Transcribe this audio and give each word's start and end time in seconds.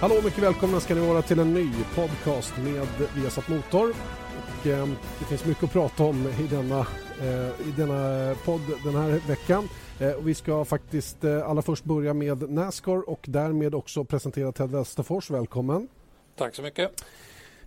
Hallå, 0.00 0.14
mycket 0.24 0.42
välkomna 0.42 0.80
ska 0.80 0.94
ni 0.94 1.08
vara 1.08 1.22
till 1.22 1.38
en 1.38 1.54
ny 1.54 1.70
podcast 1.94 2.56
med 2.56 2.86
Viasat 3.16 3.48
Motor. 3.48 3.90
Och, 3.90 4.66
eh, 4.66 4.88
det 5.18 5.24
finns 5.24 5.44
mycket 5.44 5.64
att 5.64 5.72
prata 5.72 6.04
om 6.04 6.26
i 6.26 6.46
denna, 6.46 6.78
eh, 7.20 7.68
i 7.68 7.72
denna 7.76 8.34
podd 8.44 8.60
den 8.84 8.94
här 8.94 9.28
veckan. 9.28 9.68
Eh, 10.00 10.12
och 10.12 10.28
vi 10.28 10.34
ska 10.34 10.64
faktiskt 10.64 11.24
eh, 11.24 11.50
allra 11.50 11.62
först 11.62 11.84
börja 11.84 12.14
med 12.14 12.50
Nascar 12.50 13.08
och 13.10 13.20
därmed 13.22 13.74
också 13.74 14.04
presentera 14.04 14.52
Ted 14.52 14.70
Westerfors. 14.70 15.30
Välkommen! 15.30 15.88
Tack 16.36 16.54
så 16.54 16.62
mycket! 16.62 17.04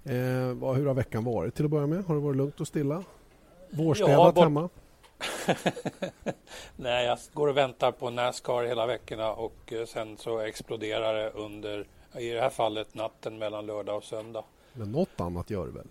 Eh, 0.03 0.13
hur 0.73 0.85
har 0.85 0.93
veckan 0.93 1.23
varit 1.23 1.55
till 1.55 1.65
att 1.65 1.71
börja 1.71 1.87
med? 1.87 2.05
Har 2.05 2.15
det 2.15 2.21
varit 2.21 2.37
lugnt 2.37 2.61
och 2.61 2.67
stilla? 2.67 3.03
Vårstädat 3.69 4.33
ja, 4.35 4.43
hemma? 4.43 4.69
Nej, 6.75 7.05
jag 7.05 7.17
går 7.33 7.47
och 7.47 7.57
väntar 7.57 7.91
på 7.91 8.09
Nascar 8.09 8.63
hela 8.63 8.85
veckorna 8.85 9.33
och 9.33 9.73
eh, 9.73 9.85
sen 9.85 10.17
så 10.17 10.39
exploderar 10.39 11.13
det 11.13 11.29
under 11.29 11.85
i 12.19 12.29
det 12.29 12.41
här 12.41 12.49
fallet 12.49 12.95
natten 12.95 13.37
mellan 13.37 13.65
lördag 13.65 13.97
och 13.97 14.03
söndag. 14.03 14.43
Men 14.73 14.91
något 14.91 15.21
annat 15.21 15.49
gör 15.49 15.65
du 15.65 15.71
väl? 15.71 15.87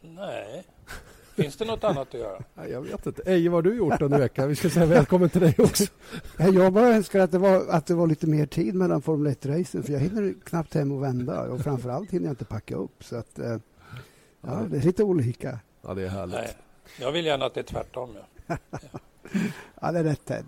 Nej. 0.00 0.64
Finns 1.36 1.56
det 1.56 1.64
något 1.64 1.84
annat 1.84 2.08
att 2.08 2.20
göra? 2.20 2.42
Jag 2.68 2.80
vet 2.80 3.06
inte. 3.06 3.22
Eje, 3.22 3.48
vad 3.48 3.56
har 3.64 3.70
du 3.70 3.76
gjort 3.76 4.02
under 4.02 4.18
veckan? 4.18 4.48
Vi 4.48 4.56
ska 4.56 4.70
säga 4.70 4.86
välkommen 4.86 5.30
till 5.30 5.40
dig 5.40 5.54
också. 5.58 5.84
Jag 6.38 6.72
bara 6.72 6.88
önskar 6.88 7.20
att 7.20 7.32
det 7.32 7.38
var, 7.38 7.66
att 7.68 7.86
det 7.86 7.94
var 7.94 8.06
lite 8.06 8.26
mer 8.26 8.46
tid 8.46 8.74
mellan 8.74 9.02
Formel 9.02 9.32
1-racen 9.32 9.82
för 9.82 9.92
jag 9.92 10.00
hinner 10.00 10.34
knappt 10.44 10.74
hem 10.74 10.92
och 10.92 11.02
vända 11.02 11.42
och 11.42 11.60
framförallt 11.60 12.10
hinner 12.10 12.26
jag 12.26 12.32
inte 12.32 12.44
packa 12.44 12.76
upp. 12.76 13.04
Så 13.04 13.16
att, 13.16 13.38
eh, 13.38 13.56
ja, 14.40 14.66
det 14.70 14.76
är 14.76 14.82
lite 14.82 15.02
olika. 15.02 15.58
Ja, 15.82 15.94
det 15.94 16.02
är 16.02 16.08
härligt. 16.08 16.36
Nej, 16.36 16.56
jag 17.00 17.12
vill 17.12 17.26
gärna 17.26 17.44
att 17.44 17.54
det 17.54 17.60
är 17.60 17.64
tvärtom. 17.64 18.16
Ja, 18.46 18.56
ja 19.80 19.92
det 19.92 19.98
är 19.98 20.04
rätt 20.04 20.24
Ted. 20.24 20.44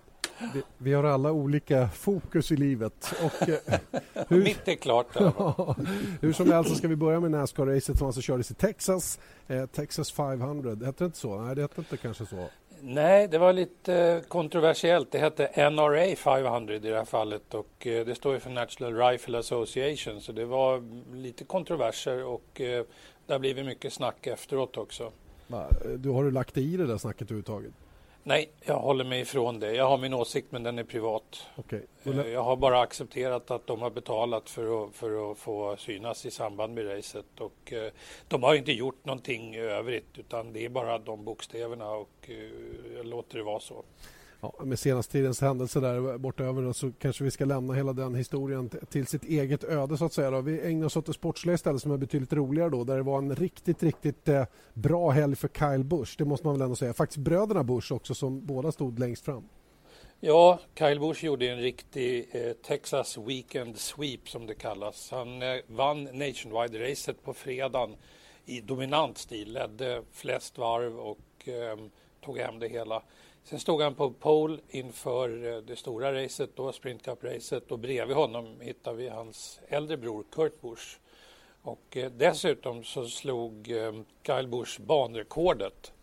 Vi, 0.53 0.61
vi, 0.77 0.93
har 0.93 1.03
alla 1.03 1.31
olika 1.31 1.89
fokus 1.89 2.51
i 2.51 2.55
livet. 2.55 3.13
Och, 3.23 3.49
eh, 3.49 3.79
hur, 4.27 4.43
Mitt 4.43 4.67
är 4.67 4.75
klart. 4.75 5.07
ja, 5.13 5.75
hur 6.21 6.33
som 6.33 6.51
helst 6.51 6.77
ska 6.77 6.87
vi 6.87 6.95
börja 6.95 7.19
med 7.19 7.31
Nascar-racet 7.31 7.97
som 7.97 8.07
alltså 8.07 8.21
kördes 8.21 8.51
i 8.51 8.53
Texas. 8.53 9.19
Eh, 9.47 9.65
Texas 9.65 10.11
500, 10.11 10.69
hette 10.69 11.03
det 11.03 11.05
inte 11.05 11.17
så? 11.17 11.41
Nej, 11.41 11.55
det 11.55 11.61
hette 11.61 11.81
inte 11.81 11.97
kanske 11.97 12.25
så. 12.25 12.49
Nej, 12.81 13.27
det 13.27 13.37
var 13.37 13.53
lite 13.53 14.23
kontroversiellt. 14.27 15.11
Det 15.11 15.19
hette 15.19 15.69
NRA 15.69 16.15
500 16.15 16.75
i 16.75 16.79
det 16.79 16.95
här 16.95 17.05
fallet 17.05 17.53
och 17.53 17.87
eh, 17.87 18.05
det 18.05 18.15
står 18.15 18.33
ju 18.33 18.39
för 18.39 18.49
National 18.49 18.95
Rifle 18.95 19.37
Association 19.37 20.21
så 20.21 20.31
det 20.31 20.45
var 20.45 20.83
lite 21.15 21.43
kontroverser 21.43 22.25
och 22.25 22.61
eh, 22.61 22.83
det 23.27 23.33
har 23.33 23.39
blivit 23.39 23.65
mycket 23.65 23.93
snack 23.93 24.27
efteråt 24.27 24.77
också. 24.77 25.11
Du 25.97 26.09
har 26.09 26.23
du 26.23 26.31
lagt 26.31 26.57
i 26.57 26.77
det 26.77 26.87
där 26.87 26.97
snacket 26.97 27.21
överhuvudtaget? 27.21 27.73
Nej, 28.29 28.49
jag 28.61 28.79
håller 28.79 29.05
mig 29.05 29.21
ifrån 29.21 29.59
det. 29.59 29.73
Jag 29.73 29.89
har 29.89 29.97
min 29.97 30.13
åsikt 30.13 30.51
men 30.51 30.63
den 30.63 30.79
är 30.79 30.83
privat. 30.83 31.47
Okay. 31.55 31.81
Eh, 32.03 32.27
jag 32.27 32.43
har 32.43 32.55
bara 32.55 32.81
accepterat 32.81 33.51
att 33.51 33.67
de 33.67 33.81
har 33.81 33.89
betalat 33.89 34.49
för 34.49 34.83
att, 34.83 34.95
för 34.95 35.31
att 35.31 35.37
få 35.37 35.75
synas 35.77 36.25
i 36.25 36.31
samband 36.31 36.73
med 36.73 36.97
racet 36.97 37.39
och 37.39 37.73
eh, 37.73 37.91
de 38.27 38.43
har 38.43 38.55
inte 38.55 38.71
gjort 38.71 39.05
någonting 39.05 39.55
övrigt 39.55 40.17
utan 40.17 40.53
det 40.53 40.65
är 40.65 40.69
bara 40.69 40.97
de 40.97 41.25
bokstäverna 41.25 41.91
och 41.91 42.09
eh, 42.21 42.35
jag 42.95 43.05
låter 43.05 43.37
det 43.37 43.43
vara 43.43 43.59
så. 43.59 43.83
Ja, 44.41 44.53
med 44.63 44.79
senaste 44.79 45.11
tidens 45.11 45.41
händelser 45.41 45.81
där 45.81 46.17
bortöver 46.17 46.73
så 46.73 46.91
kanske 46.99 47.23
vi 47.23 47.31
ska 47.31 47.45
lämna 47.45 47.73
hela 47.73 47.93
den 47.93 48.15
historien 48.15 48.69
till 48.89 49.07
sitt 49.07 49.23
eget 49.23 49.63
öde 49.63 49.97
så 49.97 50.05
att 50.05 50.13
säga. 50.13 50.31
Då. 50.31 50.41
Vi 50.41 50.61
ägnar 50.61 50.85
oss 50.85 50.97
åt 50.97 51.05
det 51.05 51.13
sportsliga 51.13 51.55
istället 51.55 51.81
som 51.81 51.91
är 51.91 51.97
betydligt 51.97 52.33
roligare 52.33 52.69
då 52.69 52.83
där 52.83 52.95
det 52.95 53.03
var 53.03 53.17
en 53.17 53.35
riktigt, 53.35 53.83
riktigt 53.83 54.27
eh, 54.27 54.45
bra 54.73 55.09
helg 55.09 55.35
för 55.35 55.47
Kyle 55.47 55.83
Busch. 55.83 56.15
Det 56.17 56.25
måste 56.25 56.47
man 56.47 56.55
väl 56.55 56.61
ändå 56.61 56.75
säga. 56.75 56.93
Faktiskt 56.93 57.17
bröderna 57.17 57.63
Busch 57.63 57.91
också 57.91 58.15
som 58.15 58.45
båda 58.45 58.71
stod 58.71 58.99
längst 58.99 59.25
fram. 59.25 59.43
Ja, 60.19 60.59
Kyle 60.75 60.99
Busch 60.99 61.23
gjorde 61.23 61.47
en 61.47 61.59
riktig 61.59 62.29
eh, 62.31 62.51
Texas 62.51 63.17
Weekend 63.17 63.77
Sweep 63.77 64.29
som 64.29 64.47
det 64.47 64.55
kallas. 64.55 65.11
Han 65.11 65.41
eh, 65.41 65.57
vann 65.67 66.07
Nationwide-racet 66.07 67.23
på 67.23 67.33
fredagen 67.33 67.95
i 68.45 68.61
dominant 68.61 69.17
stil, 69.17 69.53
ledde 69.53 70.01
flest 70.11 70.57
varv 70.57 70.99
och 70.99 71.47
eh, 71.47 71.77
tog 72.25 72.37
hem 72.37 72.59
det 72.59 72.67
hela. 72.67 73.03
Sen 73.43 73.59
stod 73.59 73.81
han 73.81 73.95
på 73.95 74.11
pole 74.11 74.57
inför 74.69 75.53
eh, 75.53 75.57
det 75.57 75.75
stora 75.75 76.23
racet, 76.23 76.49
då, 76.55 76.71
Sprint 76.71 77.05
Cup-racet 77.05 77.71
och 77.71 77.79
bredvid 77.79 78.17
honom 78.17 78.61
hittade 78.61 78.97
vi 78.97 79.09
hans 79.09 79.59
äldre 79.67 79.97
bror 79.97 80.25
Kurt 80.31 80.61
Busch. 80.61 80.99
Och 81.61 81.97
eh, 81.97 82.11
dessutom 82.11 82.83
så 82.83 83.05
slog 83.05 83.71
eh, 83.71 83.93
Kyle 84.23 84.47
Busch 84.47 84.81
banrekordet. 84.81 85.93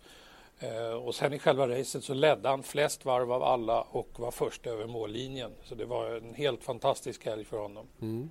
Eh, 0.59 0.93
och 0.93 1.15
sen 1.15 1.33
i 1.33 1.39
själva 1.39 1.69
racet 1.69 2.05
så 2.05 2.15
ledde 2.15 2.49
han 2.49 2.63
flest 2.63 3.05
varv 3.05 3.33
av 3.33 3.43
alla 3.43 3.83
och 3.83 4.09
var 4.17 4.31
först 4.31 4.67
över 4.67 4.87
mållinjen. 4.87 5.53
Så 5.65 5.75
det 5.75 5.85
var 5.85 6.11
en 6.11 6.35
helt 6.35 6.65
fantastisk 6.65 7.25
helg 7.25 7.45
för 7.45 7.59
honom. 7.59 7.87
Mm. 8.01 8.31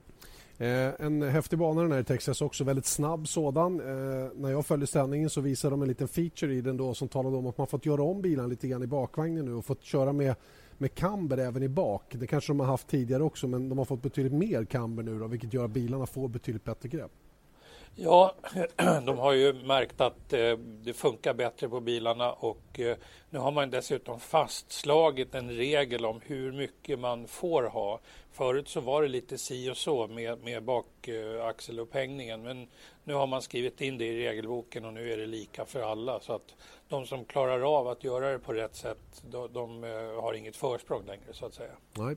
Eh, 0.57 1.05
en 1.05 1.21
häftig 1.21 1.59
bana 1.59 1.81
den 1.81 1.91
här 1.91 1.99
i 1.99 2.03
Texas 2.03 2.41
också, 2.41 2.63
väldigt 2.63 2.85
snabb 2.85 3.27
sådan. 3.27 3.79
Eh, 3.79 4.31
när 4.35 4.51
jag 4.51 4.65
följde 4.65 4.87
sändningen 4.87 5.29
så 5.29 5.41
visade 5.41 5.73
de 5.73 5.81
en 5.81 5.87
liten 5.87 6.07
feature 6.07 6.53
i 6.53 6.61
den 6.61 6.77
då 6.77 6.93
som 6.93 7.07
talade 7.07 7.37
om 7.37 7.47
att 7.47 7.57
man 7.57 7.67
fått 7.67 7.85
göra 7.85 8.03
om 8.03 8.21
bilen 8.21 8.49
lite 8.49 8.67
grann 8.67 8.83
i 8.83 8.87
bakvagnen 8.87 9.45
nu 9.45 9.53
och 9.53 9.65
fått 9.65 9.83
köra 9.83 10.13
med 10.13 10.35
med 10.77 10.95
kamber 10.95 11.37
även 11.37 11.63
i 11.63 11.69
bak. 11.69 12.15
Det 12.19 12.27
kanske 12.27 12.49
de 12.49 12.59
har 12.59 12.67
haft 12.67 12.87
tidigare 12.87 13.23
också 13.23 13.47
men 13.47 13.69
de 13.69 13.77
har 13.77 13.85
fått 13.85 14.01
betydligt 14.01 14.33
mer 14.33 14.65
kamber 14.65 15.03
nu 15.03 15.19
då, 15.19 15.27
vilket 15.27 15.53
gör 15.53 15.65
att 15.65 15.71
bilarna 15.71 16.05
får 16.05 16.27
betydligt 16.27 16.63
bättre 16.63 16.89
grepp. 16.89 17.11
Ja, 17.97 18.35
de 19.05 19.17
har 19.17 19.33
ju 19.33 19.53
märkt 19.53 20.01
att 20.01 20.33
eh, 20.33 20.57
det 20.57 20.93
funkar 20.93 21.33
bättre 21.33 21.69
på 21.69 21.79
bilarna 21.79 22.31
och 22.31 22.79
eh, 22.79 22.97
nu 23.29 23.39
har 23.39 23.51
man 23.51 23.69
dessutom 23.69 24.19
fastslagit 24.19 25.35
en 25.35 25.51
regel 25.51 26.05
om 26.05 26.21
hur 26.25 26.51
mycket 26.51 26.99
man 26.99 27.27
får 27.27 27.63
ha. 27.63 27.99
Förut 28.31 28.67
så 28.67 28.79
var 28.79 29.01
det 29.01 29.07
lite 29.07 29.37
si 29.37 29.69
och 29.69 29.77
så 29.77 30.07
med, 30.07 30.43
med 30.43 30.63
bakaxelupphängningen 30.63 32.41
men 32.41 32.67
nu 33.03 33.13
har 33.13 33.27
man 33.27 33.41
skrivit 33.41 33.81
in 33.81 33.97
det 33.97 34.05
i 34.05 34.27
regelboken 34.27 34.85
och 34.85 34.93
nu 34.93 35.13
är 35.13 35.17
det 35.17 35.25
lika 35.25 35.65
för 35.65 35.81
alla 35.81 36.19
så 36.19 36.33
att 36.33 36.55
de 36.89 37.05
som 37.05 37.25
klarar 37.25 37.77
av 37.77 37.87
att 37.87 38.03
göra 38.03 38.31
det 38.31 38.39
på 38.39 38.53
rätt 38.53 38.75
sätt 38.75 39.23
de, 39.31 39.53
de 39.53 39.83
eh, 39.83 40.21
har 40.21 40.33
inget 40.33 40.55
försprång 40.55 41.05
längre 41.05 41.33
så 41.33 41.45
att 41.45 41.53
säga. 41.53 41.73
Nej. 41.93 42.15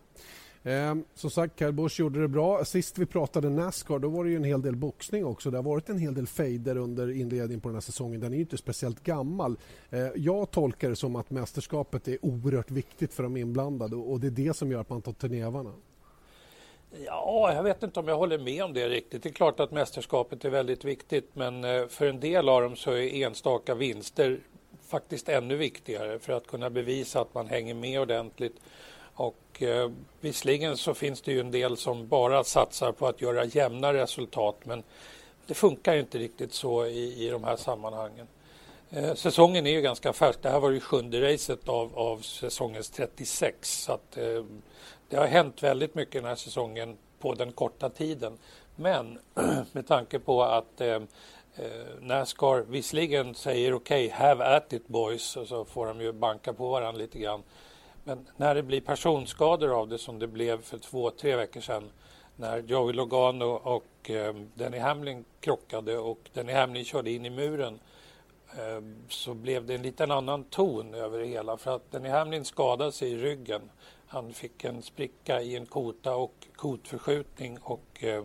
Eh, 0.62 0.94
som 1.14 1.30
sagt, 1.30 1.58
Kyle 1.58 1.72
Busch 1.72 2.00
gjorde 2.00 2.20
det 2.20 2.28
bra. 2.28 2.64
Sist 2.64 2.98
vi 2.98 3.06
pratade 3.06 3.50
Nascar 3.50 3.98
då 3.98 4.08
var 4.08 4.24
det 4.24 4.30
ju 4.30 4.36
en 4.36 4.44
hel 4.44 4.62
del 4.62 4.76
boxning 4.76 5.24
också. 5.24 5.50
Det 5.50 5.58
har 5.58 5.62
varit 5.62 5.88
en 5.88 5.98
hel 5.98 6.14
del 6.14 6.26
fejder 6.26 6.76
under 6.76 7.10
inledningen 7.10 7.60
på 7.60 7.68
den 7.68 7.76
här 7.76 7.80
säsongen. 7.80 8.20
Den 8.20 8.32
är 8.32 8.36
ju 8.36 8.42
inte 8.42 8.56
speciellt 8.56 9.02
gammal. 9.02 9.56
Eh, 9.90 10.06
jag 10.16 10.50
tolkar 10.50 10.88
det 10.88 10.96
som 10.96 11.16
att 11.16 11.30
mästerskapet 11.30 12.08
är 12.08 12.24
oerhört 12.24 12.70
viktigt 12.70 13.14
för 13.14 13.22
de 13.22 13.36
inblandade 13.36 13.96
och 13.96 14.20
det 14.20 14.26
är 14.26 14.30
det 14.30 14.56
som 14.56 14.72
gör 14.72 14.80
att 14.80 14.90
man 14.90 15.02
tar 15.02 15.12
till 15.12 15.30
nävarna. 15.30 15.72
Ja, 17.06 17.52
jag 17.54 17.62
vet 17.62 17.82
inte 17.82 18.00
om 18.00 18.08
jag 18.08 18.16
håller 18.16 18.38
med 18.38 18.64
om 18.64 18.72
det 18.72 18.88
riktigt. 18.88 19.22
Det 19.22 19.28
är 19.28 19.32
klart 19.32 19.60
att 19.60 19.70
mästerskapet 19.70 20.44
är 20.44 20.50
väldigt 20.50 20.84
viktigt 20.84 21.30
men 21.32 21.64
eh, 21.64 21.86
för 21.86 22.06
en 22.06 22.20
del 22.20 22.48
av 22.48 22.62
dem 22.62 22.76
så 22.76 22.90
är 22.90 23.14
enstaka 23.14 23.74
vinster 23.74 24.40
faktiskt 24.88 25.28
ännu 25.28 25.56
viktigare 25.56 26.18
för 26.18 26.32
att 26.32 26.46
kunna 26.46 26.70
bevisa 26.70 27.20
att 27.20 27.34
man 27.34 27.46
hänger 27.46 27.74
med 27.74 28.00
ordentligt 28.00 28.56
och 29.18 29.62
eh, 29.62 29.90
visserligen 30.20 30.76
så 30.76 30.94
finns 30.94 31.22
det 31.22 31.32
ju 31.32 31.40
en 31.40 31.50
del 31.50 31.76
som 31.76 32.08
bara 32.08 32.44
satsar 32.44 32.92
på 32.92 33.06
att 33.06 33.20
göra 33.20 33.44
jämna 33.44 33.94
resultat 33.94 34.56
men 34.64 34.82
det 35.46 35.54
funkar 35.54 35.94
ju 35.94 36.00
inte 36.00 36.18
riktigt 36.18 36.52
så 36.52 36.86
i, 36.86 37.26
i 37.26 37.28
de 37.28 37.44
här 37.44 37.56
sammanhangen. 37.56 38.26
Eh, 38.90 39.14
säsongen 39.14 39.66
är 39.66 39.70
ju 39.70 39.80
ganska 39.80 40.12
färsk. 40.12 40.42
Det 40.42 40.50
här 40.50 40.60
var 40.60 40.70
ju 40.70 40.80
sjunde 40.80 41.32
racet 41.32 41.68
av, 41.68 41.98
av 41.98 42.18
säsongens 42.18 42.90
36 42.90 43.82
så 43.82 43.92
att 43.92 44.16
eh, 44.16 44.44
det 45.08 45.16
har 45.16 45.26
hänt 45.26 45.62
väldigt 45.62 45.94
mycket 45.94 46.14
den 46.14 46.24
här 46.24 46.36
säsongen 46.36 46.96
på 47.18 47.34
den 47.34 47.52
korta 47.52 47.90
tiden. 47.90 48.38
Men 48.76 49.18
med 49.72 49.86
tanke 49.86 50.18
på 50.18 50.42
att 50.42 50.80
eh, 50.80 50.88
eh 50.88 51.02
Nascar 52.00 52.64
visserligen 52.68 53.34
säger 53.34 53.74
okej, 53.74 54.06
okay, 54.06 54.18
have 54.18 54.56
at 54.56 54.72
it 54.72 54.88
boys 54.88 55.36
och 55.36 55.46
så 55.46 55.64
får 55.64 55.86
de 55.86 56.00
ju 56.00 56.12
banka 56.12 56.52
på 56.52 56.68
varandra 56.68 56.98
lite 56.98 57.18
grann. 57.18 57.42
Men 58.08 58.26
när 58.36 58.54
det 58.54 58.62
blir 58.62 58.80
personskador 58.80 59.80
av 59.80 59.88
det 59.88 59.98
som 59.98 60.18
det 60.18 60.26
blev 60.26 60.62
för 60.62 60.78
två, 60.78 61.10
tre 61.10 61.36
veckor 61.36 61.60
sedan 61.60 61.90
när 62.36 62.58
Joey 62.58 62.92
Logano 62.92 63.44
och 63.44 64.10
eh, 64.10 64.34
Denny 64.54 64.78
Hamlin 64.78 65.24
krockade 65.40 65.98
och 65.98 66.18
Denny 66.32 66.52
Hamlin 66.52 66.84
körde 66.84 67.10
in 67.10 67.26
i 67.26 67.30
muren 67.30 67.78
eh, 68.58 68.82
så 69.08 69.34
blev 69.34 69.66
det 69.66 69.74
en 69.74 69.82
liten 69.82 70.10
annan 70.10 70.44
ton 70.44 70.94
över 70.94 71.18
det 71.18 71.26
hela 71.26 71.56
för 71.56 71.76
att 71.76 71.90
Denny 71.90 72.08
Hamlin 72.08 72.44
skadade 72.44 72.92
sig 72.92 73.12
i 73.12 73.16
ryggen. 73.16 73.70
Han 74.06 74.32
fick 74.32 74.64
en 74.64 74.82
spricka 74.82 75.42
i 75.42 75.56
en 75.56 75.66
kota 75.66 76.14
och 76.14 76.46
kotförskjutning 76.56 77.58
och 77.62 78.04
eh, 78.04 78.22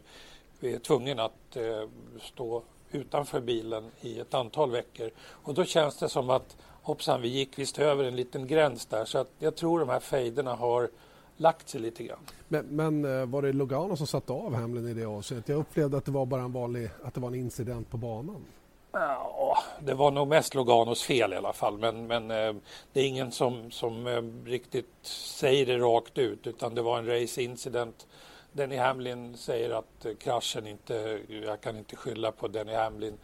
är 0.62 0.80
tvungen 0.80 1.20
att 1.20 1.56
eh, 1.56 1.90
stå 2.22 2.64
utanför 2.96 3.42
bilen 3.42 3.92
i 4.02 4.20
ett 4.20 4.34
antal 4.34 4.72
veckor. 4.72 5.10
Och 5.18 5.54
då 5.54 5.66
känns 5.66 5.98
det 5.98 6.10
som 6.10 6.30
att 6.30 6.58
hoppsan, 6.82 7.22
vi 7.22 7.28
gick 7.28 7.60
visst 7.60 7.80
över 7.80 8.04
en 8.04 8.16
liten 8.16 8.48
gräns 8.48 8.86
där. 8.86 9.06
Så 9.06 9.18
att 9.18 9.30
jag 9.40 9.56
tror 9.56 9.80
de 9.80 9.90
här 9.90 10.00
fejderna 10.00 10.56
har 10.56 10.90
lagt 11.38 11.70
sig 11.70 11.82
lite 11.82 12.04
grann. 12.04 12.20
Men, 12.48 12.66
men 12.66 13.20
eh, 13.20 13.26
var 13.26 13.42
det 13.42 13.54
Logano 13.54 13.96
som 13.96 14.08
satte 14.08 14.34
av 14.34 14.56
Hamlin 14.56 14.88
i 14.88 14.94
det 14.94 15.06
avseendet? 15.06 15.50
Jag 15.50 15.60
upplevde 15.60 15.98
att 15.98 16.06
det 16.06 16.12
var 16.12 16.26
bara 16.26 16.42
en 16.42 16.54
vanlig, 16.54 16.90
att 17.04 17.14
det 17.14 17.20
var 17.20 17.28
en 17.28 17.36
incident 17.36 17.92
på 17.92 17.98
banan. 17.98 18.46
Ja, 18.92 19.58
det 19.80 19.94
var 19.94 20.12
nog 20.12 20.28
mest 20.28 20.56
Loganos 20.56 21.04
fel 21.04 21.34
i 21.34 21.36
alla 21.36 21.54
fall. 21.54 21.78
Men, 21.78 22.08
men 22.08 22.32
eh, 22.32 22.54
det 22.94 23.02
är 23.02 23.08
ingen 23.08 23.32
som, 23.32 23.72
som 23.72 24.08
eh, 24.08 24.50
riktigt 24.50 24.96
säger 25.04 25.66
det 25.66 25.78
rakt 25.78 26.18
ut 26.18 26.48
utan 26.48 26.76
det 26.76 26.82
var 26.82 26.98
en 26.98 27.08
race 27.08 27.42
incident 27.42 28.08
Denny 28.54 28.78
Hamlin 28.78 29.38
säger 29.38 29.70
att 29.70 30.06
kraschen 30.20 30.68
inte, 30.68 31.20
jag 31.28 31.62
kan 31.62 31.78
inte 31.78 31.96
skylla 31.96 32.32
på 32.32 32.48
Denny 32.48 32.74
Hamlin. 32.74 33.18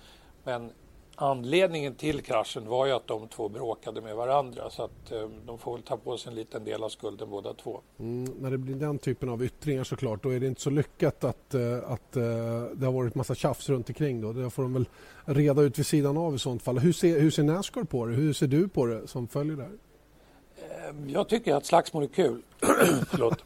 Men 0.43 0.71
Anledningen 1.21 1.95
till 1.95 2.21
kraschen 2.21 2.67
var 2.67 2.85
ju 2.85 2.91
att 2.91 3.07
de 3.07 3.27
två 3.27 3.49
bråkade 3.49 4.01
med 4.01 4.15
varandra 4.15 4.69
så 4.69 4.83
att 4.83 5.11
eh, 5.11 5.29
de 5.45 5.57
får 5.57 5.73
väl 5.73 5.83
ta 5.83 5.97
på 5.97 6.17
sig 6.17 6.29
en 6.29 6.35
liten 6.35 6.63
del 6.63 6.83
av 6.83 6.89
skulden 6.89 7.29
båda 7.29 7.53
två. 7.53 7.81
Mm, 7.99 8.33
när 8.39 8.51
det 8.51 8.57
blir 8.57 8.75
den 8.75 8.97
typen 8.97 9.29
av 9.29 9.43
yttringar 9.43 9.83
såklart 9.83 10.23
då 10.23 10.29
är 10.29 10.39
det 10.39 10.47
inte 10.47 10.61
så 10.61 10.69
lyckat 10.69 11.23
att, 11.23 11.53
eh, 11.53 11.77
att 11.85 12.15
eh, 12.15 12.23
det 12.73 12.85
har 12.85 12.91
varit 12.91 13.15
massa 13.15 13.35
tjafs 13.35 13.69
runt 13.69 13.89
omkring 13.89 14.21
då. 14.21 14.33
Det 14.33 14.49
får 14.49 14.63
de 14.63 14.73
väl 14.73 14.85
reda 15.25 15.61
ut 15.61 15.79
vid 15.79 15.85
sidan 15.85 16.17
av 16.17 16.35
i 16.35 16.39
sånt 16.39 16.63
fall. 16.63 16.79
Hur 16.79 16.93
ser, 16.93 17.19
hur 17.19 17.31
ser 17.31 17.43
Nascar 17.43 17.83
på 17.83 18.05
det? 18.05 18.13
Hur 18.13 18.33
ser 18.33 18.47
du 18.47 18.67
på 18.67 18.85
det 18.85 19.07
som 19.07 19.27
följer 19.27 19.55
det 19.55 19.63
här? 19.63 19.77
Eh, 20.69 21.11
jag 21.13 21.29
tycker 21.29 21.55
att 21.55 21.65
slagsmål 21.65 22.03
är 22.03 22.07
kul. 22.07 22.41
Förlåt. 23.09 23.43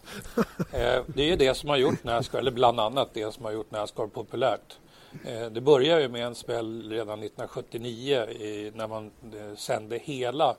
Eh, 0.57 1.03
det 1.07 1.31
är 1.31 1.37
det 1.37 1.57
som 1.57 1.69
har 1.69 1.77
gjort 1.77 2.03
Nascar, 2.03 2.39
eller 2.39 2.51
bland 2.51 2.79
annat 2.79 3.09
det 3.13 3.33
som 3.33 3.45
har 3.45 3.51
gjort 3.51 3.71
Nascar 3.71 4.07
populärt. 4.07 4.79
Eh, 5.25 5.45
det 5.45 5.61
började 5.61 6.01
ju 6.01 6.09
med 6.09 6.25
en 6.25 6.35
spel 6.35 6.89
redan 6.89 7.23
1979 7.23 8.25
i, 8.29 8.71
när 8.75 8.87
man 8.87 9.11
sände 9.55 9.97
hela 9.97 10.55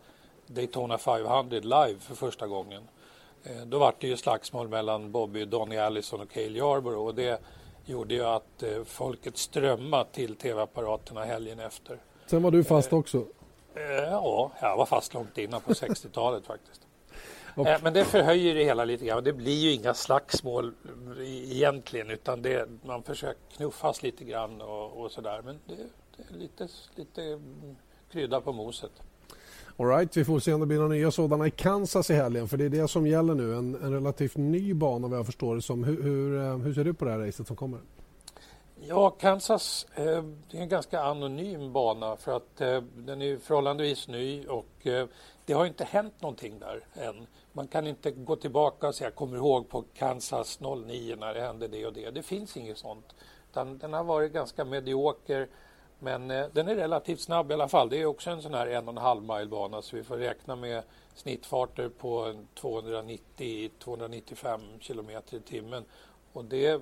Daytona 0.47 0.99
500 0.99 1.59
live 1.61 2.01
för 2.01 2.15
första 2.15 2.47
gången. 2.47 2.83
Då 3.67 3.79
var 3.79 3.95
det 3.99 4.07
ju 4.07 4.17
slagsmål 4.17 4.69
mellan 4.69 5.13
Bobby, 5.13 5.45
Donny 5.45 5.77
Allison 5.77 6.21
och 6.21 6.31
Cale 6.31 6.59
Yarborough 6.59 7.07
och 7.07 7.15
det 7.15 7.41
gjorde 7.85 8.15
ju 8.15 8.25
att 8.25 8.65
folket 8.87 9.37
strömmade 9.37 10.05
till 10.13 10.37
tv-apparaterna 10.37 11.25
helgen 11.25 11.61
efter. 11.61 11.99
Sen 12.27 12.43
var 12.43 12.51
du 12.51 12.65
fast 12.65 12.93
också? 12.93 13.25
Ja, 14.11 14.53
jag 14.61 14.77
var 14.77 14.87
fast 14.87 15.15
långt 15.15 15.39
innan 15.39 15.61
på 15.61 15.73
60-talet 15.73 16.47
faktiskt. 16.47 16.87
Och... 17.55 17.67
Eh, 17.67 17.83
men 17.83 17.93
det 17.93 18.05
förhöjer 18.05 18.55
det 18.55 18.65
hela 18.65 18.85
lite 18.85 19.05
grann. 19.05 19.25
Det 19.25 19.33
blir 19.33 19.59
ju 19.59 19.73
inga 19.73 19.95
slagsmål 19.95 20.75
egentligen 21.19 22.11
utan 22.11 22.43
det, 22.43 22.69
man 22.85 23.03
försöker 23.03 23.57
knuffas 23.57 24.03
lite 24.03 24.25
grann 24.25 24.61
och, 24.61 25.01
och 25.01 25.11
sådär. 25.11 25.43
Men 25.45 25.59
det, 25.67 25.77
det, 26.17 26.35
är 26.35 26.39
lite, 26.39 26.69
lite 26.95 27.41
krydda 28.13 28.41
på 28.41 28.53
moset. 28.53 28.93
All 29.77 29.87
right, 29.87 30.17
vi 30.17 30.25
får 30.25 30.41
se 30.41 30.53
om 30.53 30.61
det 30.61 30.67
blir 30.67 30.77
några 30.77 30.89
nya 30.89 31.11
sådana 31.11 31.47
i 31.47 31.51
Kansas 31.51 32.11
i 32.11 32.15
helgen 32.15 32.49
för 32.49 32.57
det 32.57 32.65
är 32.65 32.69
det 32.69 32.89
som 32.89 33.07
gäller 33.07 33.35
nu. 33.35 33.55
En, 33.55 33.75
en 33.75 33.93
relativt 33.93 34.37
ny 34.37 34.75
bana 34.75 35.09
vad 35.09 35.19
jag 35.19 35.27
förstår 35.27 35.55
det 35.55 35.63
som. 35.63 35.85
Hur, 35.85 36.03
hur, 36.03 36.39
eh, 36.39 36.57
hur 36.57 36.75
ser 36.75 36.85
du 36.85 36.95
på 36.95 37.05
det 37.05 37.11
här 37.11 37.19
racet 37.19 37.47
som 37.47 37.57
kommer? 37.57 37.81
Ja, 38.89 39.11
Kansas 39.11 39.87
eh, 39.95 40.07
är 40.07 40.25
en 40.51 40.69
ganska 40.69 41.01
anonym 41.01 41.73
bana 41.73 42.17
för 42.17 42.37
att 42.37 42.61
eh, 42.61 42.83
den 42.97 43.23
är 43.23 43.39
förhållandevis 43.39 44.09
ny 44.09 44.47
och 44.47 44.87
eh, 44.87 45.07
det 45.45 45.53
har 45.53 45.67
inte 45.67 45.85
hänt 45.85 46.23
någonting 46.23 46.59
där 46.59 46.81
än. 46.95 47.27
Man 47.53 47.69
kan 47.69 47.87
inte 47.87 48.11
gå 48.11 48.37
tillbaka 48.37 48.89
och 48.89 48.95
säga 48.95 49.11
kommer 49.11 49.37
ihåg 49.37 49.69
på 49.69 49.85
Kansas 49.95 50.61
09 50.61 51.17
när 51.17 51.35
det 51.35 51.41
hände 51.41 51.69
det 51.69 51.87
och 51.87 51.93
det. 51.93 52.11
Det 52.11 52.23
finns 52.23 52.57
inget 52.57 52.79
sånt. 52.79 53.15
Utan 53.51 53.79
den 53.79 53.93
har 53.93 54.05
varit 54.05 54.33
ganska 54.33 54.65
medioker 54.65 55.49
men 55.99 56.31
eh, 56.31 56.47
den 56.53 56.69
är 56.69 56.75
relativt 56.75 57.21
snabb 57.21 57.51
i 57.51 57.55
alla 57.55 57.69
fall. 57.69 57.89
Det 57.89 58.01
är 58.01 58.07
också 58.07 58.31
en 58.31 58.43
sån 58.43 58.55
här 58.55 58.67
en 58.67 58.89
och 58.89 58.95
en 58.95 58.99
halv 58.99 59.23
mile 59.23 59.47
bana 59.47 59.83
så 59.83 59.97
vi 59.97 60.05
får 60.05 60.17
räkna 60.17 60.57
med 60.57 60.83
snittfarter 61.15 61.89
på 61.89 62.35
290-295 62.61 64.61
kilometer 64.81 65.37
i 65.37 65.41
timmen. 65.41 65.85
Och 66.33 66.45
det 66.45 66.81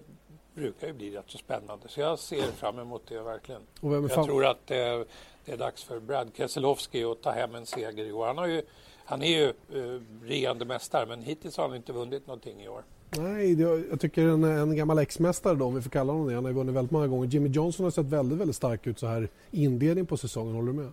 brukar 0.55 0.87
ju 0.87 0.93
bli 0.93 1.11
rätt 1.11 1.31
så 1.31 1.39
spännande. 1.39 1.89
Så 1.89 2.01
jag 2.01 2.19
ser 2.19 2.43
fram 2.43 2.79
emot 2.79 3.03
det 3.09 3.23
verkligen. 3.23 3.63
jag 3.81 4.25
tror 4.25 4.47
att 4.47 4.67
det, 4.67 5.05
det 5.45 5.53
är 5.53 5.57
dags 5.57 5.85
för 5.85 6.01
Brad 6.01 6.31
Keselowski 6.37 7.05
att 7.05 7.23
ta 7.23 7.31
hem 7.31 7.55
en 7.55 7.67
seger 7.67 8.05
i 8.05 8.13
år. 8.13 8.27
Han, 8.27 8.39
har 8.39 8.47
ju, 8.47 8.63
han 9.05 9.23
är 9.23 9.39
ju 9.39 9.49
eh, 9.49 10.01
regerande 10.23 10.65
mästare 10.65 11.07
men 11.07 11.23
hittills 11.23 11.57
har 11.57 11.69
han 11.69 11.77
inte 11.77 11.93
vunnit 11.93 12.27
någonting 12.27 12.63
i 12.63 12.69
år. 12.69 12.85
Nej, 13.19 13.55
det, 13.55 13.63
jag 13.91 14.01
tycker 14.01 14.23
en, 14.29 14.45
en 14.45 14.77
gammal 14.77 14.99
ex-mästare 14.99 15.55
då, 15.55 15.65
om 15.65 15.75
vi 15.75 15.83
får 15.83 15.91
kalla 15.91 16.13
honom 16.13 16.29
det. 16.29 16.35
Han 16.35 16.45
har 16.45 16.51
ju 16.51 16.57
vunnit 16.57 16.75
väldigt 16.75 16.91
många 16.91 17.07
gånger. 17.07 17.29
Jimmy 17.29 17.49
Johnson 17.49 17.85
har 17.85 17.91
sett 17.91 18.07
väldigt, 18.07 18.39
väldigt 18.39 18.57
stark 18.57 18.87
ut 18.87 18.99
så 18.99 19.07
här 19.07 19.29
inledning 19.51 20.07
på 20.07 20.17
säsongen. 20.17 20.55
Håller 20.55 20.73
du 20.73 20.79
med? 20.79 20.93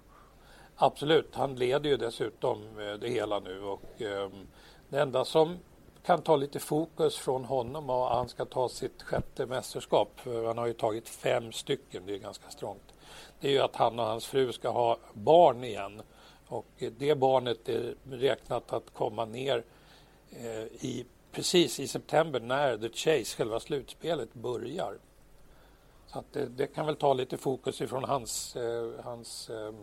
Absolut. 0.75 1.29
Han 1.31 1.55
leder 1.55 1.89
ju 1.89 1.97
dessutom 1.97 2.57
eh, 2.57 2.99
det 2.99 3.09
hela 3.09 3.39
nu 3.39 3.61
och 3.61 4.01
eh, 4.01 4.29
det 4.89 4.99
enda 4.99 5.25
som 5.25 5.57
kan 6.03 6.21
ta 6.21 6.35
lite 6.35 6.59
fokus 6.59 7.17
från 7.17 7.45
honom 7.45 7.89
och 7.89 8.07
han 8.07 8.29
ska 8.29 8.45
ta 8.45 8.69
sitt 8.69 9.03
sjätte 9.03 9.45
mästerskap. 9.45 10.11
För 10.15 10.47
han 10.47 10.57
har 10.57 10.67
ju 10.67 10.73
tagit 10.73 11.09
fem 11.09 11.51
stycken, 11.51 12.03
det 12.05 12.13
är 12.13 12.17
ganska 12.17 12.49
strångt. 12.49 12.93
Det 13.39 13.47
är 13.47 13.51
ju 13.51 13.59
att 13.59 13.75
han 13.75 13.99
och 13.99 14.05
hans 14.05 14.25
fru 14.25 14.51
ska 14.51 14.69
ha 14.69 14.97
barn 15.13 15.63
igen. 15.63 16.01
Och 16.47 16.65
det 16.97 17.15
barnet 17.15 17.69
är 17.69 17.95
räknat 18.11 18.73
att 18.73 18.93
komma 18.93 19.25
ner 19.25 19.63
eh, 20.31 20.63
i, 20.63 21.05
precis 21.31 21.79
i 21.79 21.87
september 21.87 22.39
när 22.39 22.77
The 22.77 22.89
Chase, 22.89 23.37
själva 23.37 23.59
slutspelet, 23.59 24.33
börjar. 24.33 24.97
Så 26.07 26.19
att 26.19 26.33
det, 26.33 26.45
det 26.45 26.67
kan 26.67 26.85
väl 26.85 26.95
ta 26.95 27.13
lite 27.13 27.37
fokus 27.37 27.81
ifrån 27.81 28.03
hans, 28.03 28.55
eh, 28.55 28.91
hans 29.03 29.49
eh, 29.49 29.73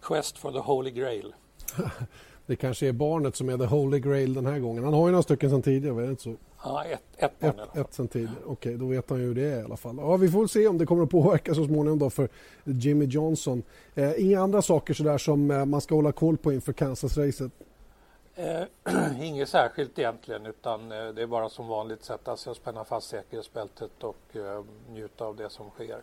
Quest 0.00 0.38
for 0.38 0.52
the 0.52 0.58
Holy 0.58 0.90
Grail. 0.90 1.34
det 2.46 2.56
kanske 2.56 2.88
är 2.88 2.92
barnet 2.92 3.36
som 3.36 3.48
är 3.48 3.58
the 3.58 3.64
holy 3.64 4.00
grail 4.00 4.34
den 4.34 4.46
här 4.46 4.58
gången. 4.58 4.84
Han 4.84 4.94
har 4.94 5.06
ju 5.06 5.12
några 5.12 5.22
stycken 5.22 5.50
sedan 5.50 5.62
tidigare, 5.62 5.96
är 5.96 6.02
det 6.02 6.10
inte 6.10 6.22
så? 6.22 6.34
Ja, 6.64 6.84
ett, 6.84 7.02
ett 7.16 7.40
barn 7.40 7.60
ett, 7.60 7.76
ett 7.76 7.94
sen 7.94 8.08
tidigare. 8.08 8.34
Okej, 8.44 8.52
okay, 8.52 8.76
då 8.76 8.86
vet 8.86 9.10
han 9.10 9.18
ju 9.18 9.24
hur 9.24 9.34
det 9.34 9.44
är 9.44 9.60
i 9.60 9.64
alla 9.64 9.76
fall. 9.76 9.96
Ja, 9.98 10.16
vi 10.16 10.28
får 10.28 10.46
se 10.46 10.68
om 10.68 10.78
det 10.78 10.86
kommer 10.86 11.02
att 11.02 11.10
påverka 11.10 11.54
så 11.54 11.64
småningom 11.64 11.98
då 11.98 12.10
för 12.10 12.28
Jimmy 12.64 13.04
Johnson. 13.04 13.62
Eh, 13.94 14.24
inga 14.24 14.40
andra 14.40 14.62
saker 14.62 14.94
sådär 14.94 15.18
som 15.18 15.50
eh, 15.50 15.64
man 15.64 15.80
ska 15.80 15.94
hålla 15.94 16.12
koll 16.12 16.36
på 16.36 16.52
inför 16.52 16.72
Kansas-racet? 16.72 17.52
Eh, 18.34 18.62
inget 19.22 19.48
särskilt 19.48 19.98
egentligen 19.98 20.46
utan 20.46 20.92
eh, 20.92 21.08
det 21.08 21.22
är 21.22 21.26
bara 21.26 21.48
som 21.48 21.68
vanligt 21.68 22.04
sätta 22.04 22.36
sig 22.36 22.50
och 22.50 22.56
spänna 22.56 22.84
fast 22.84 23.08
säkerhetsbältet 23.08 24.04
och 24.04 24.36
eh, 24.36 24.64
njuta 24.90 25.24
av 25.24 25.36
det 25.36 25.50
som 25.50 25.70
sker. 25.70 26.00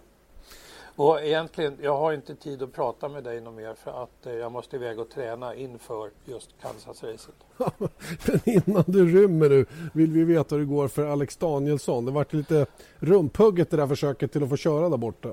Och 0.99 1.21
egentligen, 1.21 1.77
jag 1.81 1.97
har 1.97 2.13
inte 2.13 2.35
tid 2.35 2.63
att 2.63 2.73
prata 2.73 3.09
med 3.09 3.23
dig 3.23 3.41
något 3.41 3.53
mer 3.53 3.73
för 3.73 4.03
att 4.03 4.25
eh, 4.25 4.33
jag 4.33 4.51
måste 4.51 4.75
iväg 4.75 4.99
och 4.99 5.09
träna 5.09 5.55
inför 5.55 6.11
just 6.25 6.49
Kansas-racet. 6.61 7.35
Men 8.27 8.39
innan 8.45 8.83
du 8.87 9.21
rymmer 9.21 9.49
nu 9.49 9.65
vill 9.93 10.11
vi 10.11 10.23
veta 10.23 10.55
hur 10.55 10.59
det 10.59 10.69
går 10.69 10.87
för 10.87 11.05
Alex 11.05 11.37
Danielsson. 11.37 12.05
Det 12.05 12.11
vart 12.11 12.33
lite 12.33 12.65
rumphugget 12.99 13.69
det 13.69 13.77
där 13.77 13.87
försöket 13.87 14.31
till 14.31 14.43
att 14.43 14.49
få 14.49 14.57
köra 14.57 14.89
där 14.89 14.97
borta. 14.97 15.29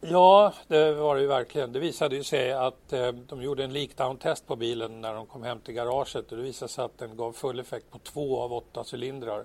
Ja, 0.00 0.52
det 0.68 0.92
var 0.92 1.14
det 1.14 1.20
ju 1.20 1.28
verkligen. 1.28 1.72
Det 1.72 1.80
visade 1.80 2.16
ju 2.16 2.24
sig 2.24 2.52
att 2.52 2.92
eh, 2.92 3.08
de 3.08 3.42
gjorde 3.42 3.64
en 3.64 3.72
leakdown-test 3.72 4.46
på 4.46 4.56
bilen 4.56 5.00
när 5.00 5.14
de 5.14 5.26
kom 5.26 5.42
hem 5.42 5.58
till 5.60 5.74
garaget 5.74 6.32
och 6.32 6.36
det 6.36 6.42
visade 6.42 6.68
sig 6.68 6.84
att 6.84 6.98
den 6.98 7.16
gav 7.16 7.32
full 7.32 7.60
effekt 7.60 7.90
på 7.90 7.98
två 7.98 8.40
av 8.40 8.52
åtta 8.52 8.84
cylindrar. 8.92 9.44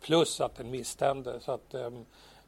Plus 0.00 0.40
att 0.40 0.56
den 0.56 0.70
misstände. 0.70 1.40
Så 1.40 1.52
att, 1.52 1.74
eh, 1.74 1.90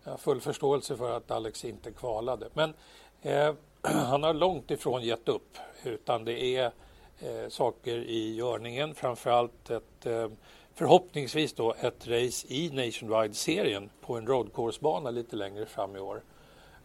jag 0.05 0.11
har 0.11 0.19
full 0.19 0.41
förståelse 0.41 0.97
för 0.97 1.17
att 1.17 1.31
Alex 1.31 1.65
inte 1.65 1.91
kvalade. 1.91 2.49
Men 2.55 2.75
eh, 3.23 3.55
han 3.83 4.23
har 4.23 4.35
långt 4.35 4.71
ifrån 4.71 5.03
gett 5.03 5.29
upp 5.29 5.59
utan 5.85 6.25
det 6.25 6.57
är 6.57 6.73
eh, 7.19 7.49
saker 7.49 7.97
i 7.97 8.35
görningen. 8.35 8.95
Framförallt 8.95 9.71
ett 9.71 10.07
eh, 10.07 10.29
förhoppningsvis 10.75 11.53
då 11.53 11.75
ett 11.81 12.07
race 12.07 12.47
i 12.49 12.71
Nationwide-serien 12.71 13.91
på 14.01 14.17
en 14.17 14.27
roadcourse-bana 14.27 15.11
lite 15.11 15.37
längre 15.37 15.67
fram 15.67 15.97
i 15.97 16.01
år. 16.01 16.23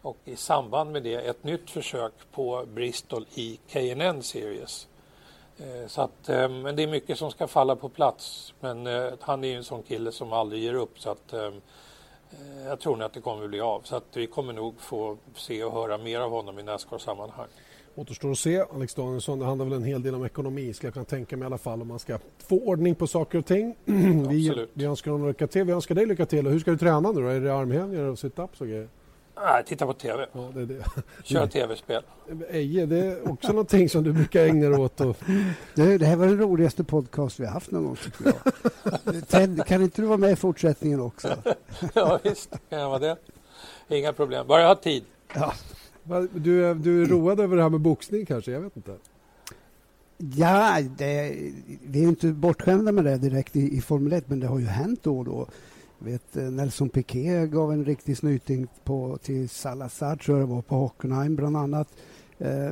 Och 0.02 0.18
i 0.26 0.36
samband 0.36 0.92
med 0.92 1.04
det 1.04 1.16
ett 1.16 1.44
nytt 1.44 1.70
försök 1.70 2.14
på 2.32 2.66
Bristol 2.68 3.26
i 3.36 3.60
KNN 3.68 4.24
Series. 4.24 4.88
Eh, 5.58 5.88
så 5.88 6.02
att, 6.02 6.30
eh, 6.30 6.50
men 6.50 6.76
det 6.76 6.84
är 6.84 6.88
mycket 6.88 7.18
som 7.18 7.32
ska 7.32 7.48
falla 7.48 7.76
på 7.76 7.90
plats. 7.90 8.54
Men 8.60 8.88
eh, 8.88 9.14
han 9.20 9.44
är 9.44 9.48
ju 9.48 9.56
en 9.56 9.64
sån 9.64 9.84
kille 9.84 10.12
som 10.12 10.34
aldrig 10.34 10.64
ger 10.64 10.74
upp. 10.74 11.00
Så 11.00 11.10
att, 11.10 11.34
eh, 11.34 11.52
jag 12.66 12.80
tror 12.80 12.96
nog 12.96 13.06
att 13.06 13.14
det 13.14 13.22
kommer 13.22 13.44
att 13.44 13.50
bli 13.50 13.60
av. 13.60 13.82
Så 13.84 13.96
att 13.96 14.06
vi 14.14 14.28
kommer 14.28 14.54
nog 14.54 14.82
få 14.82 15.18
se 15.36 15.64
och 15.64 15.74
höra 15.74 15.98
mer 15.98 16.20
av 16.20 16.32
honom 16.32 16.60
i 16.60 16.64
Nascar-sammanhang. 16.64 17.48
Återstår 17.96 18.32
att 18.32 18.38
se. 18.38 18.66
Alex 18.74 18.96
Danielsson, 18.96 19.40
det 19.40 19.46
handlar 19.46 19.66
väl 19.66 19.74
en 19.74 19.84
hel 19.84 20.02
del 20.02 20.16
om 20.16 20.26
ekonomi 20.26 20.74
ska 20.74 20.88
jag 20.88 20.94
kunna 20.94 21.06
tänka 21.06 21.38
mig 21.38 21.46
i 21.46 21.48
alla 21.48 21.58
fall 21.58 21.82
om 21.82 21.88
man 21.88 22.00
ska 22.00 22.20
få 22.38 22.60
ordning 22.60 22.96
på 22.96 23.08
saker 23.08 23.38
och 23.38 23.46
ting. 23.46 23.76
vi, 24.30 24.68
vi 24.74 24.86
önskar 24.86 25.12
honom 25.12 25.28
lycka 25.28 25.48
till. 25.48 25.64
Vi 25.64 25.72
önskar 25.72 25.96
dig 25.96 26.06
lycka 26.06 26.26
till. 26.26 26.46
Och 26.46 26.52
hur 26.52 26.60
ska 26.60 26.72
du 26.72 26.78
träna 26.78 27.12
nu 27.12 27.22
då? 27.22 27.28
Är 27.28 27.40
det 27.40 27.56
armhävningar 27.56 28.04
och 28.04 28.20
situps 28.20 28.62
och 28.62 28.68
grejer? 28.68 28.90
Nej, 29.36 29.64
titta 29.66 29.86
på 29.86 29.94
TV. 29.94 30.26
Ja, 30.32 30.52
det 30.54 30.62
är 30.62 30.66
det. 30.66 30.86
Kör 31.24 31.48
tv-spel. 31.48 32.04
Eje, 32.50 32.86
det 32.86 32.98
är 32.98 33.32
också 33.32 33.48
någonting 33.48 33.90
som 33.90 34.04
du 34.04 34.14
brukar 34.14 34.46
ägna 34.46 34.70
dig 34.70 34.80
åt. 34.80 35.02
Och... 35.02 35.18
Det, 35.76 35.98
det 35.98 36.06
här 36.06 36.16
var 36.16 36.26
den 36.26 36.40
roligaste 36.40 36.84
podcast 36.84 37.40
vi 37.40 37.46
har 37.46 37.54
haft 37.54 37.72
någon 37.72 37.86
gång, 37.86 37.96
tycker 37.96 38.26
jag. 38.26 39.28
Ted, 39.28 39.66
kan 39.66 39.82
inte 39.82 40.02
du 40.02 40.08
vara 40.08 40.18
med 40.18 40.32
i 40.32 40.36
fortsättningen 40.36 41.02
också? 41.02 41.36
ja, 41.94 42.20
visst 42.24 42.50
kan 42.70 42.80
jag 42.80 42.90
vara 42.90 43.00
det. 43.00 43.18
Inga 43.88 44.14
problem, 44.14 44.48
bara 44.48 44.62
jag 44.62 44.68
har 44.68 44.76
tid. 44.76 45.04
Ja. 45.34 45.54
Du, 46.32 46.74
du 46.74 47.02
är 47.02 47.06
road 47.06 47.40
över 47.40 47.56
det 47.56 47.62
här 47.62 47.70
med 47.70 47.82
boxning 47.82 48.26
kanske? 48.26 48.52
Jag 48.52 48.62
vet 48.62 48.78
inte. 48.78 48.96
Ja, 50.18 50.82
det, 50.98 51.36
vi 51.84 52.04
är 52.04 52.08
inte 52.08 52.28
bortskämda 52.28 52.92
med 52.92 53.06
det 53.06 53.18
direkt 53.18 53.56
i, 53.56 53.78
i 53.78 53.82
Formel 53.82 54.14
1, 54.14 54.30
men 54.30 54.40
det 54.40 54.48
har 54.48 54.60
ju 54.60 54.66
hänt 54.66 55.04
då 55.04 55.20
och 55.20 55.26
då 55.26 55.48
vet, 56.00 56.38
eh, 56.38 56.44
Nelson 56.44 56.90
Piquet 56.90 57.50
gav 57.50 57.72
en 57.72 57.86
riktig 57.86 58.18
snyting 58.18 58.68
på, 58.84 59.18
till 59.24 59.50
Salazar, 59.50 60.16
tror 60.16 60.40
jag 60.40 60.50
det 60.50 60.54
var, 60.54 60.62
på 60.62 60.76
Hockenheim 60.76 61.36
bland 61.36 61.58
annat. 61.58 61.88
Eh, 62.40 62.72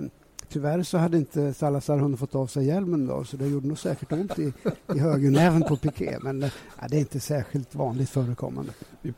tyvärr 0.49 0.83
så 0.83 0.97
hade 0.97 1.17
inte 1.17 1.53
Salazar 1.53 1.97
hunnit 1.97 2.19
fått 2.19 2.35
av 2.35 2.47
sig 2.47 2.65
hjälmen 2.65 3.07
då, 3.07 3.23
så 3.23 3.37
det 3.37 3.47
gjorde 3.47 3.67
nog 3.67 3.79
säkert 3.79 4.11
ont 4.11 4.39
i, 4.39 4.53
i 4.95 4.99
högernäven 4.99 5.61
på 5.61 5.77
Piqué. 5.77 6.17
Men 6.21 6.43
eh, 6.43 6.51
det 6.89 6.95
är 6.97 6.99
inte 6.99 7.19
särskilt 7.19 7.75
vanligt 7.75 8.09
förekommande. 8.09 8.71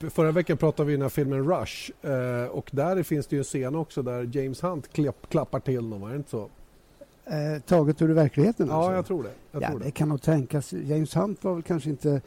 Förra 0.09 0.31
veckan 0.31 0.57
pratade 0.57 0.87
vi 0.87 0.93
i 0.93 0.95
den 0.95 1.01
här 1.01 1.09
filmen 1.09 1.49
Rush 1.49 1.91
eh, 2.01 2.49
och 2.49 2.69
där 2.71 3.03
finns 3.03 3.27
det 3.27 3.35
ju 3.35 3.39
en 3.39 3.43
scen 3.43 3.75
också 3.75 4.01
där 4.01 4.29
James 4.33 4.63
Hunt 4.63 4.93
klapp, 4.93 5.29
klappar 5.29 5.59
till 5.59 5.75
honom, 5.75 6.03
är 6.03 6.09
det 6.09 6.15
inte 6.15 6.29
så? 6.29 6.49
Eh, 7.25 7.61
taget 7.61 8.01
ur 8.01 8.09
verkligheten? 8.09 8.67
Ja, 8.67 8.75
alltså. 8.75 8.93
jag 8.93 9.05
tror 9.05 9.23
det. 9.23 9.31
Jag 9.51 9.63
ja, 9.63 9.67
tror 9.67 9.79
det. 9.79 9.85
det 9.85 9.91
kan 9.91 10.09
nog 10.09 10.21
tänkas. 10.21 10.73
James 10.73 11.15
Hunt 11.15 11.43
var 11.43 11.53
väl 11.53 11.63
kanske 11.63 11.89
inte 11.89 12.21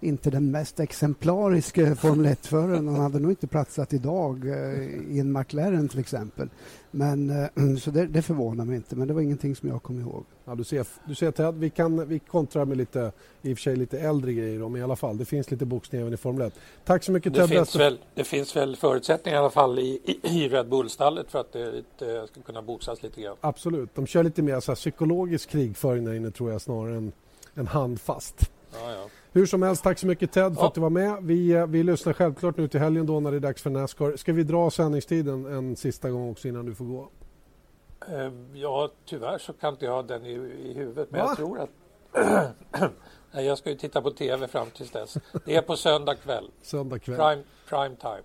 inte 0.00 0.30
den 0.30 0.50
mest 0.50 0.80
exemplariska 0.80 1.94
Formel 1.94 2.26
1-föraren. 2.26 2.88
Han 2.88 3.00
hade 3.00 3.18
nog 3.18 3.32
inte 3.32 3.46
platsat 3.46 3.92
idag 3.92 4.48
eh, 4.48 4.82
i 5.10 5.18
en 5.20 5.32
McLaren 5.32 5.88
till 5.88 6.00
exempel. 6.00 6.48
Men, 6.90 7.30
eh, 7.30 7.76
så 7.80 7.90
det, 7.90 8.06
det 8.06 8.22
förvånar 8.22 8.64
mig 8.64 8.76
inte, 8.76 8.96
men 8.96 9.08
det 9.08 9.14
var 9.14 9.20
ingenting 9.20 9.56
som 9.56 9.68
jag 9.68 9.82
kom 9.82 10.00
ihåg. 10.00 10.24
Ja, 10.44 10.54
du 10.54 10.64
ser, 10.64 10.86
du 11.04 11.14
ser 11.14 11.30
Ted, 11.30 11.54
vi, 11.54 11.70
kan, 11.70 12.08
vi 12.08 12.18
kontrar 12.18 12.64
med 12.64 12.76
lite, 12.76 13.12
i 13.42 13.54
och 13.54 13.58
för 13.58 13.62
sig 13.62 13.76
lite 13.76 13.98
äldre 13.98 14.32
grejer, 14.32 14.58
men 14.58 14.80
i 14.80 14.84
alla 14.84 14.96
fall, 14.96 15.18
det 15.18 15.24
finns 15.24 15.50
lite 15.50 15.64
boxning 15.64 16.00
även 16.00 16.12
i 16.12 16.16
Formel 16.16 16.46
1. 16.46 16.54
Tack 16.84 17.04
så 17.04 17.12
mycket 17.12 17.34
det 17.34 17.40
Ted. 17.40 17.48
Finns 17.48 17.76
väl, 17.76 17.98
det 18.14 18.24
finns 18.24 18.56
väl 18.56 18.76
förutsättningar 18.76 19.36
i 19.36 19.40
alla 19.40 19.50
fall 19.50 19.78
i, 19.78 20.00
i, 20.04 20.18
i 20.22 20.48
Red 20.48 20.68
Bull-stallet 20.68 21.30
för 21.30 21.40
att 21.40 21.52
det, 21.52 21.82
det 21.98 22.26
ska 22.26 22.40
kunna 22.40 22.62
boxas 22.62 23.02
lite 23.02 23.20
grann. 23.20 23.36
Absolut, 23.40 23.94
de 23.94 24.06
kör 24.06 24.22
lite 24.22 24.42
mer 24.42 24.60
så 24.60 24.70
här, 24.70 24.76
psykologisk 24.76 25.48
krigföring 25.48 26.04
där 26.04 26.14
inne 26.14 26.30
tror 26.30 26.52
jag 26.52 26.60
snarare 26.60 26.96
än, 26.96 27.12
än 27.54 27.66
handfast. 27.66 28.50
Ja, 28.72 28.92
ja. 28.92 29.08
Hur 29.32 29.46
som 29.46 29.62
helst, 29.62 29.82
tack 29.84 29.98
så 29.98 30.06
mycket 30.06 30.32
Ted 30.32 30.54
för 30.54 30.62
Ja. 30.62 30.66
att 30.68 30.74
du 30.74 30.80
var 30.80 30.90
med. 30.90 31.16
Vi, 31.22 31.52
eh, 31.52 31.66
vi 31.66 31.82
lyssnar 31.82 32.12
självklart 32.12 32.56
nu 32.56 32.68
till 32.68 32.80
helgen 32.80 33.06
då 33.06 33.20
när 33.20 33.30
det 33.30 33.36
är 33.36 33.40
dags 33.40 33.62
för 33.62 33.70
Nascar. 33.70 34.16
Ska 34.16 34.32
vi 34.32 34.42
dra 34.42 34.70
sändningstiden 34.70 35.46
en 35.46 35.76
sista 35.76 36.10
gång 36.10 36.30
också 36.30 36.48
innan 36.48 36.66
du 36.66 36.74
får 36.74 36.84
gå? 36.84 37.08
Eh, 38.08 38.32
Ja, 38.54 38.90
tyvärr 39.06 39.38
så 39.38 39.52
kan 39.52 39.72
inte 39.74 39.84
jag 39.84 39.92
ha 39.92 40.02
den 40.02 40.26
i, 40.26 40.32
i 40.64 40.72
huvudet. 40.76 41.10
Men 41.10 41.20
Va? 41.20 41.26
jag 41.26 41.36
tror 41.36 41.58
att... 41.60 41.70
Nej, 43.32 43.44
jag 43.46 43.58
ska 43.58 43.70
ju 43.70 43.76
titta 43.76 44.02
på 44.02 44.10
tv 44.10 44.48
fram 44.48 44.66
tills 44.76 44.90
dess. 44.90 45.16
Det 45.44 45.54
är 45.56 45.62
på 45.62 45.76
söndag 45.76 46.14
kväll. 46.14 46.50
Söndag 46.62 46.98
kväll. 46.98 47.16
Prime, 47.16 47.42
prime 47.68 47.96
time. 47.96 48.22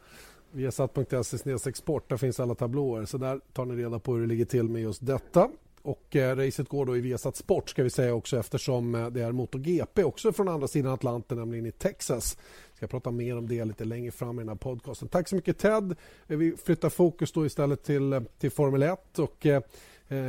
Viasat.se 0.51 1.69
export, 1.69 2.09
där 2.09 2.17
finns 2.17 2.39
alla 2.39 2.55
tablåer. 2.55 3.05
Så 3.05 3.17
där 3.17 3.39
tar 3.53 3.65
ni 3.65 3.83
reda 3.83 3.99
på 3.99 4.13
hur 4.13 4.21
det 4.21 4.27
ligger 4.27 4.45
till 4.45 4.69
med 4.69 4.81
just 4.81 5.05
detta. 5.05 5.49
Och 5.83 6.15
eh, 6.15 6.35
racet 6.35 6.69
går 6.69 6.85
då 6.85 6.97
i 6.97 7.01
Viasat 7.01 7.35
Sport 7.35 7.69
ska 7.69 7.83
vi 7.83 7.89
säga 7.89 8.13
också 8.13 8.39
eftersom 8.39 8.95
eh, 8.95 9.09
det 9.09 9.21
är 9.21 9.31
MotoGP 9.31 10.03
också 10.03 10.33
från 10.33 10.47
andra 10.47 10.67
sidan 10.67 10.93
Atlanten, 10.93 11.37
nämligen 11.37 11.65
i 11.65 11.71
Texas. 11.71 12.37
Jag 12.69 12.77
ska 12.77 12.87
prata 12.87 13.11
mer 13.11 13.37
om 13.37 13.47
det 13.47 13.65
lite 13.65 13.85
längre 13.85 14.11
fram 14.11 14.39
i 14.39 14.41
den 14.41 14.49
här 14.49 14.55
podcasten. 14.55 15.07
Tack 15.07 15.27
så 15.27 15.35
mycket 15.35 15.57
Ted. 15.57 15.95
Eh, 16.27 16.37
vi 16.37 16.57
flyttar 16.57 16.89
fokus 16.89 17.31
då 17.31 17.45
istället 17.45 17.83
till, 17.83 18.13
eh, 18.13 18.21
till 18.39 18.51
Formel 18.51 18.83
1 18.83 19.19
och 19.19 19.45
eh, 19.45 19.61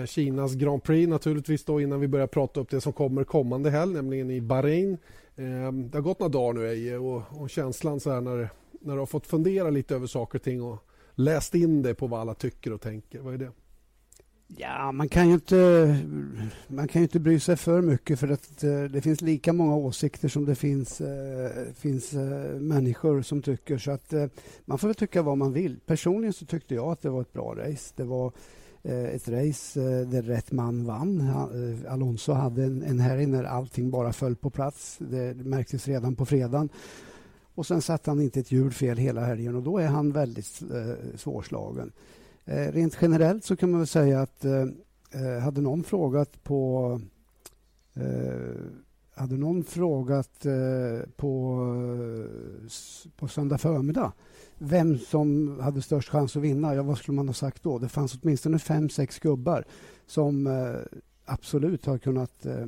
Kinas 0.06 0.54
Grand 0.54 0.82
Prix 0.82 1.08
naturligtvis 1.08 1.64
då 1.64 1.80
innan 1.80 2.00
vi 2.00 2.08
börjar 2.08 2.26
prata 2.26 2.60
upp 2.60 2.70
det 2.70 2.80
som 2.80 2.92
kommer 2.92 3.24
kommande 3.24 3.70
helg, 3.70 3.92
nämligen 3.92 4.30
i 4.30 4.40
Bahrain. 4.40 4.98
Eh, 5.36 5.72
det 5.72 5.98
har 5.98 6.00
gått 6.00 6.20
några 6.20 6.32
dagar 6.32 6.52
nu 6.52 6.68
Eje 6.68 6.98
och, 6.98 7.22
och 7.30 7.50
känslan 7.50 8.00
så 8.00 8.10
här 8.10 8.20
när, 8.20 8.48
när 8.80 8.94
du 8.94 8.98
har 8.98 9.06
fått 9.06 9.26
fundera 9.26 9.70
lite 9.70 9.94
över 9.94 10.06
saker 10.06 10.38
och 10.38 10.42
ting 10.42 10.62
och 10.62 10.78
läst 11.14 11.54
in 11.54 11.82
det 11.82 11.94
på 11.94 12.06
vad 12.06 12.20
alla 12.20 12.34
tycker 12.34 12.72
och 12.72 12.80
tänker. 12.80 13.20
Vad 13.20 13.34
är 13.34 13.38
det? 13.38 13.50
Ja, 14.46 14.92
man 14.92 15.08
kan 15.08 15.28
ju 15.28 15.34
inte, 15.34 15.98
man 16.68 16.88
kan 16.88 17.00
ju 17.00 17.04
inte 17.04 17.20
bry 17.20 17.40
sig 17.40 17.56
för 17.56 17.82
mycket 17.82 18.20
för 18.20 18.28
att 18.28 18.64
eh, 18.64 18.82
det 18.82 19.00
finns 19.00 19.20
lika 19.20 19.52
många 19.52 19.76
åsikter 19.76 20.28
som 20.28 20.44
det 20.44 20.54
finns, 20.54 21.00
eh, 21.00 21.50
finns 21.74 22.12
eh, 22.12 22.60
människor 22.60 23.22
som 23.22 23.42
tycker. 23.42 23.78
Så 23.78 23.90
att 23.90 24.14
man 24.64 24.78
får 24.78 24.88
väl 24.88 24.94
tycka 24.94 25.22
vad 25.22 25.38
man 25.38 25.52
vill. 25.52 25.80
Personligen 25.86 26.32
så 26.32 26.46
tyckte 26.46 26.74
jag 26.74 26.92
att 26.92 27.02
det 27.02 27.10
var 27.10 27.20
ett 27.20 27.32
bra 27.32 27.54
race. 27.56 27.92
Det 27.96 28.04
var 28.04 28.32
ett 28.82 29.28
race 29.28 29.80
där 30.04 30.22
rätt 30.22 30.52
man 30.52 30.84
vann. 30.84 31.30
Alonso 31.88 32.32
hade 32.32 32.64
en, 32.64 32.82
en 32.82 33.00
helg 33.00 33.26
när 33.26 33.44
allting 33.44 33.90
bara 33.90 34.12
föll 34.12 34.36
på 34.36 34.50
plats. 34.50 34.98
Det 34.98 35.34
märktes 35.34 35.88
redan 35.88 36.14
på 36.14 36.26
fredagen. 36.26 36.68
Och 37.54 37.66
sen 37.66 37.82
satte 37.82 38.10
han 38.10 38.20
inte 38.20 38.40
ett 38.40 38.52
hjul 38.52 38.72
fel 38.72 38.96
hela 38.96 39.20
helgen 39.20 39.54
och 39.54 39.62
då 39.62 39.78
är 39.78 39.86
han 39.86 40.12
väldigt 40.12 40.62
svårslagen. 41.16 41.92
Eh, 42.44 42.72
rent 42.72 42.98
generellt 43.00 43.44
så 43.44 43.56
kan 43.56 43.70
man 43.70 43.80
väl 43.80 43.86
säga 43.86 44.20
att 44.20 44.44
eh, 44.44 44.62
eh, 45.10 45.42
hade 45.42 45.60
någon 45.60 45.84
frågat 45.84 46.44
på 46.44 47.00
eh, 47.94 48.62
hade 49.14 49.36
någon 49.36 49.64
frågat 49.64 50.46
eh, 50.46 51.08
på, 51.16 51.58
på 53.16 53.28
söndag 53.28 53.58
förmiddag 53.58 54.12
vem 54.58 54.98
som 54.98 55.58
hade 55.60 55.82
störst 55.82 56.08
chans 56.08 56.36
att 56.36 56.42
vinna, 56.42 56.74
ja, 56.74 56.82
vad 56.82 56.98
skulle 56.98 57.16
man 57.16 57.28
ha 57.28 57.34
sagt 57.34 57.62
då? 57.62 57.78
Det 57.78 57.88
fanns 57.88 58.18
åtminstone 58.22 58.58
fem, 58.58 58.88
sex 58.88 59.18
gubbar 59.18 59.64
som 60.06 60.46
eh, 60.46 60.98
absolut 61.24 61.86
har 61.86 61.98
kunnat, 61.98 62.46
eh, 62.46 62.62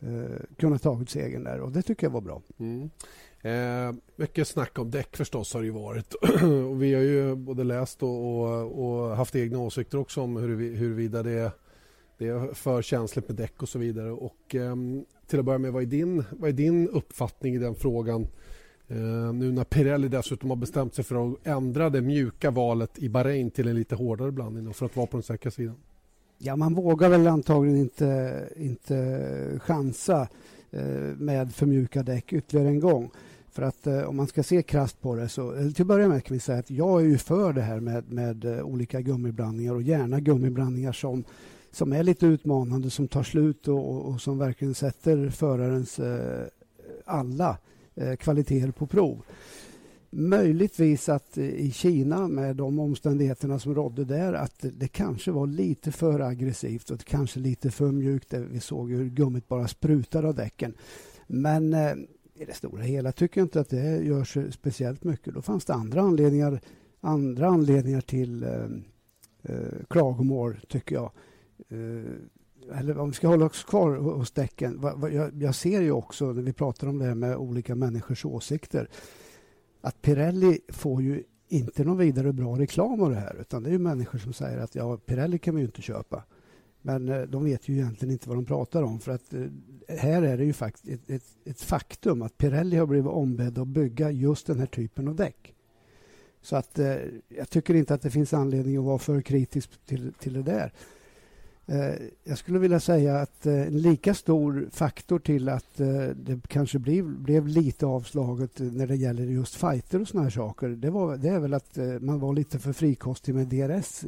eh 0.00 0.40
kunnat 0.56 0.82
tagit 0.82 1.10
segern 1.10 1.44
där 1.44 1.60
och 1.60 1.72
det 1.72 1.82
tycker 1.82 2.06
jag 2.06 2.12
var 2.12 2.20
bra. 2.20 2.42
Mm. 2.58 2.90
Eh, 3.42 3.94
mycket 4.16 4.48
snack 4.48 4.78
om 4.78 4.90
däck 4.90 5.16
förstås 5.16 5.54
har 5.54 5.60
det 5.60 5.66
ju 5.66 5.72
varit. 5.72 6.14
och 6.70 6.82
vi 6.82 6.94
har 6.94 7.02
ju 7.02 7.34
både 7.34 7.64
läst 7.64 8.02
och, 8.02 8.08
och, 8.08 8.84
och 8.84 9.16
haft 9.16 9.36
egna 9.36 9.58
åsikter 9.58 9.98
också 9.98 10.20
om 10.20 10.36
hur, 10.36 10.76
huruvida 10.76 11.22
det 11.22 11.30
är, 11.30 11.50
det 12.18 12.28
är 12.28 12.54
för 12.54 12.82
känsligt 12.82 13.28
med 13.28 13.36
däck 13.36 13.62
och 13.62 13.68
så 13.68 13.78
vidare. 13.78 14.10
Och, 14.10 14.54
eh, 14.54 14.76
till 15.26 15.38
att 15.38 15.44
börja 15.44 15.58
med, 15.58 15.72
vad 15.72 15.82
är 15.82 15.86
din, 15.86 16.24
vad 16.30 16.48
är 16.48 16.54
din 16.54 16.88
uppfattning 16.88 17.54
i 17.54 17.58
den 17.58 17.74
frågan? 17.74 18.26
Eh, 18.88 19.32
nu 19.32 19.52
när 19.52 19.64
Pirelli 19.64 20.08
dessutom 20.08 20.50
har 20.50 20.56
bestämt 20.56 20.94
sig 20.94 21.04
för 21.04 21.30
att 21.30 21.46
ändra 21.46 21.90
det 21.90 22.00
mjuka 22.00 22.50
valet 22.50 22.98
i 22.98 23.08
Bahrain 23.08 23.50
till 23.50 23.68
en 23.68 23.76
lite 23.76 23.94
hårdare 23.94 24.32
blandning 24.32 24.74
för 24.74 24.86
att 24.86 24.96
vara 24.96 25.06
på 25.06 25.16
den 25.16 25.22
säkra 25.22 25.50
sidan. 25.50 25.76
Ja, 26.38 26.56
man 26.56 26.74
vågar 26.74 27.08
väl 27.08 27.26
antagligen 27.26 27.78
inte, 27.78 28.48
inte 28.56 29.60
chansa 29.62 30.28
eh, 30.70 30.82
med 31.16 31.54
för 31.54 31.66
mjuka 31.66 32.02
däck 32.02 32.32
ytterligare 32.32 32.68
en 32.68 32.80
gång. 32.80 33.10
För 33.52 33.62
att 33.62 33.86
eh, 33.86 34.02
om 34.02 34.16
man 34.16 34.26
ska 34.26 34.42
se 34.42 34.62
krasst 34.62 35.00
på 35.00 35.14
det 35.14 35.28
så, 35.28 35.52
till 35.52 35.82
att 35.82 35.86
börja 35.86 36.08
med 36.08 36.24
kan 36.24 36.34
vi 36.34 36.40
säga 36.40 36.58
att 36.58 36.70
jag 36.70 37.00
är 37.00 37.04
ju 37.04 37.18
för 37.18 37.52
det 37.52 37.62
här 37.62 37.80
med, 37.80 38.12
med 38.12 38.44
eh, 38.44 38.62
olika 38.62 39.00
gummiblandningar 39.00 39.74
och 39.74 39.82
gärna 39.82 40.20
gummiblandningar 40.20 40.92
som, 40.92 41.24
som 41.70 41.92
är 41.92 42.02
lite 42.02 42.26
utmanande, 42.26 42.90
som 42.90 43.08
tar 43.08 43.22
slut 43.22 43.68
och, 43.68 43.90
och, 43.90 44.08
och 44.08 44.20
som 44.20 44.38
verkligen 44.38 44.74
sätter 44.74 45.30
förarens 45.30 45.98
eh, 45.98 46.46
alla 47.04 47.58
eh, 47.94 48.16
kvaliteter 48.16 48.70
på 48.70 48.86
prov. 48.86 49.22
Möjligtvis 50.12 51.08
att 51.08 51.38
eh, 51.38 51.44
i 51.44 51.72
Kina 51.72 52.28
med 52.28 52.56
de 52.56 52.78
omständigheterna 52.78 53.58
som 53.58 53.74
rådde 53.74 54.04
där 54.04 54.32
att 54.32 54.64
det, 54.72 54.88
kanske 54.88 55.30
var 55.30 55.46
lite 55.46 55.92
för 55.92 56.20
aggressivt 56.20 56.90
och 56.90 57.04
kanske 57.04 57.40
lite 57.40 57.70
för 57.70 57.92
mjukt. 57.92 58.34
Vi 58.34 58.60
såg 58.60 58.90
hur 58.90 59.08
gummit 59.10 59.48
bara 59.48 59.68
sprutade 59.68 60.28
av 60.28 60.34
däcken. 60.34 60.74
Men 61.26 61.74
eh, 61.74 61.94
i 62.40 62.44
det 62.44 62.54
stora 62.54 62.82
hela 62.82 63.12
tycker 63.12 63.40
jag 63.40 63.44
inte 63.44 63.60
att 63.60 63.68
det 63.68 64.04
görs 64.04 64.38
speciellt 64.50 65.04
mycket. 65.04 65.34
Då 65.34 65.42
fanns 65.42 65.64
det 65.64 65.74
andra 65.74 66.00
anledningar, 66.00 66.60
andra 67.00 67.46
anledningar 67.46 68.00
till 68.00 68.42
eh, 68.42 68.64
eh, 69.42 69.84
klagomål, 69.88 70.60
tycker 70.68 70.94
jag. 70.94 71.12
Eh, 71.68 72.78
eller 72.78 72.98
om 72.98 73.08
vi 73.10 73.14
ska 73.14 73.28
hålla 73.28 73.46
oss 73.46 73.64
kvar 73.64 73.96
hos 73.96 74.30
däcken. 74.30 74.80
Va, 74.80 74.94
va, 74.96 75.10
jag, 75.10 75.42
jag 75.42 75.54
ser 75.54 75.80
ju 75.80 75.92
också 75.92 76.32
när 76.32 76.42
vi 76.42 76.52
pratar 76.52 76.86
om 76.86 76.98
det 76.98 77.04
här 77.04 77.14
med 77.14 77.36
olika 77.36 77.74
människors 77.74 78.24
åsikter 78.24 78.88
att 79.80 80.02
Pirelli 80.02 80.60
får 80.68 81.02
ju 81.02 81.22
inte 81.48 81.84
någon 81.84 81.98
vidare 81.98 82.32
bra 82.32 82.58
reklam 82.58 83.02
av 83.02 83.10
det 83.10 83.16
här 83.16 83.36
utan 83.40 83.62
det 83.62 83.68
är 83.68 83.72
ju 83.72 83.78
människor 83.78 84.18
som 84.18 84.32
säger 84.32 84.58
att 84.58 84.74
ja, 84.74 84.96
Pirelli 84.96 85.38
kan 85.38 85.54
vi 85.54 85.60
ju 85.60 85.66
inte 85.66 85.82
köpa. 85.82 86.24
Men 86.82 87.08
eh, 87.08 87.22
de 87.22 87.44
vet 87.44 87.68
ju 87.68 87.74
egentligen 87.74 88.12
inte 88.12 88.28
vad 88.28 88.38
de 88.38 88.44
pratar 88.44 88.82
om 88.82 89.00
för 89.00 89.12
att 89.12 89.34
eh, 89.34 89.46
här 89.88 90.22
är 90.22 90.38
det 90.38 90.44
ju 90.44 90.52
faktiskt 90.52 90.88
ett, 90.88 91.10
ett, 91.10 91.24
ett 91.44 91.60
faktum 91.60 92.22
att 92.22 92.38
Pirelli 92.38 92.76
har 92.76 92.86
blivit 92.86 93.10
ombedd 93.10 93.58
att 93.58 93.68
bygga 93.68 94.10
just 94.10 94.46
den 94.46 94.58
här 94.58 94.66
typen 94.66 95.08
av 95.08 95.14
däck. 95.14 95.54
Så 96.42 96.56
att 96.56 96.78
eh, 96.78 96.96
jag 97.28 97.50
tycker 97.50 97.74
inte 97.74 97.94
att 97.94 98.02
det 98.02 98.10
finns 98.10 98.34
anledning 98.34 98.76
att 98.76 98.84
vara 98.84 98.98
för 98.98 99.20
kritisk 99.20 99.70
till, 99.86 100.12
till 100.12 100.32
det 100.32 100.42
där. 100.42 100.72
Eh, 101.70 101.94
jag 102.24 102.38
skulle 102.38 102.58
vilja 102.58 102.80
säga 102.80 103.16
att 103.16 103.46
en 103.46 103.82
lika 103.82 104.14
stor 104.14 104.68
faktor 104.72 105.18
till 105.18 105.48
att 105.48 105.80
eh, 105.80 105.88
det 106.14 106.40
kanske 106.48 106.78
blev, 106.78 107.04
blev 107.04 107.48
lite 107.48 107.86
avslaget 107.86 108.58
när 108.58 108.86
det 108.86 108.96
gäller 108.96 109.22
just 109.22 109.54
fighter 109.54 110.00
och 110.00 110.08
såna 110.08 110.22
här 110.22 110.30
saker, 110.30 110.68
det, 110.68 110.90
var, 110.90 111.16
det 111.16 111.28
är 111.28 111.40
väl 111.40 111.54
att 111.54 111.78
man 112.00 112.20
var 112.20 112.34
lite 112.34 112.58
för 112.58 112.72
frikostig 112.72 113.34
med 113.34 113.46
DRS 113.46 114.04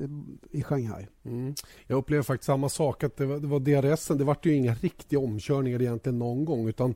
i 0.51 0.63
Shanghai. 0.63 1.07
Mm. 1.25 1.55
Jag 1.87 1.97
upplever 1.97 2.23
faktiskt 2.23 2.47
samma 2.47 2.69
sak. 2.69 3.05
att 3.05 3.17
Det 3.17 3.27
var, 3.27 3.39
det 3.39 3.47
var 3.47 3.61
DRS, 3.61 4.09
det 4.09 4.25
var 4.25 4.37
ju 4.43 4.55
inga 4.55 4.75
riktiga 4.75 5.19
omkörningar 5.21 5.83
egentligen 5.83 6.19
någon 6.19 6.45
gång. 6.45 6.69
utan 6.69 6.95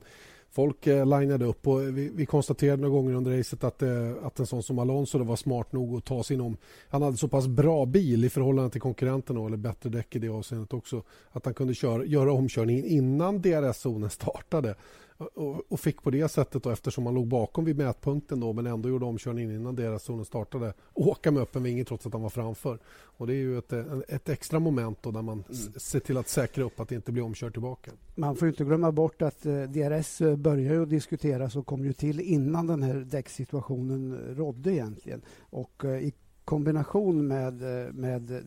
Folk 0.56 0.86
eh, 0.86 1.20
linade 1.20 1.44
upp 1.44 1.66
och 1.66 1.98
vi, 1.98 2.10
vi 2.14 2.26
konstaterade 2.26 2.82
några 2.82 2.94
gånger 2.94 3.14
under 3.14 3.38
racet 3.38 3.64
att, 3.64 3.82
eh, 3.82 4.12
att 4.22 4.38
en 4.38 4.46
sån 4.46 4.62
som 4.62 4.78
Alonso 4.78 5.24
var 5.24 5.36
smart 5.36 5.72
nog 5.72 5.96
att 5.96 6.04
ta 6.04 6.22
sig 6.22 6.34
inom. 6.34 6.56
Han 6.88 7.02
hade 7.02 7.16
så 7.16 7.28
pass 7.28 7.46
bra 7.46 7.86
bil 7.86 8.24
i 8.24 8.30
förhållande 8.30 8.70
till 8.70 8.80
konkurrenterna 8.80 9.46
eller 9.46 9.56
bättre 9.56 9.90
däck 9.90 10.16
i 10.16 10.18
det 10.18 10.28
avseendet 10.28 10.72
också. 10.72 11.02
Att 11.30 11.44
han 11.44 11.54
kunde 11.54 11.74
köra, 11.74 12.04
göra 12.04 12.32
omkörningen 12.32 12.84
innan 12.84 13.42
DRS-zonen 13.42 14.10
startade 14.10 14.74
och, 15.18 15.72
och, 15.72 15.80
fick 15.80 16.02
på 16.02 16.10
det 16.10 16.28
sättet, 16.28 16.62
då, 16.62 16.70
eftersom 16.70 17.04
man 17.04 17.14
låg 17.14 17.26
bakom 17.26 17.64
vid 17.64 17.76
mätpunkten 17.76 18.40
då, 18.40 18.52
men 18.52 18.66
ändå 18.66 18.88
gjorde 18.88 19.04
omkörningen 19.04 19.54
innan 19.54 19.76
deras 19.76 20.02
zonen 20.02 20.24
startade, 20.24 20.74
åka 20.94 21.30
med 21.30 21.42
öppen 21.42 21.62
vinge 21.62 21.84
trots 21.84 22.06
att 22.06 22.12
han 22.12 22.22
var 22.22 22.30
framför. 22.30 22.78
Och 22.88 23.26
Det 23.26 23.32
är 23.32 23.36
ju 23.36 23.58
ett, 23.58 23.72
ett 24.08 24.28
extra 24.28 24.58
moment 24.58 24.98
då, 25.02 25.10
där 25.10 25.22
man 25.22 25.44
mm. 25.48 25.72
ser 25.76 26.00
till 26.00 26.16
att 26.16 26.28
säkra 26.28 26.64
upp 26.64 26.80
att 26.80 26.88
det 26.88 26.94
inte 26.94 27.12
blir 27.12 27.22
omkört 27.22 27.52
tillbaka. 27.52 27.90
Man 28.14 28.36
får 28.36 28.48
inte 28.48 28.64
glömma 28.64 28.92
bort 28.92 29.22
att 29.22 29.46
eh, 29.46 29.62
DRS 29.62 30.18
började 30.18 30.74
ju 30.74 30.86
diskuteras 30.86 31.56
och 31.56 31.66
kom 31.66 31.84
ju 31.84 31.92
till 31.92 32.20
innan 32.20 32.66
den 32.66 32.82
här 32.82 32.94
däcksituationen 32.94 34.18
rådde 34.36 34.72
egentligen. 34.72 35.22
Och 35.38 35.84
eh, 35.84 36.04
i 36.04 36.14
kombination 36.44 37.26
med, 37.26 37.86
eh, 37.86 37.92
med 37.92 38.44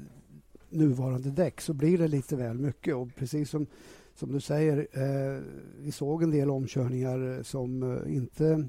nuvarande 0.69 1.29
däck 1.31 1.61
så 1.61 1.73
blir 1.73 1.97
det 1.97 2.07
lite 2.07 2.35
väl 2.35 2.57
mycket. 2.57 2.95
Och 2.95 3.15
precis 3.15 3.49
som 3.49 3.67
som 4.19 4.31
du 4.31 4.39
säger, 4.39 4.87
eh, 4.91 5.41
vi 5.79 5.91
såg 5.91 6.23
en 6.23 6.31
del 6.31 6.49
omkörningar 6.49 7.43
som 7.43 7.83
eh, 7.83 8.15
inte, 8.15 8.67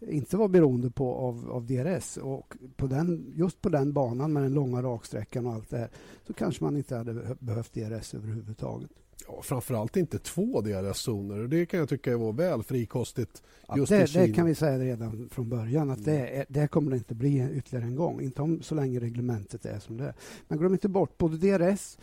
inte 0.00 0.36
var 0.36 0.48
beroende 0.48 0.90
på 0.90 1.14
av, 1.14 1.50
av 1.50 1.66
DRS. 1.66 2.16
Och 2.16 2.56
på 2.76 2.86
den, 2.86 3.32
just 3.36 3.60
på 3.60 3.68
den 3.68 3.92
banan 3.92 4.32
med 4.32 4.42
den 4.42 4.54
långa 4.54 4.82
raksträckan 4.82 5.46
och 5.46 5.52
allt 5.52 5.70
det 5.70 5.78
här 5.78 5.90
så 6.26 6.32
kanske 6.32 6.64
man 6.64 6.76
inte 6.76 6.96
hade 6.96 7.36
behövt 7.38 7.74
DRS 7.74 8.14
överhuvudtaget. 8.14 8.90
Ja, 9.26 9.42
framförallt 9.42 9.96
inte 9.96 10.18
två 10.18 10.60
DRS-zoner. 10.60 11.48
Det 11.48 11.66
kan 11.66 11.80
jag 11.80 11.88
tycka 11.88 12.18
var 12.18 12.32
väl 12.32 12.62
frikostigt. 12.62 13.42
Just 13.76 13.92
ja, 13.92 13.98
det, 13.98 14.26
det, 14.26 14.32
kan 14.32 14.46
vi 14.46 14.54
säga 14.54 14.78
redan 14.78 15.28
från 15.32 15.48
början 15.48 15.90
att 15.90 16.04
det, 16.04 16.28
är, 16.28 16.46
det 16.48 16.68
kommer 16.68 16.90
det 16.90 16.96
inte 16.96 17.14
bli 17.14 17.48
ytterligare 17.54 17.84
en 17.84 17.96
gång. 17.96 18.20
Inte 18.20 18.42
om, 18.42 18.62
så 18.62 18.74
länge 18.74 19.00
reglementet 19.00 19.66
är 19.66 19.78
som 19.78 19.96
det 19.96 20.04
är. 20.04 20.14
Men 20.48 20.58
glöm 20.58 20.72
inte 20.72 20.88
bort 20.88 21.18
både 21.18 21.36
DRS 21.36 21.98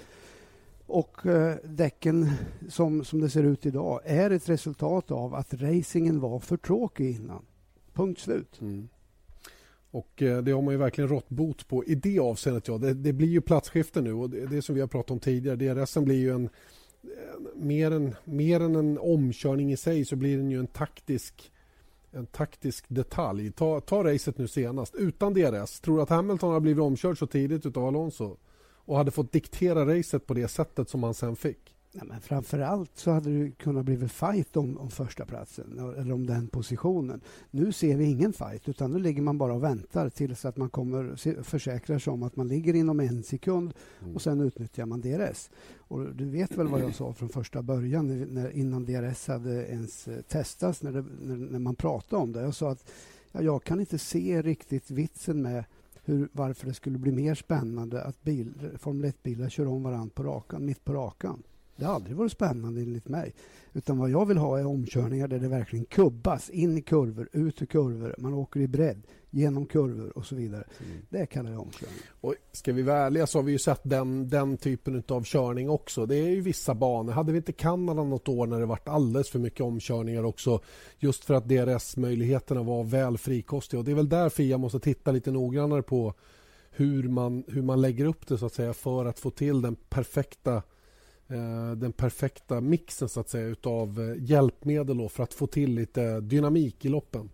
och 0.87 1.25
eh, 1.25 1.55
däcken 1.63 2.31
som, 2.69 3.05
som 3.05 3.21
det 3.21 3.29
ser 3.29 3.43
ut 3.43 3.65
idag 3.65 4.01
är 4.03 4.31
ett 4.31 4.49
resultat 4.49 5.11
av 5.11 5.35
att 5.35 5.53
racingen 5.53 6.19
var 6.19 6.39
för 6.39 6.57
tråkig 6.57 7.15
innan. 7.15 7.45
Punkt 7.93 8.19
slut. 8.19 8.61
Mm. 8.61 8.87
Och 9.91 10.21
eh, 10.21 10.43
Det 10.43 10.51
har 10.51 10.61
man 10.61 10.73
ju 10.73 10.77
verkligen 10.77 11.09
rått 11.09 11.29
bot 11.29 11.67
på 11.67 11.85
i 11.85 11.95
det 11.95 12.19
avseendet. 12.19 12.67
Ja. 12.67 12.77
Det, 12.77 12.93
det 12.93 13.13
blir 13.13 13.27
ju 13.27 13.41
platsskifte 13.41 14.01
nu 14.01 14.13
och 14.13 14.29
det, 14.29 14.45
det 14.45 14.61
som 14.61 14.75
vi 14.75 14.81
har 14.81 14.87
pratat 14.87 15.11
om 15.11 15.19
tidigare. 15.19 15.55
DRS 15.55 15.97
blir 15.97 16.15
ju 16.15 16.31
en, 16.31 16.49
eh, 17.03 17.09
mer, 17.55 17.91
än, 17.91 18.15
mer 18.23 18.59
än 18.59 18.75
en 18.75 18.97
omkörning 18.97 19.71
i 19.71 19.77
sig 19.77 20.05
så 20.05 20.15
blir 20.15 20.37
den 20.37 20.51
ju 20.51 20.59
en 20.59 20.67
taktisk 20.67 21.51
en 22.11 22.25
taktisk 22.25 22.85
detalj. 22.87 23.51
Ta, 23.51 23.81
ta 23.81 24.03
racet 24.03 24.37
nu 24.37 24.47
senast 24.47 24.95
utan 24.95 25.33
DRS. 25.33 25.79
Tror 25.79 25.97
du 25.97 26.03
att 26.03 26.09
Hamilton 26.09 26.53
har 26.53 26.59
blivit 26.59 26.81
omkörd 26.81 27.17
så 27.17 27.27
tidigt 27.27 27.77
av 27.77 27.85
Alonso? 27.85 28.37
Och 28.85 28.97
hade 28.97 29.11
fått 29.11 29.31
diktera 29.31 29.97
racet 29.97 30.27
på 30.27 30.33
det 30.33 30.47
sättet 30.47 30.89
som 30.89 31.03
han 31.03 31.13
sen 31.13 31.35
fick. 31.35 31.75
Ja, 31.97 32.03
men 32.03 32.21
framför 32.21 32.59
allt 32.59 32.91
så 32.93 33.11
hade 33.11 33.43
det 33.43 33.51
kunnat 33.51 33.85
bli 33.85 34.07
fight 34.07 34.57
om, 34.57 34.77
om 34.77 34.89
första 34.89 35.25
platsen 35.25 35.79
eller 35.97 36.13
om 36.13 36.25
den 36.25 36.47
positionen. 36.47 37.21
Nu 37.51 37.71
ser 37.71 37.97
vi 37.97 38.05
ingen 38.05 38.33
fight 38.33 38.69
utan 38.69 38.91
nu 38.91 38.99
ligger 38.99 39.21
man 39.21 39.37
bara 39.37 39.53
och 39.53 39.63
väntar 39.63 40.09
tills 40.09 40.45
att 40.45 40.57
man 40.57 40.69
kommer 40.69 41.15
försäkrar 41.43 41.99
sig 41.99 42.13
om 42.13 42.23
att 42.23 42.35
man 42.35 42.47
ligger 42.47 42.73
inom 42.73 42.99
en 42.99 43.23
sekund 43.23 43.73
mm. 44.01 44.15
och 44.15 44.21
sen 44.21 44.41
utnyttjar 44.41 44.85
man 44.85 45.01
DRS. 45.01 45.49
Och 45.77 46.15
du 46.15 46.25
vet 46.25 46.57
väl 46.57 46.67
vad 46.67 46.81
jag 46.81 46.95
sa 46.95 47.13
från 47.13 47.29
första 47.29 47.61
början 47.61 48.07
när, 48.33 48.49
innan 48.49 48.85
DRS 48.85 49.27
hade 49.27 49.67
ens 49.67 50.07
eh, 50.07 50.21
testats 50.21 50.83
när, 50.83 50.91
det, 50.91 51.05
när, 51.21 51.35
när 51.35 51.59
man 51.59 51.75
pratade 51.75 52.21
om 52.21 52.31
det. 52.31 52.41
Jag 52.41 52.55
sa 52.55 52.71
att 52.71 52.91
ja, 53.31 53.41
jag 53.41 53.63
kan 53.63 53.79
inte 53.79 53.97
se 53.97 54.41
riktigt 54.41 54.91
vitsen 54.91 55.41
med 55.41 55.63
hur, 56.05 56.29
varför 56.31 56.67
det 56.67 56.73
skulle 56.73 56.97
bli 56.97 57.11
mer 57.11 57.35
spännande 57.35 58.03
att 58.03 58.23
bil, 58.23 58.53
Formel 58.77 59.11
1-bilar 59.11 59.49
kör 59.49 59.67
om 59.67 59.83
varandra 59.83 60.11
på 60.15 60.23
rakan, 60.23 60.65
mitt 60.65 60.85
på 60.85 60.93
rakan. 60.93 61.43
Det 61.75 61.85
har 61.85 61.93
aldrig 61.93 62.15
varit 62.15 62.31
spännande 62.31 62.81
enligt 62.81 63.07
mig. 63.07 63.33
Utan 63.73 63.97
vad 63.97 64.09
jag 64.09 64.25
vill 64.25 64.37
ha 64.37 64.59
är 64.59 64.65
omkörningar 64.65 65.27
där 65.27 65.39
det 65.39 65.47
verkligen 65.47 65.85
kubbas 65.85 66.49
in 66.49 66.77
i 66.77 66.81
kurvor, 66.81 67.29
ut 67.31 67.61
ur 67.61 67.65
kurvor. 67.65 68.15
Man 68.17 68.33
åker 68.33 68.59
i 68.59 68.67
bredd 68.67 69.01
genom 69.29 69.65
kurvor 69.65 70.17
och 70.17 70.25
så 70.25 70.35
vidare. 70.35 70.63
Mm. 70.79 70.97
Det 71.09 71.25
kallar 71.25 71.51
jag 71.51 71.61
omkörning. 71.61 71.97
Och 72.21 72.35
ska 72.51 72.73
vi 72.73 72.81
vara 72.81 72.97
ärliga 72.97 73.27
så 73.27 73.37
har 73.37 73.43
vi 73.43 73.51
ju 73.51 73.59
sett 73.59 73.81
den, 73.83 74.29
den 74.29 74.57
typen 74.57 75.03
av 75.07 75.23
körning 75.23 75.69
också. 75.69 76.05
Det 76.05 76.15
är 76.15 76.29
ju 76.29 76.41
vissa 76.41 76.75
banor. 76.75 77.11
Hade 77.11 77.31
vi 77.31 77.37
inte 77.37 77.51
Kanada 77.51 78.03
något 78.03 78.27
år 78.27 78.47
när 78.47 78.59
det 78.59 78.65
varit 78.65 78.87
alldeles 78.87 79.29
för 79.29 79.39
mycket 79.39 79.61
omkörningar 79.61 80.23
också 80.23 80.59
just 80.99 81.25
för 81.25 81.33
att 81.33 81.47
DRS-möjligheterna 81.47 82.63
var 82.63 82.83
väl 82.83 83.17
frikostiga. 83.17 83.79
Och 83.79 83.85
det 83.85 83.91
är 83.91 83.95
väl 83.95 84.09
där 84.09 84.29
Fia 84.29 84.57
måste 84.57 84.79
titta 84.79 85.11
lite 85.11 85.31
noggrannare 85.31 85.81
på 85.81 86.13
hur 86.71 87.03
man, 87.03 87.43
hur 87.47 87.61
man 87.61 87.81
lägger 87.81 88.05
upp 88.05 88.27
det 88.27 88.37
så 88.37 88.45
att 88.45 88.53
säga 88.53 88.73
för 88.73 89.05
att 89.05 89.19
få 89.19 89.29
till 89.29 89.61
den 89.61 89.75
perfekta 89.75 90.61
Eh, 91.27 91.71
den 91.71 91.91
perfekta 91.91 92.61
mixen 92.61 93.09
så 93.09 93.19
att 93.19 93.29
säga 93.29 93.45
utav 93.45 93.99
eh, 94.01 94.23
hjälpmedel 94.23 95.09
för 95.09 95.23
att 95.23 95.33
få 95.33 95.47
till 95.47 95.75
lite 95.75 96.19
dynamik 96.19 96.85
i 96.85 96.89
loppen. 96.89 97.29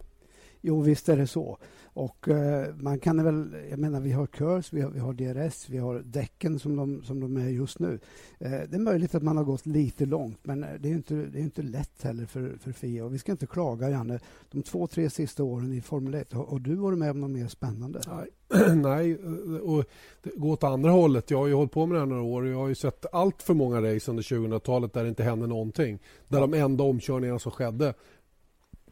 Jo, 0.61 0.81
visst 0.81 1.09
är 1.09 1.17
det 1.17 1.27
så. 1.27 1.57
Och 1.93 2.27
eh, 2.27 2.75
man 2.75 2.99
kan 2.99 3.23
väl, 3.23 3.55
jag 3.69 3.79
menar 3.79 3.99
vi 3.99 4.11
har 4.11 4.27
KÖRS, 4.27 4.73
vi 4.73 4.81
har, 4.81 4.89
vi 4.89 4.99
har 4.99 5.13
DRS, 5.13 5.69
vi 5.69 5.77
har 5.77 5.99
däcken 6.05 6.59
som 6.59 6.75
de, 6.75 7.03
som 7.03 7.19
de 7.19 7.37
är 7.37 7.49
just 7.49 7.79
nu. 7.79 7.99
Eh, 8.39 8.51
det 8.51 8.75
är 8.75 8.79
möjligt 8.79 9.15
att 9.15 9.23
man 9.23 9.37
har 9.37 9.43
gått 9.43 9.65
lite 9.65 10.05
långt 10.05 10.39
men 10.43 10.65
det 10.79 10.89
är 10.89 10.93
inte, 10.93 11.15
det 11.15 11.39
är 11.39 11.43
inte 11.43 11.61
lätt 11.61 12.03
heller 12.03 12.25
för, 12.25 12.57
för 12.59 12.71
FIA. 12.71 13.05
Och 13.05 13.13
vi 13.13 13.19
ska 13.19 13.31
inte 13.31 13.47
klaga 13.47 13.89
Janne. 13.89 14.19
De 14.51 14.63
två, 14.63 14.87
tre 14.87 15.09
sista 15.09 15.43
åren 15.43 15.73
i 15.73 15.81
Formel 15.81 16.13
1, 16.13 16.33
har, 16.33 16.45
har 16.45 16.59
du 16.59 16.75
varit 16.75 16.97
med 16.97 17.11
om 17.11 17.19
något 17.19 17.31
mer 17.31 17.47
spännande? 17.47 18.01
Nej, 18.07 18.75
nej 18.75 19.15
och 19.61 19.85
det 20.23 20.29
går 20.35 20.51
åt 20.51 20.63
andra 20.63 20.91
hållet. 20.91 21.31
Jag 21.31 21.37
har 21.37 21.47
ju 21.47 21.53
hållit 21.53 21.71
på 21.71 21.85
med 21.85 21.95
det 21.95 21.99
här 21.99 22.05
några 22.05 22.23
år 22.23 22.43
och 22.43 22.49
jag 22.49 22.57
har 22.57 22.67
ju 22.67 22.75
sett 22.75 23.05
allt 23.13 23.41
för 23.41 23.53
många 23.53 23.81
race 23.81 24.11
under 24.11 24.23
2000-talet 24.23 24.93
där 24.93 25.03
det 25.03 25.09
inte 25.09 25.23
hände 25.23 25.47
någonting. 25.47 25.99
Där 26.27 26.39
de 26.41 26.53
enda 26.53 26.83
omkörningarna 26.83 27.39
som 27.39 27.51
skedde 27.51 27.93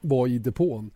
var 0.01 0.27
i 0.27 0.39
depån. 0.39 0.91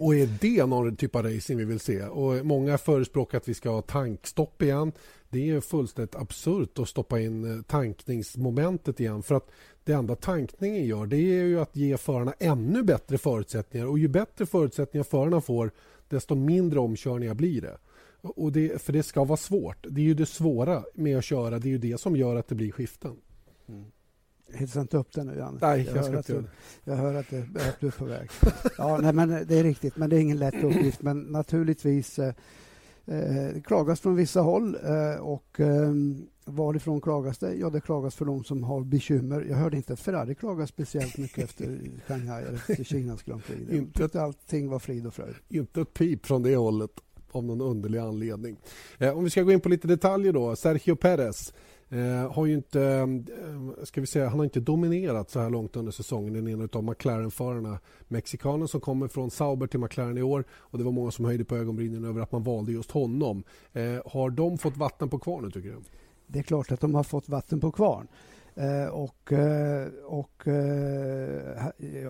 Och 0.00 0.14
är 0.14 0.28
det 0.40 0.66
någon 0.66 0.96
typ 0.96 1.16
av 1.16 1.22
racing 1.22 1.58
vi 1.58 1.64
vill 1.64 1.80
se? 1.80 2.02
Och 2.02 2.46
många 2.46 2.78
förespråkar 2.78 3.38
att 3.38 3.48
vi 3.48 3.54
ska 3.54 3.70
ha 3.70 3.82
tankstopp 3.82 4.62
igen. 4.62 4.92
Det 5.28 5.50
är 5.50 5.60
fullständigt 5.60 6.14
absurt 6.14 6.78
att 6.78 6.88
stoppa 6.88 7.20
in 7.20 7.56
eh, 7.56 7.62
tankningsmomentet 7.62 9.00
igen. 9.00 9.22
För 9.22 9.34
att 9.34 9.50
det 9.84 9.92
enda 9.92 10.16
tankningen 10.16 10.84
gör 10.84 11.06
det 11.06 11.16
är 11.16 11.44
ju 11.44 11.60
att 11.60 11.76
ge 11.76 11.96
förarna 11.96 12.34
ännu 12.38 12.82
bättre 12.82 13.18
förutsättningar. 13.18 13.86
Och 13.86 13.98
ju 13.98 14.08
bättre 14.08 14.46
förutsättningar 14.46 15.04
förarna 15.04 15.40
får 15.40 15.70
desto 16.08 16.34
mindre 16.34 16.78
omkörningar 16.78 17.34
blir 17.34 17.60
det. 17.60 17.78
Och 18.20 18.52
det, 18.52 18.82
för 18.82 18.92
det 18.92 19.02
ska 19.02 19.24
vara 19.24 19.36
svårt. 19.36 19.86
Det 19.90 20.00
är 20.00 20.04
ju 20.04 20.14
det 20.14 20.26
svåra 20.26 20.84
med 20.94 21.18
att 21.18 21.24
köra. 21.24 21.58
Det 21.58 21.68
är 21.68 21.70
ju 21.70 21.78
det 21.78 22.00
som 22.00 22.16
gör 22.16 22.36
att 22.36 22.48
det 22.48 22.54
blir 22.54 22.72
skiften. 22.72 23.16
Mm. 23.68 23.84
Hetsa 24.52 24.80
inte 24.80 24.96
upp 24.96 25.12
den 25.12 25.26
nu, 25.26 25.38
Janne. 25.38 25.58
Nej, 25.60 25.84
jag, 25.86 25.96
jag 25.96 26.04
ska 26.04 26.16
inte 26.16 26.32
du, 26.32 26.44
Jag 26.84 26.96
hör 26.96 27.14
att, 27.14 27.30
det, 27.30 27.38
att 27.38 27.80
du 27.80 27.86
är 27.86 27.90
på 27.90 28.04
väg. 28.04 28.30
ja, 28.78 28.98
nej, 29.02 29.12
men 29.12 29.28
det 29.28 29.58
är 29.58 29.62
riktigt, 29.62 29.96
men 29.96 30.10
det 30.10 30.16
är 30.16 30.20
ingen 30.20 30.38
lätt 30.38 30.64
uppgift. 30.64 31.02
Men 31.02 31.20
naturligtvis 31.20 32.18
eh, 32.18 32.34
eh, 33.06 33.62
klagas 33.64 34.00
från 34.00 34.16
vissa 34.16 34.40
håll. 34.40 34.76
Eh, 34.84 35.20
och 35.20 35.60
eh, 35.60 35.92
varifrån 36.44 37.00
klagas 37.00 37.38
det? 37.38 37.54
Ja, 37.54 37.70
det 37.70 37.80
klagas 37.80 38.14
för 38.14 38.24
de 38.24 38.44
som 38.44 38.62
har 38.62 38.80
bekymmer. 38.84 39.46
Jag 39.48 39.56
hörde 39.56 39.76
inte 39.76 39.92
att 39.92 40.00
Ferrari 40.00 40.34
klagar 40.34 40.66
speciellt 40.66 41.18
mycket 41.18 41.44
efter 41.44 41.80
Shanghai 42.08 42.42
eller 42.42 42.54
efter 42.54 42.84
Kinas 42.84 43.22
Grand 43.22 43.44
Prix. 43.44 43.72
Inte 43.72 44.04
att 44.04 44.16
allting 44.16 44.68
var 44.68 44.78
frid 44.78 45.06
och 45.06 45.14
fröjd. 45.14 45.34
Inte 45.48 45.80
ett 45.80 45.94
pip 45.94 46.26
från 46.26 46.42
det 46.42 46.56
hållet 46.56 46.90
av 47.32 47.44
någon 47.44 47.60
underlig 47.60 47.98
anledning. 47.98 48.56
Eh, 48.98 49.16
om 49.16 49.24
vi 49.24 49.30
ska 49.30 49.42
gå 49.42 49.52
in 49.52 49.60
på 49.60 49.68
lite 49.68 49.88
detaljer 49.88 50.32
då. 50.32 50.56
Sergio 50.56 50.96
Perez 50.96 51.52
Eh, 51.88 52.32
har 52.32 52.46
ju 52.46 52.54
inte, 52.54 52.82
eh, 52.82 53.84
ska 53.84 54.00
vi 54.00 54.06
säga, 54.06 54.28
han 54.28 54.38
har 54.38 54.44
inte 54.44 54.60
dominerat 54.60 55.30
så 55.30 55.40
här 55.40 55.50
långt 55.50 55.76
under 55.76 55.92
säsongen. 55.92 56.32
Den 56.32 56.48
ena 56.48 56.68
av 56.72 56.84
McLaren-förarna. 56.84 57.78
Mexikanen 58.08 58.68
som 58.68 58.80
kommer 58.80 59.08
från 59.08 59.30
Sauber 59.30 59.66
till 59.66 59.80
McLaren 59.80 60.18
i 60.18 60.22
år. 60.22 60.44
och 60.50 60.78
Det 60.78 60.84
var 60.84 60.92
många 60.92 61.10
som 61.10 61.24
höjde 61.24 61.44
på 61.44 61.56
ögonbrynen 61.56 62.04
över 62.04 62.20
att 62.20 62.32
man 62.32 62.42
valde 62.42 62.72
just 62.72 62.90
honom. 62.90 63.44
Eh, 63.72 63.82
har 64.06 64.30
de 64.30 64.58
fått 64.58 64.76
vatten 64.76 65.08
på 65.08 65.18
kvarnen? 65.18 65.50
tycker 65.50 65.68
du? 65.68 65.76
Det 66.26 66.38
är 66.38 66.42
klart 66.42 66.72
att 66.72 66.80
de 66.80 66.94
har 66.94 67.02
fått 67.02 67.28
vatten 67.28 67.60
på 67.60 67.72
kvarn. 67.72 68.08
Eh, 68.54 68.88
och, 68.88 69.32
eh, 69.32 69.88
och 70.04 70.48
eh, 70.48 71.66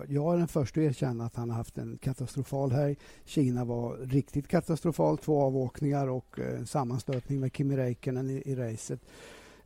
jag 0.07 0.33
är 0.33 0.37
den 0.37 0.47
första 0.47 0.79
att 0.79 0.85
erkänna 0.85 1.25
att 1.25 1.35
han 1.35 1.49
har 1.49 1.57
haft 1.57 1.77
en 1.77 1.97
katastrofal 1.97 2.71
helg. 2.71 2.95
Kina 3.25 3.65
var 3.65 3.97
riktigt 3.97 4.47
katastrofal. 4.47 5.17
Två 5.17 5.41
avåkningar 5.41 6.07
och 6.07 6.39
eh, 6.39 6.59
en 6.59 6.67
sammanstötning 6.67 7.39
med 7.39 7.55
Kimi 7.55 7.77
Räikkönen 7.77 8.29
i, 8.29 8.43
i 8.45 8.55
racet. 8.55 8.99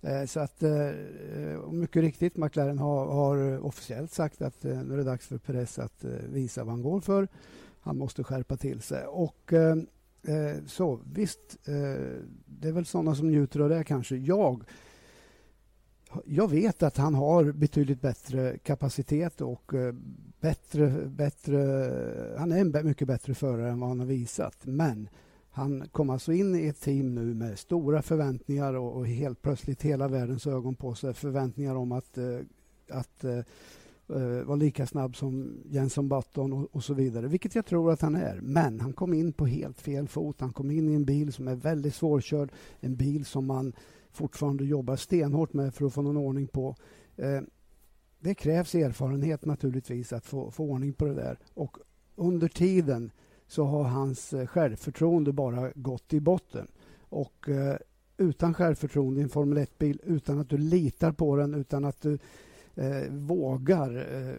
Eh, 0.02 0.26
så 0.26 0.40
att, 0.40 0.64
eh, 0.64 1.72
mycket 1.72 2.02
riktigt, 2.02 2.38
McLaren 2.38 2.80
har, 2.80 3.06
har 3.06 3.66
officiellt 3.66 4.12
sagt 4.12 4.42
att 4.42 4.66
eh, 4.66 4.84
nu 4.84 4.94
är 4.94 4.98
det 4.98 5.04
dags 5.04 5.28
för 5.28 5.38
Perez 5.38 5.80
att 5.80 6.04
visa 6.30 6.64
vad 6.64 6.74
han 6.74 6.82
går 6.82 7.02
för. 7.02 7.28
Han 7.82 7.98
måste 7.98 8.24
skärpa 8.24 8.58
till 8.58 8.82
sig. 8.82 9.06
Och 9.06 9.54
så 10.66 11.00
visst, 11.14 11.58
det 12.46 12.68
är 12.68 12.72
väl 12.72 12.86
sådana 12.86 13.16
som 13.16 13.28
njuter 13.28 13.60
av 13.60 13.70
det 13.70 13.84
kanske. 13.84 14.16
Jag 14.16 14.64
jag 16.26 16.50
vet 16.50 16.84
att 16.84 16.98
han 16.98 17.16
har 17.16 17.52
betydligt 17.52 18.02
bättre 18.02 18.58
kapacitet 18.58 19.42
och 19.42 19.72
bättre, 20.40 20.90
bättre... 21.08 21.58
Han 22.38 22.52
är 22.52 22.58
en 22.58 22.88
mycket 22.88 23.08
bättre 23.08 23.34
förare 23.34 23.70
än 23.70 23.80
vad 23.80 23.90
han 23.90 24.00
har 24.00 24.08
visat. 24.08 24.58
Men 24.64 25.10
han 25.54 25.88
kom 25.92 26.10
alltså 26.10 26.34
in 26.34 26.56
i 26.56 26.68
ett 26.68 26.82
team 26.82 27.16
nu 27.16 27.34
med 27.34 27.60
stora 27.60 28.02
förväntningar 28.02 28.74
och, 28.74 28.98
och 28.98 29.08
helt 29.08 29.42
plötsligt 29.42 29.82
hela 29.82 30.08
världens 30.08 30.48
ögon 30.48 30.76
på 30.76 30.96
sig. 30.96 31.14
Förväntningar 31.14 31.76
om 31.76 31.92
att, 31.92 32.18
eh, 32.18 32.40
att 32.90 33.24
eh, 33.24 33.38
eh 34.10 34.44
var 34.44 34.58
lika 34.58 34.88
snabb 34.88 35.16
som 35.16 35.64
Jenson 35.66 36.10
Button 36.10 36.54
och, 36.54 36.76
och, 36.76 36.84
så 36.84 36.94
vidare, 36.94 37.28
vilket 37.28 37.56
jag 37.56 37.66
tror 37.66 37.92
att 37.92 38.02
han 38.02 38.16
är. 38.16 38.40
Men 38.42 38.80
han 38.80 38.94
kom 38.94 39.14
in 39.14 39.34
på 39.34 39.46
helt 39.46 39.82
fel 39.82 40.08
fot. 40.08 40.42
Han 40.42 40.54
kom 40.54 40.72
in 40.72 40.90
i 40.90 40.94
en 40.94 41.06
bil 41.06 41.34
som 41.34 41.48
är 41.48 41.56
väldigt 41.56 41.96
svårkörd, 41.96 42.52
en 42.80 42.96
bil 42.96 43.26
som 43.26 43.46
man 43.46 43.74
fortfarande 44.12 44.66
jobbar 44.66 44.96
stenhårt 44.96 45.54
med 45.54 45.74
för 45.74 45.86
att 45.86 45.94
få 45.94 46.02
någon 46.02 46.18
ordning 46.18 46.48
på. 46.48 46.76
Eh, 47.16 47.42
det 48.20 48.36
krävs 48.36 48.76
erfarenhet 48.76 49.46
naturligtvis 49.46 50.14
att 50.14 50.26
få, 50.26 50.52
få 50.52 50.64
ordning 50.64 50.94
på 50.94 51.06
det 51.06 51.14
där. 51.14 51.38
Och 51.54 51.78
under 52.16 52.48
tiden 52.48 53.12
så 53.52 53.64
har 53.66 53.84
hans 53.84 54.34
eh, 54.34 54.48
självförtroende 54.48 55.34
bara 55.34 55.72
gått 55.76 56.14
i 56.14 56.20
botten. 56.20 56.68
Och 57.10 57.50
eh, 57.50 57.76
utan 58.18 58.54
självförtroende 58.54 59.20
i 59.20 59.24
en 59.24 59.30
Formel 59.30 59.58
1-bil, 59.58 60.02
utan 60.04 60.40
att 60.40 60.50
du 60.50 60.58
litar 60.58 61.12
på 61.12 61.36
den, 61.36 61.54
utan 61.54 61.86
att 61.86 62.02
du 62.02 62.18
eh, 62.76 63.10
vågar 63.10 63.96
eh, 63.98 64.36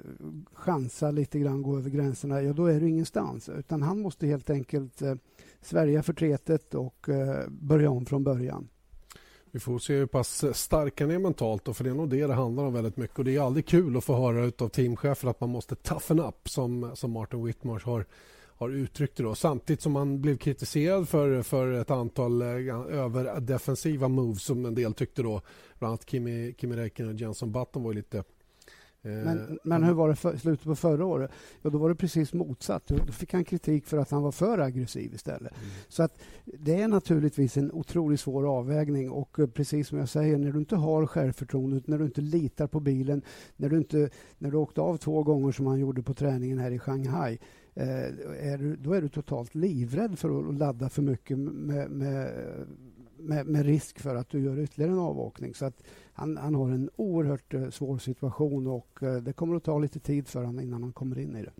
chansa 0.52 1.10
lite 1.10 1.38
grann, 1.38 1.62
gå 1.62 1.76
över 1.76 1.90
gränserna, 1.90 2.42
ja 2.42 2.52
då 2.52 2.66
är 2.66 2.80
du 2.80 2.88
ingenstans. 2.88 3.48
Utan 3.48 3.82
han 3.82 4.00
måste 4.00 4.26
helt 4.26 4.50
enkelt 4.50 5.02
eh, 5.02 5.14
svärja 5.60 6.02
förtretet 6.02 6.74
och 6.74 7.08
eh, 7.08 7.48
börja 7.48 7.90
om 7.90 8.06
från 8.06 8.24
början. 8.24 8.68
Vi 9.50 9.60
får 9.60 9.78
se 9.78 9.94
hur 9.94 10.06
pass 10.06 10.44
stark 10.58 11.00
han 11.00 11.10
är 11.10 11.18
mentalt, 11.18 11.68
och 11.68 11.76
för 11.76 11.84
det 11.84 11.90
är 11.90 11.94
nog 11.94 12.08
det 12.08 12.26
det 12.26 12.34
handlar 12.34 12.64
om 12.64 12.72
väldigt 12.72 12.96
mycket. 12.96 13.18
Och 13.18 13.24
Det 13.24 13.36
är 13.36 13.40
aldrig 13.40 13.66
kul 13.66 13.96
att 13.96 14.04
få 14.04 14.14
höra 14.14 14.52
av 14.58 14.68
teamchefer 14.68 15.28
att 15.28 15.40
man 15.40 15.50
måste 15.50 15.74
toughen 15.74 16.20
up, 16.20 16.48
som, 16.48 16.90
som 16.94 17.10
Martin 17.10 17.44
Whitmarsh 17.44 17.86
har 17.86 18.04
har 18.62 18.70
uttryckt 18.70 19.16
det. 19.16 19.22
Då. 19.22 19.34
Samtidigt 19.34 19.80
som 19.80 19.96
han 19.96 20.20
blev 20.20 20.36
kritiserad 20.36 21.08
för, 21.08 21.42
för 21.42 21.72
ett 21.72 21.90
antal 21.90 22.42
eh, 22.42 22.48
överdefensiva 22.48 24.08
moves 24.08 24.42
som 24.42 24.66
en 24.66 24.74
del 24.74 24.94
tyckte. 24.94 25.22
då. 25.22 25.42
Bland 25.78 25.90
annat 25.90 26.10
Kimi, 26.10 26.54
Kimi 26.58 26.76
Räikkönen 26.76 27.14
och 27.14 27.20
Jenson 27.20 27.52
Button 27.52 27.82
var 27.82 27.94
lite 27.94 28.18
eh, 28.18 28.24
men, 29.02 29.58
men 29.64 29.82
hur 29.82 29.92
var 29.92 30.08
det 30.08 30.16
för, 30.16 30.36
slutet 30.36 30.64
på 30.64 30.76
förra 30.76 31.04
året? 31.04 31.30
Ja, 31.62 31.70
då 31.70 31.78
var 31.78 31.88
det 31.88 31.94
precis 31.94 32.32
motsatt. 32.32 32.86
Då 32.86 33.12
fick 33.12 33.32
han 33.32 33.44
kritik 33.44 33.86
för 33.86 33.98
att 33.98 34.10
han 34.10 34.22
var 34.22 34.32
för 34.32 34.58
aggressiv 34.58 35.14
istället. 35.14 35.52
Mm. 35.52 35.70
Så 35.88 36.02
att 36.02 36.18
det 36.44 36.80
är 36.80 36.88
naturligtvis 36.88 37.56
en 37.56 37.72
otroligt 37.72 38.20
svår 38.20 38.58
avvägning 38.58 39.10
och 39.10 39.38
eh, 39.38 39.46
precis 39.46 39.88
som 39.88 39.98
jag 39.98 40.08
säger, 40.08 40.38
när 40.38 40.52
du 40.52 40.58
inte 40.58 40.76
har 40.76 41.06
självförtroende, 41.06 41.82
när 41.84 41.98
du 41.98 42.04
inte 42.04 42.20
litar 42.20 42.66
på 42.66 42.80
bilen, 42.80 43.22
när 43.56 43.68
du, 43.68 43.78
inte, 43.78 44.10
när 44.38 44.50
du 44.50 44.56
åkte 44.56 44.80
av 44.80 44.96
två 44.96 45.22
gånger 45.22 45.52
som 45.52 45.66
han 45.66 45.78
gjorde 45.78 46.02
på 46.02 46.14
träningen 46.14 46.58
här 46.58 46.70
i 46.70 46.78
Shanghai, 46.78 47.38
Eh, 47.74 48.04
är 48.52 48.58
du, 48.58 48.76
då 48.76 48.92
är 48.92 49.02
du 49.02 49.08
totalt 49.08 49.54
livrädd 49.54 50.18
för 50.18 50.48
att 50.48 50.54
ladda 50.54 50.88
för 50.88 51.02
mycket 51.02 51.38
med, 51.38 51.90
med, 51.90 52.32
med, 53.16 53.46
med 53.46 53.66
risk 53.66 53.98
för 53.98 54.16
att 54.16 54.28
du 54.28 54.40
gör 54.40 54.58
ytterligare 54.58 54.92
en 54.92 54.98
avåkning. 54.98 55.54
Så 55.54 55.64
att 55.64 55.82
han, 56.12 56.36
han 56.36 56.54
har 56.54 56.70
en 56.70 56.90
oerhört 56.96 57.54
eh, 57.54 57.70
svår 57.70 57.98
situation 57.98 58.66
och 58.66 59.02
eh, 59.02 59.16
det 59.16 59.32
kommer 59.32 59.56
att 59.56 59.64
ta 59.64 59.78
lite 59.78 60.00
tid 60.00 60.28
för 60.28 60.40
honom 60.40 60.60
innan 60.60 60.82
han 60.82 60.92
kommer 60.92 61.18
in 61.18 61.36
i 61.36 61.42
det. 61.42 61.52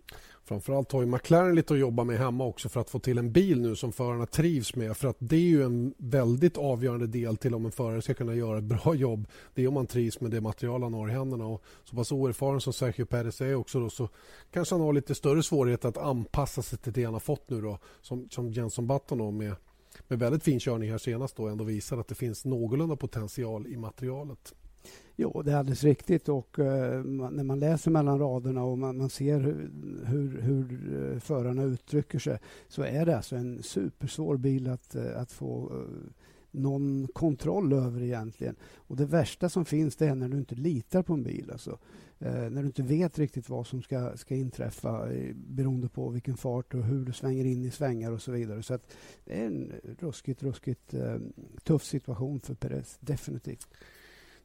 Framförallt 0.45 0.91
har 0.91 1.01
ju 1.01 1.07
McLaren 1.07 1.55
lite 1.55 1.73
att 1.73 1.79
jobba 1.79 2.03
med 2.03 2.17
hemma 2.17 2.45
också 2.45 2.69
för 2.69 2.81
att 2.81 2.89
få 2.89 2.99
till 2.99 3.17
en 3.17 3.31
bil 3.31 3.61
nu 3.61 3.75
som 3.75 3.91
förarna 3.91 4.25
trivs 4.25 4.75
med. 4.75 4.97
För 4.97 5.07
att 5.07 5.15
Det 5.19 5.35
är 5.35 5.39
ju 5.39 5.63
en 5.63 5.93
väldigt 5.97 6.57
avgörande 6.57 7.07
del 7.07 7.37
till 7.37 7.55
om 7.55 7.65
en 7.65 7.71
förare 7.71 8.01
ska 8.01 8.13
kunna 8.13 8.35
göra 8.35 8.57
ett 8.57 8.63
bra 8.63 8.95
jobb. 8.95 9.27
Det 9.53 9.63
är 9.63 9.67
om 9.67 9.73
man 9.73 9.87
trivs 9.87 10.21
med 10.21 10.31
det 10.31 10.41
material 10.41 10.83
han 10.83 10.93
har 10.93 11.09
i 11.09 11.11
händerna. 11.11 11.45
Och 11.45 11.63
så 11.83 11.95
pass 11.95 12.11
oerfaren 12.11 12.61
som 12.61 12.73
Sergio 12.73 13.05
Perez 13.05 13.41
är 13.41 13.55
också 13.55 13.79
då, 13.79 13.89
så 13.89 14.09
kanske 14.51 14.75
han 14.75 14.81
har 14.81 14.93
lite 14.93 15.15
större 15.15 15.43
svårighet 15.43 15.85
att 15.85 15.97
anpassa 15.97 16.61
sig 16.61 16.79
till 16.79 16.93
det 16.93 17.03
han 17.03 17.13
har 17.13 17.19
fått 17.19 17.49
nu 17.49 17.61
då, 17.61 17.79
som, 18.01 18.29
som 18.29 18.51
Jenson 18.51 18.87
Button 18.87 19.17
då, 19.17 19.31
med, 19.31 19.55
med 20.07 20.19
väldigt 20.19 20.43
fin 20.43 20.59
körning 20.59 20.91
här 20.91 20.97
senast 20.97 21.35
då 21.35 21.47
ändå 21.47 21.63
visar 21.63 21.97
att 21.97 22.07
det 22.07 22.15
finns 22.15 22.45
någorlunda 22.45 22.95
potential 22.95 23.67
i 23.67 23.77
materialet. 23.77 24.53
Jo, 25.15 25.41
det 25.41 25.51
är 25.51 25.55
alldeles 25.55 25.83
riktigt. 25.83 26.29
Och, 26.29 26.59
eh, 26.59 27.03
när 27.03 27.43
man 27.43 27.59
läser 27.59 27.91
mellan 27.91 28.19
raderna 28.19 28.63
och 28.63 28.77
man, 28.77 28.97
man 28.97 29.09
ser 29.09 29.39
hur, 29.39 29.69
hur, 30.05 30.41
hur 30.41 31.19
förarna 31.19 31.63
uttrycker 31.63 32.19
sig 32.19 32.39
så 32.67 32.83
är 32.83 33.05
det 33.05 33.17
alltså 33.17 33.35
en 33.35 33.63
supersvår 33.63 34.37
bil 34.37 34.69
att, 34.69 34.95
eh, 34.95 35.21
att 35.21 35.31
få 35.31 35.71
eh, 35.71 36.11
någon 36.51 37.07
kontroll 37.13 37.73
över 37.73 38.03
egentligen. 38.03 38.55
Och 38.75 38.95
Det 38.95 39.05
värsta 39.05 39.49
som 39.49 39.65
finns 39.65 39.95
det 39.95 40.07
är 40.07 40.15
när 40.15 40.29
du 40.29 40.37
inte 40.37 40.55
litar 40.55 41.03
på 41.03 41.13
en 41.13 41.23
bil. 41.23 41.49
Alltså. 41.51 41.79
när 42.19 42.61
du 42.61 42.65
inte 42.65 42.83
vet 42.83 43.19
riktigt 43.19 43.49
vad 43.49 43.67
som 43.67 43.81
ska, 43.81 44.17
ska 44.17 44.35
inträffa 44.35 45.07
beroende 45.35 45.89
på 45.89 46.09
vilken 46.09 46.37
fart 46.37 46.73
och 46.73 46.83
hur 46.83 47.05
du 47.05 47.13
svänger 47.13 47.45
in 47.45 47.65
i 47.65 47.71
svängar 47.71 48.11
och 48.11 48.21
så 48.21 48.31
vidare. 48.31 48.63
Så 48.63 48.73
att 48.73 48.93
det 49.25 49.41
är 49.41 49.45
en 49.45 49.73
ruskigt, 49.99 50.43
ruskigt 50.43 50.93
tuff 51.63 51.83
situation 51.83 52.39
för 52.39 52.55
Perez, 52.55 52.97
definitivt. 52.99 53.67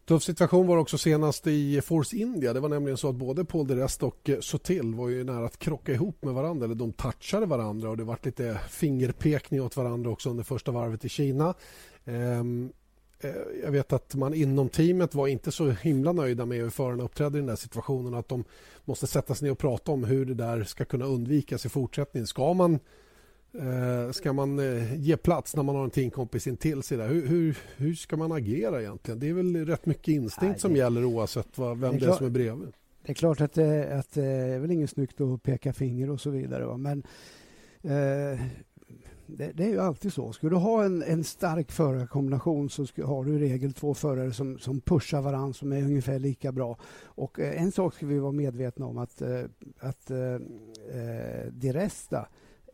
Tuff 0.08 0.22
situation 0.22 0.66
var 0.66 0.76
också 0.76 0.98
senast 0.98 1.46
i 1.46 1.80
Force 1.80 2.16
India. 2.16 2.52
Det 2.52 2.60
var 2.60 2.68
nämligen 2.68 2.96
så 2.96 3.08
att 3.08 3.14
både 3.14 3.44
Paul 3.44 3.66
de 3.66 3.74
Rest 3.74 4.02
och 4.02 4.30
eh, 4.30 4.40
Sotil 4.40 4.94
var 4.94 5.08
ju 5.08 5.24
nära 5.24 5.46
att 5.46 5.58
krocka 5.58 5.92
ihop 5.92 6.24
med 6.24 6.34
varandra. 6.34 6.64
Eller 6.64 6.74
de 6.74 6.92
touchade 6.92 7.46
varandra 7.46 7.90
och 7.90 7.96
det 7.96 8.04
var 8.04 8.18
lite 8.22 8.60
fingerpekning 8.68 9.62
åt 9.62 9.76
varandra 9.76 10.10
också 10.10 10.30
under 10.30 10.44
första 10.44 10.72
varvet 10.72 11.04
i 11.04 11.08
Kina. 11.08 11.54
Ehm, 12.04 12.72
eh, 13.20 13.30
jag 13.64 13.70
vet 13.70 13.92
att 13.92 14.14
man 14.14 14.34
inom 14.34 14.68
teamet 14.68 15.14
var 15.14 15.26
inte 15.26 15.52
så 15.52 15.70
himla 15.70 16.12
nöjda 16.12 16.46
med 16.46 16.58
hur 16.58 16.70
förarna 16.70 17.02
uppträdde 17.02 17.38
i 17.38 17.40
den 17.40 17.46
där 17.46 17.56
situationen. 17.56 18.14
Att 18.14 18.28
de 18.28 18.44
måste 18.84 19.06
sätta 19.06 19.34
sig 19.34 19.46
ner 19.46 19.52
och 19.52 19.58
prata 19.58 19.92
om 19.92 20.04
hur 20.04 20.26
det 20.26 20.34
där 20.34 20.64
ska 20.64 20.84
kunna 20.84 21.04
undvikas 21.04 21.66
i 21.66 21.68
fortsättningen. 21.68 22.26
Ska 22.26 22.54
man 22.54 22.78
Eh, 23.52 24.10
ska 24.12 24.32
man 24.32 24.58
eh, 24.58 24.94
ge 25.00 25.16
plats 25.16 25.56
när 25.56 25.62
man 25.62 25.76
har 25.76 25.84
en 25.84 25.90
teamkompis 25.90 26.46
intill 26.46 26.82
sig? 26.82 26.98
Där? 26.98 27.08
Hur, 27.08 27.26
hur, 27.26 27.58
hur 27.76 27.94
ska 27.94 28.16
man 28.16 28.32
agera 28.32 28.80
egentligen? 28.80 29.20
Det 29.20 29.28
är 29.28 29.34
väl 29.34 29.66
rätt 29.66 29.86
mycket 29.86 30.08
instinkt 30.08 30.42
Nej, 30.42 30.52
det... 30.52 30.60
som 30.60 30.76
gäller 30.76 31.04
oavsett 31.04 31.58
vad, 31.58 31.78
vem 31.78 31.90
det 31.90 31.96
är, 31.96 32.00
det 32.00 32.12
är 32.12 32.16
som 32.16 32.26
är 32.26 32.30
bredvid. 32.30 32.72
Det 33.02 33.12
är 33.12 33.14
klart 33.14 33.40
att 33.40 33.52
det, 33.52 33.98
att 33.98 34.14
det 34.14 34.24
är 34.24 34.58
väl 34.58 34.70
inget 34.70 34.90
snyggt 34.90 35.20
att 35.20 35.42
peka 35.42 35.72
finger 35.72 36.10
och 36.10 36.20
så 36.20 36.30
vidare. 36.30 36.66
Va? 36.66 36.76
Men 36.76 37.02
eh, 37.82 38.40
det, 39.26 39.52
det, 39.54 39.64
är 39.64 39.68
ju 39.68 39.80
alltid 39.80 40.12
så. 40.12 40.32
Ska 40.32 40.48
du 40.48 40.56
ha 40.56 40.84
en, 40.84 41.02
en 41.02 41.24
stark 41.24 41.72
förarkombination 41.72 42.70
så 42.70 42.86
ska, 42.86 43.06
har 43.06 43.24
du 43.24 43.34
i 43.34 43.38
regel 43.38 43.72
två 43.72 43.94
förare 43.94 44.32
som, 44.32 44.58
som 44.58 44.80
pushar 44.80 45.22
varandra 45.22 45.52
som 45.52 45.72
är 45.72 45.82
ungefär 45.82 46.18
lika 46.18 46.52
bra. 46.52 46.78
Och 47.04 47.40
eh, 47.40 47.62
en 47.62 47.72
sak 47.72 47.94
ska 47.94 48.06
vi 48.06 48.18
vara 48.18 48.32
medvetna 48.32 48.86
om 48.86 48.98
att, 48.98 49.22
eh, 49.22 49.40
att 49.78 50.10
eh, 50.10 50.34
eh 51.00 51.46
Di 51.52 51.72
Resta 51.72 52.28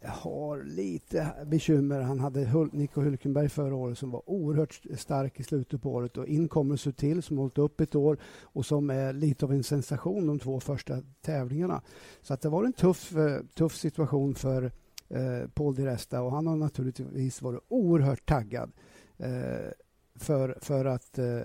har 0.09 0.63
lite 0.63 1.33
bekymmer. 1.47 2.01
Han 2.01 2.21
hade 2.21 2.69
Nico 2.73 3.01
Hulkenberg 3.01 3.49
förra 3.49 3.75
året 3.75 3.99
som 3.99 4.11
var 4.11 4.31
oerhört 4.31 4.81
stark 4.97 5.41
i 5.41 5.43
slutet 5.43 5.83
på 5.83 5.93
året 5.93 6.17
och 6.17 6.27
in 6.27 6.49
kommer 6.49 6.77
Sutil 6.77 7.23
som 7.23 7.39
hållit 7.39 7.59
upp 7.59 7.81
ett 7.81 7.95
år 7.95 8.19
och 8.43 8.67
som 8.67 8.91
är 8.91 9.13
lite 9.13 9.45
av 9.45 9.53
en 9.53 9.65
sensation 9.65 10.27
de 10.27 10.39
två 10.39 10.61
första 10.61 11.03
tävlingarna. 11.21 11.83
Så 12.23 12.35
att 12.35 12.41
det 12.41 12.49
var 12.49 12.65
en 12.65 12.73
tuff, 12.73 13.17
eh, 13.17 13.41
tuff 13.55 13.77
situation 13.77 14.35
för 14.35 14.73
eh, 15.09 15.49
Paul 15.55 15.75
Di 15.75 15.87
Resta 15.87 16.23
och 16.23 16.33
han 16.33 16.47
har 16.47 16.57
naturligtvis 16.57 17.43
varit 17.43 17.61
oerhört 17.69 18.27
taggad 18.27 18.73
eh, 19.19 19.71
för, 20.15 20.59
för 20.61 20.85
att 20.85 21.19
eh, 21.19 21.41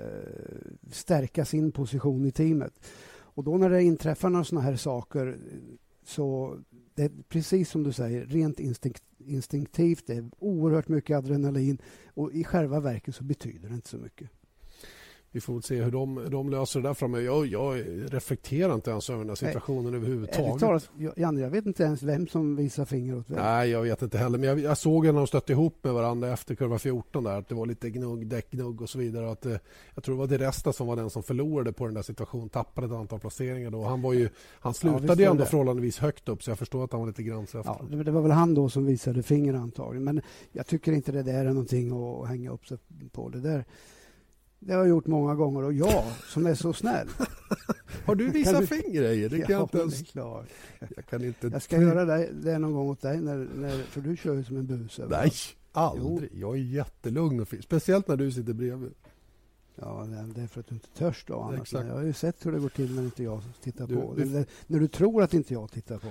stärka 0.91 1.45
sin 1.45 1.71
position 1.71 2.25
i 2.25 2.31
teamet. 2.31 2.73
Och 3.39 3.43
då 3.43 3.57
när 3.57 3.69
det 3.69 3.83
inträffar 3.83 4.29
några 4.29 4.43
sådana 4.43 4.65
här 4.65 4.75
saker 4.75 5.37
så 6.03 6.57
det 6.99 7.05
är 7.05 7.11
precis 7.29 7.69
som 7.69 7.83
du 7.83 7.91
säger, 7.91 8.25
rent 8.25 8.59
instinkt, 8.59 9.03
instinktivt. 9.17 10.07
Det 10.07 10.13
är 10.13 10.29
oerhört 10.39 10.87
mycket 10.87 11.17
adrenalin 11.17 11.77
och 12.07 12.33
i 12.33 12.43
själva 12.43 12.79
verket 12.79 13.15
så 13.15 13.23
betyder 13.23 13.69
det 13.69 13.75
inte 13.75 13.89
så 13.89 13.97
mycket 13.97 14.29
vi 15.31 15.41
får 15.41 15.61
se 15.61 15.81
hur 15.81 15.91
de, 15.91 16.27
de 16.29 16.49
löser 16.49 16.81
det 16.81 16.87
där 16.87 16.93
framöver. 16.93 17.25
Jag, 17.25 17.45
jag 17.45 17.83
reflekterar 18.13 18.73
inte 18.73 18.91
ens 18.91 19.09
över 19.09 19.19
den 19.19 19.29
här 19.29 19.35
situationen 19.35 19.91
Nej. 19.91 19.95
överhuvudtaget. 19.95 20.59
Talas, 20.59 20.89
Janne, 21.15 21.41
jag 21.41 21.49
vet 21.49 21.65
inte 21.65 21.83
ens 21.83 22.03
vem 22.03 22.27
som 22.27 22.55
visar 22.55 22.85
finger 22.85 23.17
åt 23.17 23.29
vem. 23.29 23.39
Nej, 23.39 23.69
jag 23.69 23.81
vet 23.81 24.01
inte 24.01 24.17
heller. 24.17 24.37
Men 24.37 24.49
jag, 24.49 24.59
jag 24.59 24.77
såg 24.77 25.05
när 25.05 25.13
de 25.13 25.27
stötte 25.27 25.51
ihop 25.51 25.83
med 25.83 25.93
varandra 25.93 26.33
efter 26.33 26.55
kurva 26.55 26.79
14 26.79 27.23
där, 27.23 27.39
att 27.39 27.47
det 27.47 27.55
var 27.55 27.65
lite 27.65 27.89
gnugg, 27.89 28.27
däckgnugg 28.27 28.81
och 28.81 28.89
så 28.89 28.97
vidare. 28.97 29.31
Att, 29.31 29.45
eh, 29.45 29.57
jag 29.95 30.03
tror 30.03 30.15
det 30.15 30.19
var 30.19 30.27
det 30.27 30.37
Resta 30.37 30.73
som 30.73 30.87
var 30.87 30.95
den 30.95 31.09
som 31.09 31.23
förlorade 31.23 31.73
på 31.73 31.85
den 31.85 31.93
där 31.93 32.01
situationen, 32.01 32.49
tappade 32.49 32.87
ett 32.87 32.93
antal 32.93 33.19
placeringar 33.19 33.71
då. 33.71 33.83
Han, 33.83 34.01
var 34.01 34.13
ju, 34.13 34.29
han 34.59 34.73
slutade 34.73 35.23
ja, 35.23 35.31
ändå 35.31 35.43
det. 35.43 35.49
förhållandevis 35.49 35.99
högt 35.99 36.29
upp 36.29 36.43
så 36.43 36.51
jag 36.51 36.59
förstår 36.59 36.83
att 36.83 36.91
han 36.91 37.01
var 37.01 37.07
lite 37.07 37.23
grann 37.23 37.47
ja, 37.53 37.81
Det 37.89 38.11
var 38.11 38.21
väl 38.21 38.31
han 38.31 38.53
då 38.53 38.69
som 38.69 38.85
visade 38.85 39.23
finger 39.23 39.53
antagligen. 39.53 40.03
Men 40.03 40.21
jag 40.51 40.67
tycker 40.67 40.91
inte 40.91 41.11
det 41.11 41.23
där 41.23 41.45
är 41.45 41.49
någonting 41.49 41.91
att 41.91 42.27
hänga 42.27 42.51
upp 42.51 42.67
sig 42.67 42.77
på. 43.11 43.29
Det 43.29 43.39
där 43.39 43.65
det 44.59 44.73
har 44.73 44.79
jag 44.79 44.89
gjort 44.89 45.07
många 45.07 45.35
gånger 45.35 45.63
och 45.63 45.73
jag 45.73 46.03
som 46.27 46.45
är 46.45 46.55
så 46.55 46.73
snäll. 46.73 47.07
har 48.05 48.15
du 48.15 48.29
visat 48.29 48.59
du... 48.59 48.67
finger 48.67 49.03
Eje? 49.03 49.27
Det 49.27 49.37
kan 49.37 49.45
ja, 49.49 49.51
jag 49.51 49.63
inte 49.63 49.77
ens... 49.77 50.01
Klar. 50.01 50.45
Jag, 50.95 51.05
kan 51.05 51.23
inte... 51.23 51.47
jag 51.47 51.61
ska 51.61 51.81
göra 51.81 52.05
det, 52.05 52.29
det 52.33 52.57
någon 52.57 52.73
gång 52.73 52.89
åt 52.89 53.01
dig, 53.01 53.21
när, 53.21 53.47
när, 53.55 53.83
för 53.83 54.01
du 54.01 54.17
kör 54.17 54.35
ju 54.35 54.43
som 54.43 54.57
en 54.57 54.65
buse. 54.65 55.07
Nej, 55.09 55.31
aldrig. 55.71 56.29
Jo. 56.33 56.39
Jag 56.39 56.55
är 56.55 56.61
jättelugn 56.61 57.39
och 57.39 57.47
fin. 57.47 57.61
Speciellt 57.61 58.07
när 58.07 58.15
du 58.15 58.31
sitter 58.31 58.53
bredvid. 58.53 58.93
Ja, 59.75 60.07
det 60.35 60.41
är 60.41 60.47
för 60.47 60.59
att 60.59 60.67
du 60.67 60.75
inte 60.75 60.89
törs 60.97 61.23
då. 61.27 61.39
Annars. 61.39 61.73
Jag 61.73 61.83
har 61.83 62.01
ju 62.01 62.13
sett 62.13 62.45
hur 62.45 62.51
det 62.51 62.59
går 62.59 62.69
till 62.69 62.95
när 62.95 63.03
inte 63.03 63.23
jag 63.23 63.41
tittar 63.63 63.87
du, 63.87 63.95
på. 63.95 64.13
Du, 64.17 64.45
när 64.67 64.79
du 64.79 64.87
tror 64.87 65.23
att 65.23 65.33
inte 65.33 65.53
jag 65.53 65.71
tittar 65.71 65.97
på. 65.97 66.09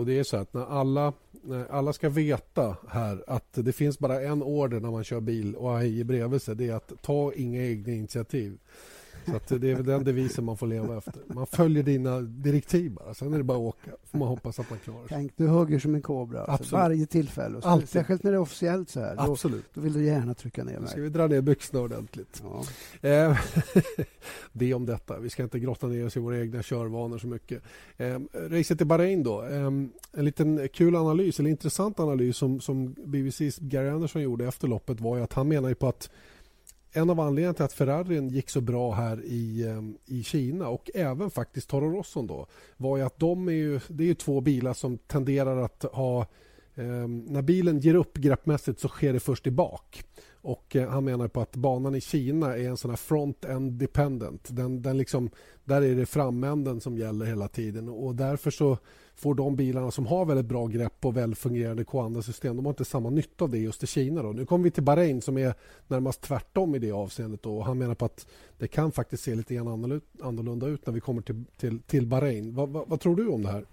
Och 0.00 0.06
det 0.06 0.18
är 0.18 0.24
så 0.24 0.36
att 0.36 0.54
när 0.54 0.64
alla, 0.64 1.12
när 1.42 1.66
alla 1.70 1.92
ska 1.92 2.08
veta 2.08 2.76
här 2.88 3.24
att 3.26 3.52
det 3.52 3.72
finns 3.72 3.98
bara 3.98 4.20
en 4.20 4.42
order 4.42 4.80
när 4.80 4.90
man 4.90 5.04
kör 5.04 5.20
bil 5.20 5.54
och 5.56 5.70
har 5.70 6.04
bredvid 6.04 6.42
sig. 6.42 6.56
Det 6.56 6.68
är 6.68 6.74
att 6.74 6.92
ta 7.02 7.32
inga 7.32 7.62
egna 7.62 7.92
initiativ. 7.92 8.58
Så 9.26 9.36
att 9.36 9.48
det 9.48 9.70
är 9.70 9.74
väl 9.74 9.84
den 9.86 10.04
devisen 10.04 10.44
man 10.44 10.56
får 10.56 10.66
leva 10.66 10.98
efter. 10.98 11.22
Man 11.26 11.46
följer 11.46 11.82
dina 11.82 12.20
direktiv 12.20 12.92
bara, 12.92 13.14
sen 13.14 13.32
är 13.32 13.38
det 13.38 13.44
bara 13.44 13.58
att 13.58 13.62
åka. 13.64 13.90
Får 14.10 14.18
man 14.18 14.28
hoppas 14.28 14.58
att 14.58 14.70
man 14.70 14.78
klarar 14.78 14.98
sig. 14.98 15.08
Tänk, 15.08 15.32
du 15.36 15.46
hugger 15.46 15.78
som 15.78 15.94
en 15.94 16.02
kobra. 16.02 16.44
Alltså, 16.44 16.76
varje 16.76 17.06
tillfälle. 17.06 17.56
Och 17.58 17.66
Alltid. 17.66 17.88
Särskilt 17.88 18.22
när 18.22 18.30
det 18.30 18.36
är 18.36 18.40
officiellt 18.40 18.90
så 18.90 19.00
här. 19.00 19.16
Då, 19.16 19.22
Absolut. 19.22 19.64
då 19.74 19.80
vill 19.80 19.92
du 19.92 20.04
gärna 20.04 20.34
trycka 20.34 20.64
ner 20.64 20.72
Nu 20.72 20.80
mig. 20.80 20.88
ska 20.88 21.00
vi 21.00 21.08
dra 21.08 21.26
ner 21.26 21.40
byxorna 21.40 21.82
ordentligt. 21.82 22.42
Ja. 23.02 23.08
Eh, 23.08 23.38
det 24.52 24.74
om 24.74 24.86
detta. 24.86 25.18
Vi 25.18 25.30
ska 25.30 25.42
inte 25.42 25.58
grotta 25.58 25.86
ner 25.86 26.06
oss 26.06 26.16
i 26.16 26.20
våra 26.20 26.40
egna 26.40 26.62
körvanor 26.62 27.18
så 27.18 27.26
mycket. 27.26 27.62
Eh, 27.96 28.18
racet 28.34 28.80
i 28.80 28.84
Bahrain 28.84 29.22
då. 29.22 29.42
Eh, 29.42 29.66
en 30.12 30.24
liten 30.24 30.68
kul 30.68 30.96
analys, 30.96 31.40
eller 31.40 31.50
intressant 31.50 32.00
analys 32.00 32.36
som, 32.36 32.60
som 32.60 32.94
BBCs 33.04 33.58
Gary 33.58 33.88
Anderson 33.88 34.22
gjorde 34.22 34.46
efter 34.46 34.68
loppet 34.68 35.00
var 35.00 35.18
att 35.18 35.32
han 35.32 35.48
menar 35.48 35.68
ju 35.68 35.74
på 35.74 35.88
att 35.88 36.10
en 36.92 37.10
av 37.10 37.20
anledningarna 37.20 37.54
till 37.54 37.64
att 37.64 37.72
Ferrarin 37.72 38.28
gick 38.28 38.50
så 38.50 38.60
bra 38.60 38.92
här 38.92 39.24
i, 39.24 39.68
ehm, 39.68 39.96
i 40.06 40.22
Kina 40.22 40.68
och 40.68 40.90
även 40.94 41.30
faktiskt 41.30 41.68
Toro 41.68 41.90
Rosso 41.90 42.22
då 42.22 42.46
var 42.76 42.96
ju 42.96 43.02
att 43.02 43.18
de 43.18 43.48
är 43.48 43.52
ju, 43.52 43.80
det 43.88 44.04
är 44.04 44.08
ju 44.08 44.14
två 44.14 44.40
bilar 44.40 44.74
som 44.74 44.98
tenderar 44.98 45.56
att 45.56 45.82
ha 45.82 46.20
eh, 46.74 47.08
när 47.08 47.42
bilen 47.42 47.80
ger 47.80 47.94
upp 47.94 48.16
greppmässigt 48.16 48.80
så 48.80 48.88
sker 48.88 49.12
det 49.12 49.20
först 49.20 49.46
i 49.46 49.50
bak. 49.50 50.04
Och 50.42 50.76
eh, 50.76 50.88
han 50.88 51.04
menar 51.04 51.28
på 51.28 51.40
att 51.40 51.56
banan 51.56 51.94
i 51.94 52.00
Kina 52.00 52.56
är 52.56 52.68
en 52.68 52.76
sån 52.76 52.90
här 52.90 52.96
front-end 52.96 53.72
dependent. 53.72 54.48
Den, 54.50 54.82
den 54.82 54.98
liksom, 54.98 55.30
där 55.64 55.82
är 55.82 55.94
det 55.94 56.06
framänden 56.06 56.80
som 56.80 56.96
gäller 56.96 57.26
hela 57.26 57.48
tiden 57.48 57.88
och 57.88 58.14
därför 58.14 58.50
så 58.50 58.78
får 59.20 59.34
de 59.34 59.56
bilarna 59.56 59.90
som 59.90 60.06
har 60.06 60.24
väldigt 60.24 60.46
bra 60.46 60.66
grepp 60.66 61.04
och 61.04 61.16
väl 61.16 61.34
fungerande 61.34 61.84
K-system 61.84 62.56
de 62.56 62.66
har 62.66 62.72
inte 62.72 62.84
samma 62.84 63.10
nytta 63.10 63.44
av 63.44 63.50
det 63.50 63.58
just 63.58 63.82
i 63.82 63.86
Kina. 63.86 64.22
Då. 64.22 64.32
Nu 64.32 64.46
kommer 64.46 64.64
vi 64.64 64.70
till 64.70 64.82
Bahrain 64.82 65.22
som 65.22 65.38
är 65.38 65.54
närmast 65.88 66.20
tvärtom 66.20 66.74
i 66.74 66.78
det 66.78 66.92
avseendet 66.92 67.42
då. 67.42 67.62
han 67.62 67.78
menar 67.78 67.94
på 67.94 68.04
att 68.04 68.26
det 68.58 68.68
kan 68.68 68.92
faktiskt 68.92 69.22
se 69.22 69.34
lite 69.34 69.58
annorlunda 69.58 70.66
ut 70.66 70.86
när 70.86 70.94
vi 70.94 71.00
kommer 71.00 71.22
till, 71.22 71.44
till, 71.56 71.80
till 71.80 72.06
Bahrain. 72.06 72.54
Va, 72.54 72.66
va, 72.66 72.84
vad 72.86 73.00
tror 73.00 73.16
du 73.16 73.28
om 73.28 73.42
det 73.42 73.50
här? 73.50 73.64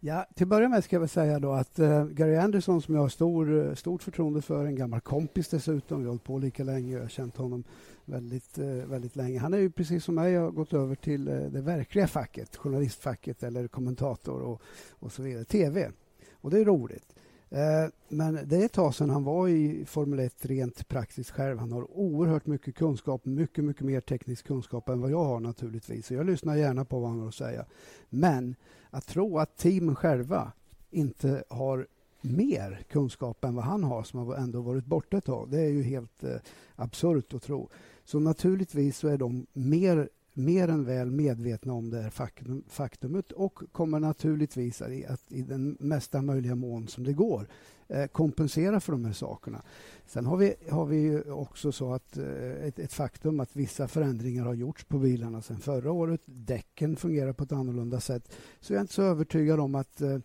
Ja, 0.00 0.26
till 0.34 0.44
att 0.44 0.48
börja 0.48 0.68
med 0.68 0.84
ska 0.84 0.96
jag 0.96 1.00
väl 1.00 1.08
säga 1.08 1.38
då 1.38 1.52
att 1.52 1.78
eh, 1.78 2.04
Gary 2.04 2.36
Anderson 2.36 2.82
som 2.82 2.94
jag 2.94 3.02
har 3.02 3.08
stor, 3.08 3.66
eh, 3.66 3.74
stort 3.74 4.02
förtroende 4.02 4.42
för, 4.42 4.66
en 4.66 4.76
gammal 4.76 5.00
kompis 5.00 5.48
dessutom, 5.48 5.98
vi 5.98 6.04
har 6.04 6.10
hållit 6.10 6.24
på 6.24 6.38
lika 6.38 6.64
länge, 6.64 6.94
jag 6.94 7.02
har 7.02 7.08
känt 7.08 7.36
honom 7.36 7.64
väldigt, 8.10 8.58
eh, 8.58 8.66
väldigt 8.66 9.16
länge. 9.16 9.38
Han 9.38 9.54
är 9.54 9.58
ju 9.58 9.70
precis 9.70 10.04
som 10.04 10.14
mig 10.14 10.36
har 10.36 10.50
gått 10.50 10.72
över 10.72 10.94
till 10.94 11.28
eh, 11.28 11.34
det 11.34 11.60
verkliga 11.60 12.06
facket, 12.06 12.56
journalistfacket 12.56 13.42
eller 13.42 13.68
kommentator 13.68 14.40
och, 14.40 14.62
och 14.90 15.12
så 15.12 15.22
vidare, 15.22 15.44
TV. 15.44 15.90
Och 16.32 16.50
det 16.50 16.58
är 16.58 16.64
roligt. 16.64 17.14
Eh, 17.50 17.90
men 18.08 18.38
det 18.44 18.56
är 18.56 18.64
ett 18.64 18.72
tag 18.72 18.94
sedan 18.94 19.10
han 19.10 19.24
var 19.24 19.48
i 19.48 19.84
Formel 19.86 20.18
1 20.18 20.46
rent 20.46 20.88
praktiskt 20.88 21.30
själv. 21.30 21.58
Han 21.58 21.72
har 21.72 21.90
oerhört 21.98 22.46
mycket 22.46 22.74
kunskap, 22.74 23.24
mycket, 23.24 23.64
mycket 23.64 23.82
mer 23.82 24.00
teknisk 24.00 24.46
kunskap 24.46 24.88
än 24.88 25.00
vad 25.00 25.10
jag 25.10 25.24
har 25.24 25.40
naturligtvis. 25.40 26.06
Så 26.06 26.14
jag 26.14 26.26
lyssnar 26.26 26.56
gärna 26.56 26.84
på 26.84 27.00
vad 27.00 27.10
han 27.10 27.20
har 27.20 27.28
att 27.28 27.34
säga. 27.34 27.66
Men 28.08 28.54
att 28.90 29.06
tro 29.06 29.38
att 29.38 29.56
teamen 29.56 29.96
själva 29.96 30.52
inte 30.90 31.44
har 31.48 31.86
mer 32.22 32.82
kunskap 32.88 33.44
än 33.44 33.54
vad 33.54 33.64
han 33.64 33.84
har 33.84 34.02
som 34.02 34.20
har 34.20 34.34
ändå 34.34 34.60
varit 34.60 34.84
borta 34.84 35.18
ett 35.18 35.24
tag. 35.24 35.50
Det 35.50 35.60
är 35.60 35.68
ju 35.68 35.82
helt 35.82 36.24
eh, 36.24 36.36
absurt 36.76 37.34
att 37.34 37.42
tro. 37.42 37.68
Så 38.04 38.20
naturligtvis 38.20 38.98
så 38.98 39.08
är 39.08 39.18
de 39.18 39.46
mer, 39.52 40.08
mer 40.32 40.68
än 40.68 40.84
väl 40.84 41.10
medvetna 41.10 41.72
om 41.72 41.90
det 41.90 42.02
här 42.02 42.10
faktum, 42.10 42.64
faktumet 42.68 43.32
och 43.32 43.62
kommer 43.72 44.00
naturligtvis 44.00 44.82
att, 44.82 45.04
att 45.08 45.32
i 45.32 45.42
den 45.42 45.76
mesta 45.80 46.22
möjliga 46.22 46.54
mån 46.54 46.88
som 46.88 47.04
det 47.04 47.12
går 47.12 47.48
eh, 47.90 48.06
kompensera 48.06 48.80
för 48.80 48.92
de 48.92 49.04
här 49.04 49.12
sakerna. 49.12 49.62
Sen 50.06 50.26
har 50.26 50.36
vi, 50.36 50.54
har 50.70 50.86
vi 50.86 51.22
också 51.26 51.72
så 51.72 51.92
att 51.92 52.16
eh, 52.16 52.66
ett, 52.66 52.78
ett, 52.78 52.92
faktum 52.92 53.40
att 53.40 53.56
vissa 53.56 53.88
förändringar 53.88 54.44
har 54.44 54.54
gjorts 54.54 54.84
på 54.84 54.98
bilarna 54.98 55.42
sen 55.42 55.58
förra 55.58 55.92
året. 55.92 56.20
Däcken 56.24 56.96
fungerar 56.96 57.32
på 57.32 57.44
ett 57.44 57.52
annorlunda 57.52 58.00
sätt. 58.00 58.32
Så 58.60 58.72
jag 58.72 58.76
är 58.76 58.80
inte 58.80 58.94
så 58.94 59.02
övertygad 59.02 59.60
om 59.60 59.74
att 59.74 60.00
eh, 60.00 60.18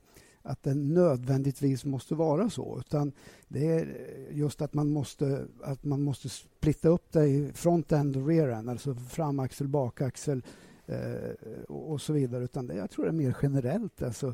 att 0.45 0.63
det 0.63 0.73
nödvändigtvis 0.73 1.86
måste 1.86 2.15
vara 2.15 2.49
så. 2.49 2.79
Utan 2.79 3.12
det 3.47 3.67
är 3.67 3.97
just 4.31 4.62
att 4.62 4.73
man 4.73 4.89
måste, 4.89 5.47
att 5.63 5.84
man 5.84 6.01
måste 6.01 6.29
splitta 6.29 6.89
upp 6.89 7.12
det 7.12 7.27
i 7.27 7.51
front-end 7.53 8.17
och 8.17 8.27
rear-end, 8.27 8.69
alltså 8.69 8.95
framaxel, 8.95 9.67
bakaxel 9.67 10.41
eh, 10.86 11.53
och, 11.67 11.91
och 11.91 12.01
så 12.01 12.13
vidare. 12.13 12.43
Utan 12.43 12.67
det, 12.67 12.75
jag 12.75 12.91
tror 12.91 13.05
det 13.05 13.12
är 13.12 13.13
mer 13.13 13.38
generellt. 13.41 14.01
Alltså, 14.01 14.34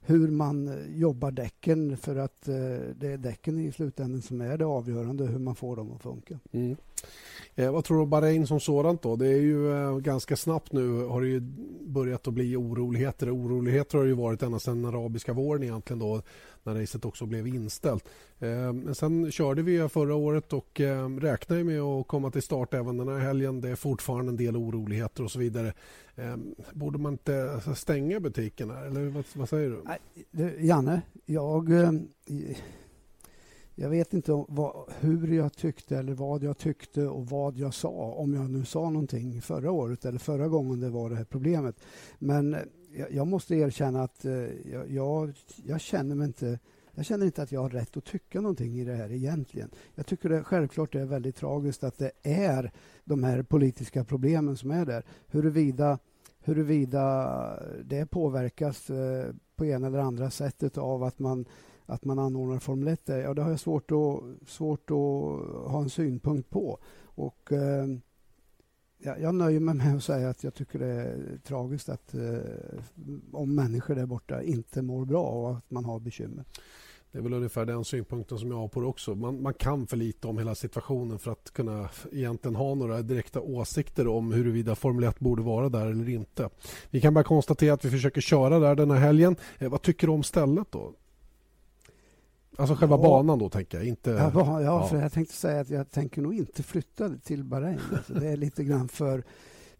hur 0.00 0.30
man 0.30 0.78
jobbar 0.88 1.30
däcken 1.30 1.96
för 1.96 2.16
att 2.16 2.48
eh, 2.48 2.54
det 2.96 3.12
är 3.12 3.18
däcken 3.18 3.58
i 3.58 3.72
slutändan 3.72 4.22
som 4.22 4.40
är 4.40 4.58
det 4.58 4.64
avgörande, 4.64 5.26
hur 5.26 5.38
man 5.38 5.54
får 5.54 5.76
dem 5.76 5.92
att 5.92 6.02
funka. 6.02 6.38
Mm. 6.52 6.76
Eh, 7.54 7.72
vad 7.72 7.84
tror 7.84 7.96
du 7.96 8.02
om 8.02 8.10
Bahrain 8.10 8.46
som 8.46 8.60
sådant 8.60 9.02
då? 9.02 9.16
Det 9.16 9.26
är 9.26 9.40
ju 9.40 9.72
eh, 9.72 9.98
ganska 9.98 10.36
snabbt 10.36 10.72
nu 10.72 11.04
har 11.04 11.20
det 11.20 11.28
ju 11.28 11.40
börjat 11.80 12.28
att 12.28 12.34
bli 12.34 12.56
oroligheter. 12.56 13.36
Oroligheter 13.36 13.98
har 13.98 14.04
det 14.04 14.10
ju 14.10 14.16
varit 14.16 14.42
ända 14.42 14.58
sedan 14.58 14.84
arabiska 14.84 15.32
våren 15.32 15.62
egentligen 15.62 15.98
då 15.98 16.22
när 16.62 16.74
racet 16.74 17.04
också 17.04 17.26
blev 17.26 17.46
inställt. 17.46 18.04
Eh, 18.38 18.72
men 18.72 18.94
sen 18.94 19.32
körde 19.32 19.62
vi 19.62 19.88
förra 19.88 20.14
året 20.14 20.52
och 20.52 20.80
eh, 20.80 21.08
räknar 21.08 21.64
med 21.64 21.80
att 21.80 22.06
komma 22.06 22.30
till 22.30 22.42
start 22.42 22.74
även 22.74 22.96
den 22.96 23.08
här 23.08 23.18
helgen. 23.18 23.60
Det 23.60 23.68
är 23.68 23.76
fortfarande 23.76 24.32
en 24.32 24.36
del 24.36 24.56
oroligheter 24.56 25.24
och 25.24 25.30
så 25.30 25.38
vidare. 25.38 25.72
Eh, 26.14 26.36
borde 26.72 26.98
man 26.98 27.12
inte 27.12 27.60
stänga 27.76 28.20
butikerna 28.20 28.80
eller 28.80 29.08
vad, 29.08 29.24
vad 29.34 29.48
säger 29.48 29.76
du? 30.30 30.66
Janne, 30.66 31.02
jag 31.26 31.72
eh, 31.72 31.92
jag 33.74 33.90
vet 33.90 34.14
inte 34.14 34.44
vad, 34.48 34.92
hur 35.00 35.34
jag 35.34 35.52
tyckte 35.52 35.98
eller 35.98 36.14
vad 36.14 36.42
jag 36.42 36.58
tyckte 36.58 37.06
och 37.06 37.26
vad 37.26 37.56
jag 37.56 37.74
sa, 37.74 37.88
om 37.90 38.34
jag 38.34 38.50
nu 38.50 38.64
sa 38.64 38.90
någonting 38.90 39.42
förra 39.42 39.70
året 39.70 40.04
eller 40.04 40.18
förra 40.18 40.48
gången 40.48 40.80
det 40.80 40.90
var 40.90 41.10
det 41.10 41.16
här 41.16 41.24
problemet. 41.24 41.80
Men 42.18 42.54
eh, 42.54 42.60
jag, 42.96 43.12
jag 43.12 43.26
måste 43.26 43.54
erkänna 43.54 44.02
att 44.02 44.24
eh, 44.24 44.32
jag, 44.72 44.90
jag, 44.90 45.32
jag, 45.64 45.80
känner 45.80 46.14
mig 46.14 46.26
inte 46.26 46.58
jag 46.94 47.04
känner 47.04 47.26
inte 47.26 47.42
att 47.42 47.52
jag 47.52 47.60
har 47.60 47.70
rätt 47.70 47.96
att 47.96 48.04
tycka 48.04 48.40
någonting 48.40 48.80
i 48.80 48.84
det 48.84 48.94
här 48.94 49.12
egentligen. 49.12 49.70
Jag 49.94 50.06
tycker 50.06 50.28
det 50.28 50.42
självklart 50.42 50.94
är 50.94 51.04
väldigt 51.04 51.36
tragiskt 51.36 51.84
att 51.84 51.98
det 51.98 52.10
är 52.22 52.72
de 53.04 53.24
här 53.24 53.42
politiska 53.42 54.04
problemen 54.04 54.56
som 54.56 54.70
är 54.70 54.86
där. 54.86 55.04
Huruvida, 55.26 55.98
huruvida 56.40 57.58
det 57.84 58.06
påverkas 58.06 58.90
eh, 58.90 59.34
på 59.56 59.66
ena 59.66 59.86
eller 59.86 59.98
andra 59.98 60.30
sättet 60.30 60.78
av 60.78 61.02
att 61.02 61.18
man 61.18 61.46
att 61.86 62.04
man 62.04 62.18
anordnar 62.18 62.58
Formel 62.58 62.88
1 62.88 63.06
där, 63.06 63.18
ja, 63.18 63.34
det 63.34 63.42
har 63.42 63.50
jag 63.50 63.60
svårt 63.60 63.90
att, 63.90 64.48
svårt 64.48 64.90
att 64.90 65.70
ha 65.70 65.82
en 65.82 65.90
synpunkt 65.90 66.50
på. 66.50 66.78
Och, 67.02 67.52
eh, 67.52 67.86
jag 68.98 69.34
nöjer 69.34 69.60
mig 69.60 69.74
med 69.74 69.96
att 69.96 70.04
säga 70.04 70.28
att 70.28 70.44
jag 70.44 70.54
tycker 70.54 70.78
det 70.78 70.86
är 70.86 71.38
tragiskt 71.44 71.88
att 71.88 72.14
eh, 72.14 72.38
om 73.32 73.54
människor 73.54 73.94
där 73.94 74.06
borta 74.06 74.42
inte 74.42 74.82
mår 74.82 75.04
bra 75.04 75.24
och 75.24 75.56
att 75.56 75.70
man 75.70 75.84
har 75.84 76.00
bekymmer. 76.00 76.44
Det 77.12 77.18
är 77.18 77.22
väl 77.22 77.32
ungefär 77.32 77.64
den 77.66 77.84
synpunkten 77.84 78.38
som 78.38 78.50
jag 78.50 78.58
har 78.58 78.68
på 78.68 78.80
det 78.80 78.86
också. 78.86 79.14
Man, 79.14 79.42
man, 79.42 79.54
kan 79.54 79.86
för 79.86 79.96
lite 79.96 80.26
om 80.26 80.38
hela 80.38 80.54
situationen 80.54 81.18
för 81.18 81.30
att 81.30 81.50
kunna 81.50 81.88
egentligen 82.12 82.56
ha 82.56 82.74
några 82.74 83.02
direkta 83.02 83.40
åsikter 83.40 84.08
om 84.08 84.32
huruvida 84.32 84.74
Formel 84.74 85.04
1 85.04 85.18
borde 85.18 85.42
vara 85.42 85.68
där 85.68 85.86
eller 85.86 86.08
inte. 86.08 86.48
Vi 86.90 87.00
kan 87.00 87.14
bara 87.14 87.24
konstatera 87.24 87.74
att 87.74 87.84
vi 87.84 87.90
försöker 87.90 88.20
köra 88.20 88.58
där 88.58 88.74
den 88.74 88.90
här 88.90 88.98
helgen. 88.98 89.36
Eh, 89.58 89.70
vad 89.70 89.82
tycker 89.82 90.06
du 90.06 90.12
om 90.12 90.22
stället 90.22 90.72
då? 90.72 90.92
Alltså 92.56 92.74
själva 92.74 92.96
ja. 92.96 93.02
banan 93.02 93.38
då, 93.38 93.48
tänker 93.48 93.78
jag. 93.78 93.86
Inte, 93.86 94.10
ja, 94.10 94.30
ja, 94.34 94.62
ja, 94.62 94.86
för 94.86 94.96
jag 94.96 95.12
tänkte 95.12 95.34
säga 95.34 95.60
att 95.60 95.70
jag 95.70 95.90
tänker 95.90 96.22
nog 96.22 96.34
inte 96.34 96.62
flytta 96.62 97.10
till 97.24 97.44
Bahrain. 97.44 97.80
Alltså, 97.96 98.14
det 98.14 98.28
är 98.28 98.36
lite 98.36 98.64
grann 98.64 98.88
för, 98.88 99.24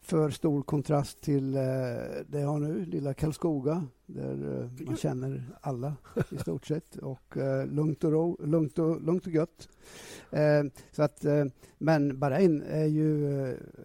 för 0.02 0.30
stor 0.30 0.62
kontrast 0.62 1.20
till 1.20 1.56
eh, 1.56 1.62
det 2.26 2.40
jag 2.40 2.48
har 2.48 2.58
nu, 2.58 2.84
lilla 2.84 3.14
Karlskoga, 3.14 3.86
där 4.06 4.60
eh, 4.60 4.86
man 4.86 4.96
känner 4.96 5.44
alla 5.60 5.96
i 6.30 6.38
stort 6.38 6.66
sett. 6.66 6.96
Och 7.02 7.36
eh, 7.36 7.66
lugnt, 7.66 8.04
och 8.04 8.12
ro, 8.12 8.38
lugnt, 8.44 8.78
och, 8.78 9.02
lugnt 9.02 9.26
och 9.26 9.32
gött. 9.32 9.68
Så 10.92 11.02
att, 11.02 11.24
men 11.78 12.18
Bahrain 12.18 12.62
är 12.62 12.84
ju 12.84 13.28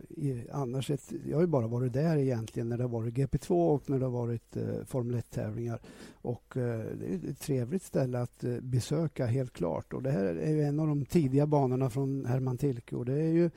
i, 0.09 0.43
annars 0.51 0.91
ett... 0.91 1.13
Jag 1.25 1.37
har 1.37 1.41
ju 1.41 1.47
bara 1.47 1.67
varit 1.67 1.93
där 1.93 2.17
egentligen 2.17 2.69
när 2.69 2.77
det 2.77 2.83
har 2.83 2.89
varit 2.89 3.13
GP2 3.13 3.75
och 3.75 3.89
när 3.89 3.99
det 3.99 4.05
har 4.05 4.11
varit 4.11 4.57
Formel 4.85 5.15
1-tävlingar. 5.15 5.79
Och 6.11 6.45
det 6.53 7.05
är 7.05 7.29
ett 7.29 7.39
trevligt 7.39 7.83
ställe 7.83 8.19
att 8.19 8.43
besöka, 8.61 9.25
helt 9.25 9.53
klart. 9.53 9.93
Och 9.93 10.03
det 10.03 10.11
här 10.11 10.25
är 10.35 10.51
ju 10.51 10.61
en 10.61 10.79
av 10.79 10.87
de 10.87 11.05
tidiga 11.05 11.47
banorna 11.47 11.89
från 11.89 12.25
Herman 12.25 12.57
Tilke. 12.57 12.95
Och 12.95 13.05
det 13.05 13.21
är 13.21 13.31
ju 13.31 13.49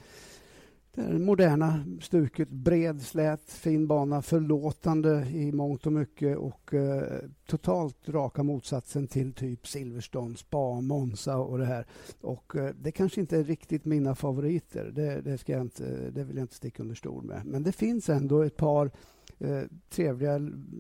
det 1.09 1.19
moderna 1.19 1.85
stuket, 2.01 2.51
bred, 2.51 3.03
slät, 3.03 3.51
fin 3.51 3.87
bana, 3.87 4.23
förlåtande 4.23 5.27
i 5.31 5.53
mångt 5.53 5.87
och 5.87 5.93
mycket 5.93 6.39
och 6.39 6.75
eh, 6.75 7.19
totalt 7.47 8.09
raka 8.09 8.43
motsatsen 8.43 9.07
till 9.07 9.33
typ 9.33 9.67
Silverstone, 9.67 10.37
Spa, 10.37 10.81
Monza 10.81 11.37
och 11.37 11.59
det 11.59 11.65
här. 11.65 11.87
Och 12.21 12.57
eh, 12.57 12.75
det 12.81 12.93
kanske 12.93 13.21
inte 13.21 13.37
är 13.37 13.45
riktigt 13.45 13.85
mina 13.85 14.15
favoriter, 14.15 14.93
det, 14.95 15.21
det, 15.21 15.39
ska 15.39 15.53
jag 15.53 15.61
inte, 15.61 15.87
eh, 15.87 16.13
det 16.13 16.25
vill 16.25 16.37
jag 16.37 16.45
inte 16.45 16.55
sticka 16.55 16.83
under 16.83 16.95
stol 16.95 17.25
med. 17.25 17.43
Men 17.45 17.63
det 17.63 17.73
finns 17.73 18.09
ändå 18.09 18.43
ett 18.43 18.57
par 18.57 18.91
eh, 19.39 19.63
trevliga 19.91 20.35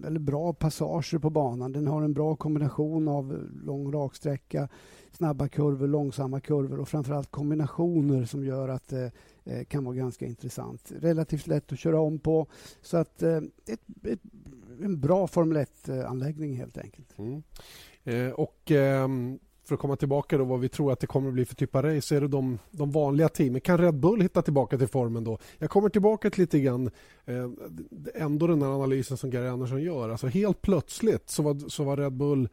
eller 0.06 0.18
bra 0.18 0.52
passager 0.52 1.18
på 1.18 1.30
banan. 1.30 1.72
Den 1.72 1.86
har 1.86 2.02
en 2.02 2.12
bra 2.12 2.36
kombination 2.36 3.08
av 3.08 3.48
lång 3.64 3.92
raksträcka, 3.92 4.68
snabba 5.12 5.48
kurvor, 5.48 5.86
långsamma 5.86 6.40
kurvor 6.40 6.80
och 6.80 6.88
framförallt 6.88 7.30
kombinationer 7.30 8.24
som 8.24 8.44
gör 8.44 8.68
att 8.68 8.88
det 8.88 9.12
Eh, 9.50 9.64
kan 9.64 9.84
vara 9.84 9.94
ganska 9.94 10.26
intressant. 10.26 10.92
Relativt 11.00 11.46
lätt 11.46 11.72
att 11.72 11.78
köra 11.78 12.00
om 12.00 12.18
på. 12.18 12.46
Så 12.82 12.96
att 12.96 13.22
eh, 13.22 13.36
ett, 13.66 13.80
ett, 14.04 14.20
en 14.82 15.00
bra 15.00 15.26
Formel 15.26 15.64
1-anläggning 15.64 16.56
helt 16.56 16.78
enkelt. 16.78 17.18
Mm. 17.18 17.42
Eh, 18.04 18.32
och 18.32 18.70
eh, 18.70 19.08
för 19.64 19.74
att 19.74 19.80
komma 19.80 19.96
tillbaka 19.96 20.38
då 20.38 20.44
vad 20.44 20.60
vi 20.60 20.68
tror 20.68 20.92
att 20.92 21.00
det 21.00 21.06
kommer 21.06 21.28
att 21.28 21.34
bli 21.34 21.44
för 21.44 21.54
typ 21.54 21.74
av 21.74 21.82
race 21.82 22.00
så 22.00 22.14
är 22.14 22.20
det 22.20 22.28
de, 22.28 22.58
de 22.70 22.90
vanliga 22.90 23.28
teamen. 23.28 23.60
Kan 23.60 23.78
Red 23.78 23.94
Bull 23.94 24.20
hitta 24.20 24.42
tillbaka 24.42 24.78
till 24.78 24.88
formen 24.88 25.24
då? 25.24 25.38
Jag 25.58 25.70
kommer 25.70 25.88
tillbaka 25.88 26.30
till 26.30 26.40
lite 26.40 26.60
grann 26.60 26.90
eh, 27.24 27.50
ändå 28.14 28.46
den 28.46 28.62
här 28.62 28.68
analysen 28.68 29.16
som 29.16 29.30
Gary 29.30 29.48
Andersson 29.48 29.82
gör. 29.82 30.08
Alltså 30.08 30.26
helt 30.26 30.62
plötsligt 30.62 31.30
så 31.30 31.42
var, 31.42 31.68
så 31.68 31.84
var 31.84 31.96
Red 31.96 32.12
Bull 32.12 32.48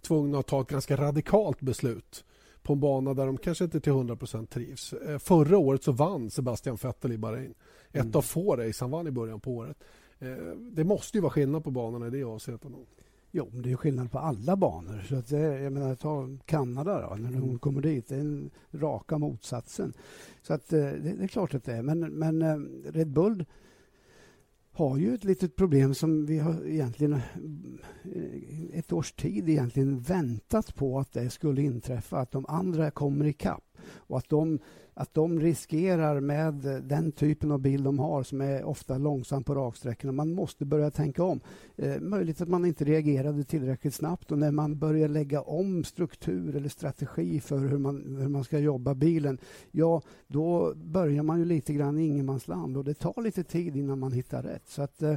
tvungna 0.00 0.38
att 0.38 0.46
ta 0.46 0.60
ett 0.60 0.68
ganska 0.68 0.96
radikalt 0.96 1.60
beslut 1.60 2.24
på 2.62 2.72
en 2.72 2.80
bana 2.80 3.14
där 3.14 3.26
de 3.26 3.36
kanske 3.36 3.64
inte 3.64 3.80
till 3.80 3.92
100% 3.92 4.46
trivs. 4.46 4.92
Eh, 4.92 5.18
förra 5.18 5.58
året 5.58 5.82
så 5.82 5.92
vann 5.92 6.30
Sebastian 6.30 6.76
Vettel 6.82 7.12
i 7.12 7.18
Bahrain. 7.18 7.54
Ett 7.92 8.00
mm. 8.00 8.16
av 8.16 8.22
få 8.22 8.56
race 8.56 8.84
han 8.84 8.90
vann 8.90 9.06
i 9.06 9.10
början 9.10 9.40
på 9.40 9.52
året. 9.52 9.76
Eh, 10.18 10.36
det 10.72 10.84
måste 10.84 11.16
ju 11.16 11.22
vara 11.22 11.32
skillnad 11.32 11.64
på 11.64 11.70
banorna 11.70 12.06
i 12.06 12.10
det 12.10 12.24
avseendet. 12.24 12.72
Jo, 13.34 13.50
det 13.52 13.72
är 13.72 13.76
skillnad 13.76 14.12
på 14.12 14.18
alla 14.18 14.56
banor. 14.56 15.04
Så 15.08 15.16
att 15.16 15.28
det, 15.28 15.38
jag 15.38 15.72
menar, 15.72 15.94
ta 15.94 16.28
Kanada 16.44 17.00
då, 17.00 17.16
när 17.16 17.30
hon 17.30 17.42
mm. 17.42 17.58
kommer 17.58 17.82
dit. 17.82 18.08
Det 18.08 18.14
är 18.14 18.20
en 18.20 18.50
raka 18.70 19.18
motsatsen. 19.18 19.92
Så 20.42 20.54
att 20.54 20.72
eh, 20.72 20.78
det, 20.78 21.14
det 21.18 21.24
är 21.24 21.28
klart 21.28 21.54
att 21.54 21.64
det 21.64 21.72
är. 21.72 21.82
Men, 21.82 22.00
men 22.00 22.42
eh, 22.42 22.56
Red 22.92 23.08
Bull 23.08 23.44
har 24.72 24.96
ju 24.96 25.14
ett 25.14 25.24
litet 25.24 25.56
problem 25.56 25.94
som 25.94 26.26
vi 26.26 26.38
har 26.38 26.66
egentligen 26.66 27.12
eh, 27.12 27.20
ett 28.78 28.92
års 28.92 29.12
tid 29.12 29.48
egentligen 29.48 30.00
väntat 30.00 30.74
på 30.74 30.98
att 30.98 31.12
det 31.12 31.30
skulle 31.30 31.62
inträffa, 31.62 32.18
att 32.18 32.32
de 32.32 32.46
andra 32.48 32.90
kommer 32.90 33.24
ikapp 33.24 33.71
och 33.90 34.18
att 34.18 34.28
de 34.28 34.58
att 34.94 35.14
de 35.14 35.40
riskerar 35.40 36.20
med 36.20 36.54
den 36.84 37.12
typen 37.12 37.52
av 37.52 37.58
bil 37.58 37.82
de 37.82 37.98
har 37.98 38.22
som 38.22 38.40
är 38.40 38.64
ofta 38.64 38.98
långsam 38.98 39.44
på 39.44 39.54
raksträckorna. 39.54 40.12
Man 40.12 40.32
måste 40.32 40.64
börja 40.64 40.90
tänka 40.90 41.24
om. 41.24 41.40
Eh, 41.76 42.00
möjligt 42.00 42.40
att 42.40 42.48
man 42.48 42.64
inte 42.64 42.84
reagerade 42.84 43.44
tillräckligt 43.44 43.94
snabbt 43.94 44.32
och 44.32 44.38
när 44.38 44.50
man 44.50 44.78
börjar 44.78 45.08
lägga 45.08 45.40
om 45.40 45.84
struktur 45.84 46.56
eller 46.56 46.68
strategi 46.68 47.40
för 47.40 47.58
hur 47.58 47.78
man, 47.78 48.16
hur 48.20 48.28
man 48.28 48.44
ska 48.44 48.58
jobba 48.58 48.94
bilen, 48.94 49.38
ja, 49.70 50.02
då 50.26 50.74
börjar 50.74 51.22
man 51.22 51.38
ju 51.38 51.44
lite 51.44 51.72
grann 51.72 51.98
i 51.98 52.06
ingenmansland 52.06 52.76
och 52.76 52.84
det 52.84 52.94
tar 52.94 53.22
lite 53.22 53.44
tid 53.44 53.76
innan 53.76 53.98
man 53.98 54.12
hittar 54.12 54.42
rätt. 54.42 54.68
Så 54.68 54.82
att 54.82 55.02
eh, 55.02 55.16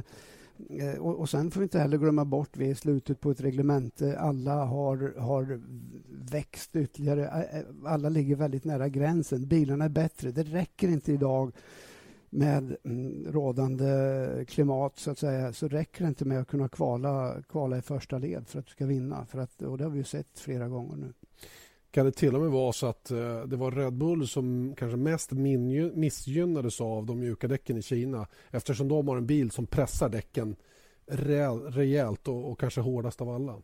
Eh, 0.70 0.98
och, 0.98 1.20
och 1.20 1.28
sen 1.28 1.50
får 1.50 1.60
vi 1.60 1.64
inte 1.64 1.78
heller 1.78 1.98
glömma 1.98 2.24
bort, 2.24 2.56
vi 2.56 2.66
är 2.66 2.70
i 2.70 2.74
slutet 2.74 3.20
på 3.20 3.30
ett 3.30 3.40
reglemente. 3.40 4.18
Alla 4.18 4.64
har, 4.64 5.14
har 5.18 5.60
växt 6.30 6.76
ytterligare. 6.76 7.26
Eh, 7.26 7.58
eh, 7.58 7.64
alla 7.84 8.08
ligger 8.08 8.36
väldigt 8.36 8.64
nära 8.64 8.88
gränsen. 8.88 9.48
Bilarna 9.48 9.84
är 9.84 9.88
bättre. 9.88 10.30
Det 10.30 10.42
räcker 10.42 10.88
inte 10.88 11.12
idag 11.12 11.52
med 12.30 12.76
mm, 12.84 13.32
rådande 13.32 14.44
klimat 14.48 14.98
så 14.98 15.10
att 15.10 15.18
säga 15.18 15.52
så 15.52 15.68
räcker 15.68 16.04
det 16.04 16.08
inte 16.08 16.24
med 16.24 16.40
att 16.40 16.48
kunna 16.48 16.68
kvala, 16.68 17.42
kvala 17.48 17.78
i 17.78 17.82
första 17.82 18.18
led 18.18 18.48
för 18.48 18.58
att 18.58 18.66
du 18.66 18.70
ska 18.70 18.86
vinna. 18.86 19.26
För 19.26 19.38
att, 19.38 19.62
och 19.62 19.78
det 19.78 19.84
har 19.84 19.90
vi 19.90 20.04
sett 20.04 20.38
flera 20.38 20.68
gånger 20.68 20.96
nu. 20.96 21.12
Kan 21.96 22.06
det 22.06 22.12
till 22.12 22.34
och 22.34 22.40
med 22.40 22.50
vara 22.50 22.72
så 22.72 22.86
att 22.86 23.10
eh, 23.10 23.40
det 23.40 23.56
var 23.56 23.70
Red 23.70 23.92
Bull 23.92 24.28
som 24.28 24.74
kanske 24.78 24.96
mest 24.96 25.32
missgynnades 25.94 26.80
av 26.80 27.06
de 27.06 27.20
mjuka 27.20 27.48
däcken 27.48 27.76
i 27.76 27.82
Kina 27.82 28.26
eftersom 28.50 28.88
de 28.88 29.08
har 29.08 29.16
en 29.16 29.26
bil 29.26 29.50
som 29.50 29.66
pressar 29.66 30.08
däcken 30.08 30.56
rejält 31.68 32.28
och, 32.28 32.50
och 32.50 32.60
kanske 32.60 32.80
hårdast 32.80 33.20
av 33.20 33.28
alla? 33.28 33.62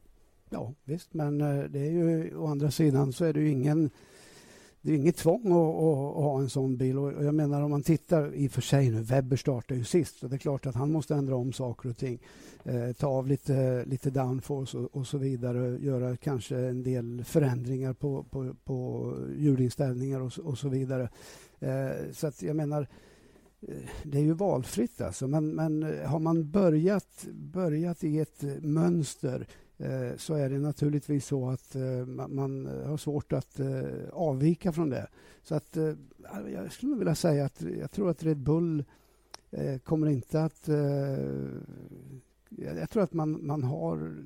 Ja, 0.50 0.74
visst, 0.84 1.14
men 1.14 1.40
eh, 1.40 1.64
det 1.64 1.78
är 1.78 1.90
ju 1.90 2.36
å 2.36 2.46
andra 2.46 2.70
sidan 2.70 3.12
så 3.12 3.24
är 3.24 3.32
det 3.32 3.40
ju 3.40 3.50
ingen 3.50 3.90
det 4.82 4.92
är 4.92 4.96
inget 4.96 5.16
tvång 5.16 5.46
att, 5.46 5.52
att, 5.52 6.16
att, 6.16 6.24
ha 6.24 6.40
en 6.40 6.50
sån 6.50 6.76
bil. 6.76 6.98
Och 6.98 7.24
jag 7.24 7.34
menar 7.34 7.62
om 7.62 7.70
man 7.70 7.82
tittar, 7.82 8.34
i 8.34 8.48
och 8.48 8.52
för 8.52 8.62
sig 8.62 8.90
nu, 8.90 9.02
Webber 9.02 9.36
startar 9.36 9.74
ju 9.74 9.84
sist. 9.84 10.18
Så 10.18 10.28
det 10.28 10.36
är 10.36 10.38
klart 10.38 10.66
att 10.66 10.74
han 10.74 10.92
måste 10.92 11.14
ändra 11.14 11.36
om 11.36 11.52
saker 11.52 11.88
och 11.88 11.96
ting. 11.96 12.18
Eh, 12.64 12.92
ta 12.92 13.06
av 13.06 13.26
lite, 13.26 13.84
lite 13.84 14.10
downforce 14.10 14.78
och, 14.78 14.96
och, 14.96 15.06
så 15.06 15.18
vidare. 15.18 15.78
Göra 15.78 16.16
kanske 16.16 16.56
en 16.56 16.82
del 16.82 17.24
förändringar 17.24 17.92
på, 17.92 18.22
på, 18.22 18.54
på 18.64 19.08
hjulinställningar 19.36 20.20
och, 20.20 20.38
och 20.38 20.58
så 20.58 20.68
vidare. 20.68 21.08
Eh, 21.60 22.12
så 22.12 22.26
att 22.26 22.42
jag 22.42 22.56
menar, 22.56 22.88
eh, 23.68 23.74
det 24.02 24.18
är 24.18 24.22
ju 24.22 24.32
valfritt 24.32 25.00
alltså. 25.00 25.26
Men, 25.28 25.48
men 25.48 25.82
har 26.06 26.18
man 26.18 26.50
börjat, 26.50 27.26
börjat 27.32 28.04
i 28.04 28.18
ett 28.18 28.44
mönster 28.62 29.40
Eh, 29.40 29.61
Eh, 29.82 30.16
så 30.16 30.34
är 30.34 30.50
det 30.50 30.58
naturligtvis 30.58 31.26
så 31.26 31.50
att 31.50 31.76
eh, 31.76 32.06
man 32.06 32.66
eh, 32.66 32.88
har 32.88 32.96
svårt 32.96 33.32
att 33.32 33.60
avvika 34.12 34.72
från 34.72 34.90
det. 34.90 35.06
Så 35.42 35.54
att 35.54 35.76
jag 36.52 36.72
skulle 36.72 36.96
vilja 36.96 37.14
säga 37.14 37.44
att 37.44 37.62
jag 37.80 37.90
tror 37.90 38.10
att 38.10 38.22
Red 38.22 38.38
Bull 38.38 38.84
kommer 39.84 40.06
inte 40.06 40.44
att... 40.44 40.68
Jag 42.50 42.90
tror 42.90 43.02
att 43.02 43.12
man, 43.12 43.46
man 43.46 43.62
har 43.62 44.16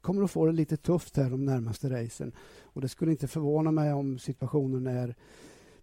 kommer 0.00 0.22
att 0.22 0.30
få 0.30 0.46
det 0.46 0.52
lite 0.52 0.76
tufft 0.76 1.16
här 1.16 1.30
de 1.30 1.44
närmaste 1.44 1.90
racen. 1.90 2.32
Och 2.62 2.80
det 2.80 2.88
skulle 2.88 3.10
inte 3.10 3.28
förvåna 3.28 3.70
mig 3.70 3.92
om 3.92 4.18
situationen 4.18 4.86
är 4.86 5.14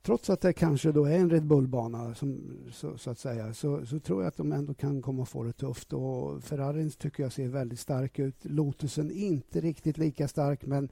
trots 0.01 0.29
att 0.29 0.41
det 0.41 0.53
kanske 0.53 0.91
då 0.91 1.05
är 1.05 1.17
en 1.17 1.29
Red 1.29 1.45
Bull-bana 1.45 2.15
som, 2.15 2.57
så, 2.71 2.97
så, 2.97 3.09
att 3.09 3.19
säga, 3.19 3.53
så, 3.53 3.85
så, 3.85 3.99
tror 3.99 4.21
jag 4.21 4.27
att 4.27 4.37
de 4.37 4.51
ändå 4.51 4.73
kan 4.73 5.01
komma 5.01 5.21
och 5.21 5.29
få 5.29 5.43
det 5.43 5.53
tufft. 5.53 5.93
Och 5.93 6.43
Ferrarin 6.43 6.91
tycker 6.91 7.23
jag 7.23 7.31
ser 7.31 7.47
väldigt 7.47 7.79
stark 7.79 8.19
ut. 8.19 8.35
Lotusen 8.41 9.11
inte 9.11 9.61
riktigt 9.61 9.97
lika 9.97 10.27
stark, 10.27 10.65
men 10.65 10.89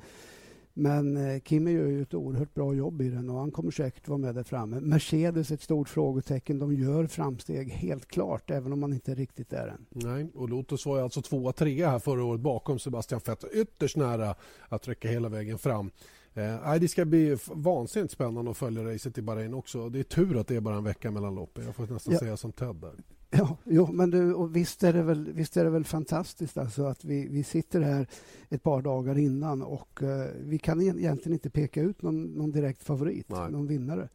men 0.79 1.17
eh, 1.17 1.41
Kimi 1.41 1.71
gör 1.71 1.87
ju 1.87 2.01
ett 2.01 2.13
oerhört 2.13 2.53
bra 2.53 2.73
jobb 2.73 3.01
i 3.01 3.09
den 3.09 3.29
och 3.29 3.39
han 3.39 3.51
kommer 3.51 3.71
säkert 3.71 4.07
vara 4.07 4.17
med 4.17 4.35
där 4.35 4.43
framme. 4.43 4.79
Mercedes 4.79 5.51
ett 5.51 5.61
stort 5.61 5.89
frågetecken. 5.89 6.59
De 6.59 6.73
gör 6.73 7.07
framsteg 7.07 7.69
helt 7.69 8.07
klart, 8.07 8.51
även 8.51 8.73
om 8.73 8.79
man 8.79 8.93
inte 8.93 9.15
riktigt 9.15 9.53
är 9.53 9.67
än. 9.67 9.85
Nej, 9.89 10.27
och 10.33 10.49
Lotus 10.49 10.85
var 10.85 10.97
ju 10.97 11.03
alltså 11.03 11.21
tvåa, 11.21 11.51
trea 11.51 11.89
här 11.89 11.99
förra 11.99 12.23
året 12.23 12.41
bakom 12.41 12.79
Sebastian 12.79 13.21
Vettel. 13.25 13.49
Ytterst 13.53 13.97
nära 13.97 14.35
att 14.69 14.87
räcka 14.87 15.09
hela 15.09 15.29
vägen 15.29 15.57
fram. 15.57 15.91
Eh, 16.37 16.75
det 16.75 16.87
ska 16.87 17.05
bli 17.05 17.37
vansinnigt 17.47 18.13
spännande 18.13 18.51
att 18.51 18.57
följa 18.57 18.93
racet 18.93 19.17
i 19.17 19.21
Bahrain 19.21 19.53
också. 19.53 19.89
Det 19.89 19.99
är 19.99 20.03
tur 20.03 20.37
att 20.37 20.47
det 20.47 20.55
är 20.55 20.61
bara 20.61 20.75
en 20.75 20.83
vecka 20.83 21.11
mellan 21.11 21.35
loppen. 21.35 21.65
Jag 21.65 21.75
får 21.75 21.87
nästan 21.87 22.13
ja. 22.13 22.19
säga 22.19 22.37
som 22.37 22.51
Ted 22.51 22.75
där. 22.75 22.93
Ja, 23.29 23.57
jo, 23.63 23.91
men 23.91 24.09
du, 24.09 24.33
och 24.33 24.55
visst, 24.55 24.83
är 24.83 24.93
det 24.93 25.03
väl, 25.03 25.31
visst 25.33 25.57
är 25.57 25.63
det 25.63 25.69
väl 25.69 25.83
fantastiskt 25.83 26.57
alltså 26.57 26.83
att 26.83 27.05
vi, 27.05 27.27
vi 27.27 27.43
sitter 27.43 27.81
här 27.81 28.07
ett 28.49 28.63
par 28.63 28.81
dagar 28.81 29.17
innan 29.17 29.61
och 29.61 29.99
uh, 30.03 30.25
vi 30.39 30.57
kan 30.57 30.81
egentligen 30.81 31.33
inte 31.33 31.49
peka 31.49 31.81
ut 31.81 32.01
någon, 32.01 32.23
någon 32.23 32.51
direkt 32.51 32.83
favorit, 32.83 33.29
Nej. 33.29 33.51
någon 33.51 33.67
vinnare. 33.67 34.09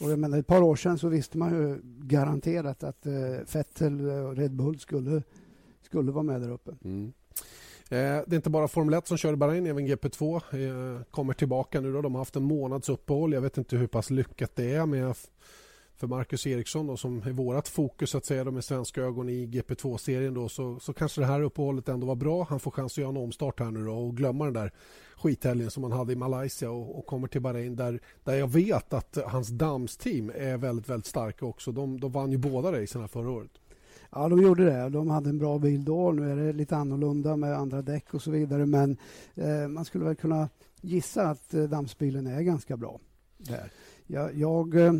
Och 0.00 0.10
jag 0.10 0.18
menar, 0.18 0.38
ett 0.38 0.46
par 0.46 0.62
år 0.62 0.76
sedan 0.76 0.98
så 0.98 1.08
visste 1.08 1.38
man 1.38 1.52
ju 1.52 1.80
garanterat 1.84 2.82
att 2.82 3.06
uh, 3.06 3.12
Vettel 3.52 4.00
och 4.00 4.36
Red 4.36 4.54
Bull 4.54 4.78
skulle, 4.78 5.22
skulle 5.82 6.12
vara 6.12 6.24
med 6.24 6.40
där 6.40 6.50
uppe. 6.50 6.76
Mm. 6.84 7.12
Eh, 7.90 7.98
det 7.98 8.32
är 8.32 8.34
inte 8.34 8.50
bara 8.50 8.68
Formel 8.68 8.94
1 8.94 9.06
som 9.06 9.16
kör 9.16 9.32
i 9.32 9.36
Bahrain, 9.36 9.66
även 9.66 9.86
GP2 9.88 10.34
eh, 10.36 11.02
kommer 11.10 11.34
tillbaka 11.34 11.80
nu. 11.80 11.92
Då. 11.92 12.02
De 12.02 12.14
har 12.14 12.20
haft 12.20 12.36
en 12.36 12.44
månads 12.44 12.88
uppehåll. 12.88 13.32
Jag 13.32 13.40
vet 13.40 13.58
inte 13.58 13.76
hur 13.76 13.86
pass 13.86 14.10
lyckat 14.10 14.56
det 14.56 14.74
är 14.74 14.86
med 14.86 15.14
för 15.98 16.06
Marcus 16.06 16.46
Eriksson 16.46 16.86
då, 16.86 16.96
som 16.96 17.22
är 17.22 17.32
vårt 17.32 17.68
fokus 17.68 18.14
att 18.14 18.24
säga 18.24 18.44
med 18.44 18.64
svenska 18.64 19.02
ögon 19.02 19.28
i 19.28 19.46
GP2-serien 19.46 20.34
då, 20.34 20.48
så, 20.48 20.78
så 20.80 20.92
kanske 20.92 21.20
det 21.20 21.26
här 21.26 21.42
uppehållet 21.42 21.88
ändå 21.88 22.06
var 22.06 22.14
bra. 22.14 22.46
Han 22.50 22.60
får 22.60 22.70
chans 22.70 22.92
att 22.92 22.98
göra 22.98 23.08
en 23.08 23.16
omstart 23.16 23.60
här 23.60 23.70
nu 23.70 23.84
då 23.84 23.92
och 23.92 24.16
glömma 24.16 24.44
den 24.44 24.54
där 24.54 24.72
skithelgen 25.16 25.70
som 25.70 25.82
han 25.82 25.92
hade 25.92 26.12
i 26.12 26.16
Malaysia 26.16 26.70
och, 26.70 26.98
och, 26.98 27.06
kommer 27.06 27.28
till 27.28 27.40
Bahrain 27.40 27.76
där, 27.76 28.00
där 28.24 28.34
jag 28.34 28.48
vet 28.48 28.92
att 28.92 29.18
hans 29.26 29.48
damsteam 29.48 30.32
är 30.34 30.56
väldigt, 30.56 30.88
väldigt 30.88 31.06
starka 31.06 31.46
också. 31.46 31.72
De, 31.72 32.00
de 32.00 32.12
vann 32.12 32.32
ju 32.32 32.38
båda 32.38 32.82
racen 32.82 33.08
förra 33.08 33.30
året. 33.30 33.50
Ja, 34.10 34.28
de 34.28 34.42
gjorde 34.42 34.64
det. 34.64 34.88
De 34.88 35.10
hade 35.10 35.30
en 35.30 35.38
bra 35.38 35.58
bil 35.58 35.84
då. 35.84 36.12
Nu 36.12 36.30
är 36.30 36.36
det 36.36 36.52
lite 36.52 36.76
annorlunda 36.76 37.36
med 37.36 37.54
andra 37.54 37.82
däck 37.82 38.14
och 38.14 38.22
så 38.22 38.30
vidare. 38.30 38.66
Men 38.66 38.96
eh, 39.34 39.68
man 39.68 39.84
skulle 39.84 40.04
väl 40.04 40.16
kunna 40.16 40.48
gissa 40.80 41.28
att 41.28 41.54
eh, 41.54 41.62
dammsbilen 41.62 42.26
är 42.26 42.40
ganska 42.40 42.76
bra. 42.76 43.00
Där. 43.38 43.72
Jag, 44.06 44.34
jag 44.34 44.74
eh, 44.74 44.92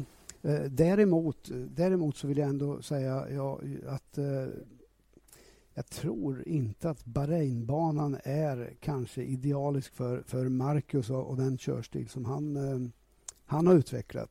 däremot, 0.70 1.50
däremot 1.76 2.16
så 2.16 2.26
vill 2.26 2.38
jag 2.38 2.48
ändå 2.48 2.82
säga 2.82 3.26
ja, 3.30 3.60
att 3.86 4.18
eh, 4.18 4.46
jag 5.74 5.86
tror 5.86 6.48
inte 6.48 6.90
att 6.90 7.04
Bahrainbanan 7.04 8.16
är 8.24 8.74
kanske 8.80 9.22
idealisk 9.22 9.94
för, 9.94 10.22
för 10.22 10.48
Marcus 10.48 11.10
och, 11.10 11.26
och 11.30 11.36
den 11.36 11.58
körstil 11.58 12.08
som 12.08 12.24
han, 12.24 12.56
eh, 12.56 12.88
han 13.44 13.66
har 13.66 13.74
utvecklat. 13.74 14.30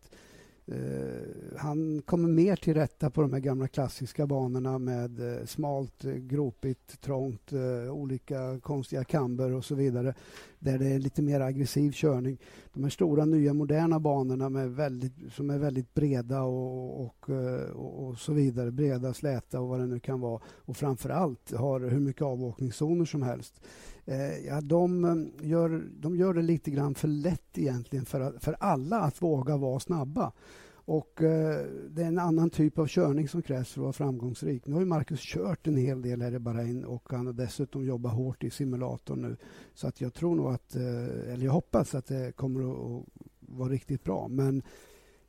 Eh, 0.71 1.57
han 1.57 2.01
kommer 2.01 2.29
mer 2.29 2.55
till 2.55 2.73
rätta 2.73 3.09
på 3.09 3.21
de 3.21 3.33
här 3.33 3.39
gamla 3.39 3.67
klassiska 3.67 4.27
banorna 4.27 4.79
med 4.79 5.19
eh, 5.19 5.45
smalt, 5.45 6.05
eh, 6.05 6.13
gropigt, 6.13 7.01
trångt, 7.01 7.53
eh, 7.53 7.93
olika 7.93 8.59
konstiga 8.59 9.03
kamber 9.03 9.53
och 9.53 9.65
så 9.65 9.75
vidare. 9.75 10.13
Där 10.59 10.77
det 10.77 10.87
är 10.87 10.99
lite 10.99 11.21
mer 11.21 11.39
aggressiv 11.39 11.91
körning. 11.91 12.37
De 12.73 12.83
här 12.83 12.89
stora, 12.89 13.25
nya, 13.25 13.53
moderna 13.53 13.99
banorna 13.99 14.49
med 14.49 14.71
väldigt, 14.71 15.13
som 15.33 15.49
är 15.49 15.57
väldigt 15.57 15.93
breda 15.93 16.41
och, 16.41 17.01
och, 17.01 17.29
och, 17.73 18.07
och, 18.07 18.17
så 18.17 18.33
vidare. 18.33 18.71
Breda, 18.71 19.13
släta 19.13 19.59
och 19.59 19.67
vad 19.67 19.79
det 19.79 19.87
nu 19.87 19.99
kan 19.99 20.19
vara. 20.19 20.41
Och 20.47 20.77
framför 20.77 21.09
allt 21.09 21.51
har 21.51 21.79
hur 21.79 21.99
mycket 21.99 22.21
avåkningszoner 22.21 23.05
som 23.05 23.21
helst. 23.21 23.61
Eh, 24.07 24.45
ja, 24.45 24.61
de, 24.61 25.05
eh, 25.05 25.49
gör, 25.49 25.89
de 25.99 26.15
gör 26.15 26.33
det 26.33 26.41
lite 26.41 26.71
grann 26.71 26.95
för 26.95 27.07
lätt 27.07 27.57
egentligen 27.57 28.05
för, 28.05 28.39
för 28.39 28.55
alla 28.59 28.99
att 28.99 29.21
våga 29.21 29.57
vara 29.57 29.79
snabba. 29.79 30.31
Och 30.69 31.23
eh, 31.23 31.65
Det 31.89 32.01
är 32.01 32.07
en 32.07 32.19
annan 32.19 32.49
typ 32.49 32.79
av 32.79 32.87
körning 32.87 33.27
som 33.27 33.41
krävs 33.41 33.71
för 33.71 33.81
att 33.81 33.83
vara 33.83 33.93
framgångsrik. 33.93 34.67
Nu 34.67 34.73
har 34.73 34.79
ju 34.79 34.85
Marcus 34.85 35.19
kört 35.21 35.67
en 35.67 35.77
hel 35.77 36.01
del 36.01 36.21
här 36.21 36.35
i 36.35 36.39
Bahrain 36.39 36.85
och 36.85 37.03
han 37.09 37.25
har 37.25 37.33
dessutom 37.33 37.85
jobbat 37.85 38.13
hårt 38.13 38.43
i 38.43 38.49
simulatorn 38.49 39.21
nu. 39.21 39.37
Så 39.73 39.87
att 39.87 40.01
jag 40.01 40.13
tror 40.13 40.35
nog 40.35 40.53
att, 40.53 40.75
eh, 40.75 41.33
eller 41.33 41.45
jag 41.45 41.51
hoppas 41.51 41.95
att 41.95 42.05
det 42.05 42.35
kommer 42.35 42.71
att, 42.71 43.01
att 43.01 43.05
vara 43.39 43.69
riktigt 43.69 44.03
bra. 44.03 44.27
Men 44.27 44.61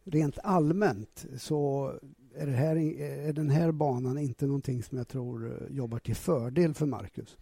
rent 0.05 0.39
allmänt 0.43 1.27
så 1.39 1.93
är, 2.35 2.47
det 2.47 2.53
här, 2.53 2.77
är 2.77 3.33
den 3.33 3.51
här 3.51 3.73
banan 3.73 4.19
inte 4.19 4.47
någonting 4.47 4.83
som 4.83 4.99
jag 4.99 5.09
tror 5.09 5.47
eh, 5.47 5.77
jobbar 5.77 5.99
till 5.99 6.17
fördel 6.17 6.75
för 6.75 6.87
Marcus. 6.87 7.37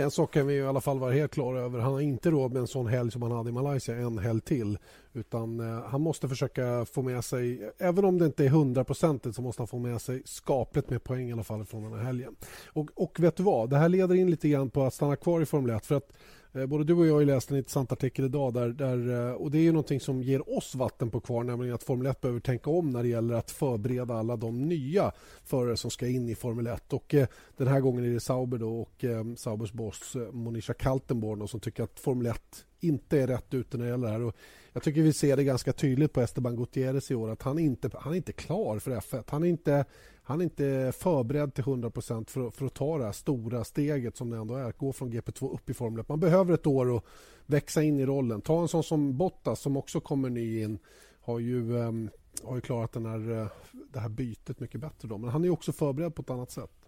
En 0.00 0.10
sak 0.10 0.32
kan 0.32 0.46
vi 0.46 0.54
i 0.54 0.62
alla 0.62 0.80
fall 0.80 0.98
vara 0.98 1.12
helt 1.12 1.32
klara 1.32 1.60
över. 1.60 1.78
Han 1.78 1.92
har 1.92 2.00
inte 2.00 2.30
råd 2.30 2.52
med 2.52 2.60
en 2.60 2.66
sån 2.66 2.86
helg 2.86 3.10
som 3.10 3.22
han 3.22 3.32
hade 3.32 3.50
i 3.50 3.52
Malaysia 3.52 3.96
en 3.96 4.18
helg 4.18 4.40
till. 4.40 4.78
Utan 5.12 5.60
eh, 5.60 5.84
han 5.84 6.00
måste 6.00 6.28
försöka 6.28 6.84
få 6.84 7.02
med 7.02 7.24
sig, 7.24 7.70
även 7.78 8.04
om 8.04 8.18
det 8.18 8.26
inte 8.26 8.44
är 8.44 8.48
hundraprocentigt 8.48 9.36
så 9.36 9.42
måste 9.42 9.62
han 9.62 9.68
få 9.68 9.78
med 9.78 10.00
sig 10.00 10.22
skapligt 10.24 10.90
med 10.90 11.04
poäng 11.04 11.28
i 11.28 11.32
alla 11.32 11.44
fall 11.44 11.64
från 11.64 11.82
den 11.82 11.92
här 11.92 12.04
helgen. 12.04 12.36
Och, 12.66 12.90
och 12.94 13.20
vet 13.20 13.36
du 13.36 13.42
vad, 13.42 13.70
det 13.70 13.76
här 13.76 13.88
leder 13.88 14.14
in 14.14 14.30
lite 14.30 14.48
grann 14.48 14.70
på 14.70 14.82
att 14.82 14.94
stanna 14.94 15.16
kvar 15.16 15.40
i 15.40 15.46
Formel 15.46 15.76
1 15.76 15.86
för 15.86 15.94
att 15.94 16.12
Eh, 16.52 16.66
både 16.66 16.84
du 16.84 16.94
och 16.94 17.06
jag 17.06 17.14
har 17.14 17.24
läst 17.24 17.50
en 17.50 17.56
intressant 17.56 17.92
artikel 17.92 18.24
idag 18.24 18.54
där, 18.54 18.68
där, 18.68 19.28
eh, 19.28 19.32
och 19.32 19.50
det 19.50 19.58
är 19.58 19.62
ju 19.62 19.72
någonting 19.72 20.00
som 20.00 20.22
ger 20.22 20.56
oss 20.56 20.74
vatten 20.74 21.10
på 21.10 21.20
kvar 21.20 21.44
nämligen 21.44 21.74
att 21.74 21.82
Formel 21.82 22.06
1 22.06 22.20
behöver 22.20 22.40
tänka 22.40 22.70
om 22.70 22.90
när 22.90 23.02
det 23.02 23.08
gäller 23.08 23.34
att 23.34 23.50
förbereda 23.50 24.14
alla 24.14 24.36
de 24.36 24.68
nya 24.68 25.12
förare 25.44 25.76
som 25.76 25.90
ska 25.90 26.06
in 26.06 26.28
i 26.28 26.34
Formel 26.34 26.66
1 26.66 26.92
och 26.92 27.14
eh, 27.14 27.26
den 27.56 27.68
här 27.68 27.80
gången 27.80 28.04
är 28.04 28.10
det 28.10 28.20
Sauber 28.20 28.58
då 28.58 28.80
och 28.80 29.04
eh, 29.04 29.24
Saubers 29.36 29.72
boss 29.72 30.16
eh, 30.16 30.32
Monisha 30.32 30.74
Kaltenborn 30.74 31.48
som 31.48 31.60
tycker 31.60 31.82
att 31.82 32.00
Formel 32.00 32.26
1 32.26 32.64
inte 32.80 33.20
är 33.20 33.26
rätt 33.26 33.54
ute 33.54 33.76
när 33.76 33.84
det 33.84 33.90
gäller 33.90 34.06
det 34.06 34.12
här. 34.12 34.22
Och 34.22 34.36
jag 34.72 34.82
tycker 34.82 35.02
vi 35.02 35.12
ser 35.12 35.36
det 35.36 35.44
ganska 35.44 35.72
tydligt 35.72 36.12
på 36.12 36.20
Esteban 36.20 36.56
Gutierrez 36.56 37.10
i 37.10 37.14
år 37.14 37.30
att 37.30 37.42
han 37.42 37.58
inte 37.58 37.90
han 37.94 38.12
är 38.12 38.16
inte 38.16 38.32
klar 38.32 38.78
för 38.78 38.90
F1. 38.90 39.24
Han 39.28 39.44
är 39.44 39.48
inte 39.48 39.84
han 40.28 40.40
är 40.40 40.44
inte 40.44 40.92
förberedd 40.96 41.54
till 41.54 41.64
100 41.64 41.90
för, 41.90 42.50
för 42.50 42.66
att 42.66 42.74
ta 42.74 42.98
det 42.98 43.04
här 43.04 43.12
stora 43.12 43.64
steget 43.64 44.16
som 44.16 44.30
det 44.30 44.36
ändå 44.36 44.54
är, 44.54 44.64
att 44.64 44.78
gå 44.78 44.92
från 44.92 45.12
GP2 45.12 45.54
upp 45.54 45.70
i 45.70 45.74
Formel 45.74 46.00
1. 46.00 46.08
Man 46.08 46.20
behöver 46.20 46.54
ett 46.54 46.66
år 46.66 46.96
att 46.96 47.04
växa 47.46 47.82
in 47.82 48.00
i 48.00 48.06
rollen. 48.06 48.40
Ta 48.40 48.62
en 48.62 48.68
sån 48.68 48.82
som 48.82 49.16
Bottas 49.16 49.60
som 49.60 49.76
också 49.76 50.00
kommer 50.00 50.30
ny 50.30 50.62
in, 50.62 50.78
har 51.20 51.38
ju, 51.38 51.72
um, 51.72 52.10
har 52.42 52.54
ju 52.54 52.60
klarat 52.60 52.92
den 52.92 53.06
här, 53.06 53.30
eh, 53.30 53.46
det 53.92 54.00
här 54.00 54.08
bytet 54.08 54.60
mycket 54.60 54.80
bättre. 54.80 55.08
Då. 55.08 55.18
Men 55.18 55.30
han 55.30 55.44
är 55.44 55.50
också 55.50 55.72
förberedd 55.72 56.14
på 56.14 56.22
ett 56.22 56.30
annat 56.30 56.50
sätt. 56.50 56.87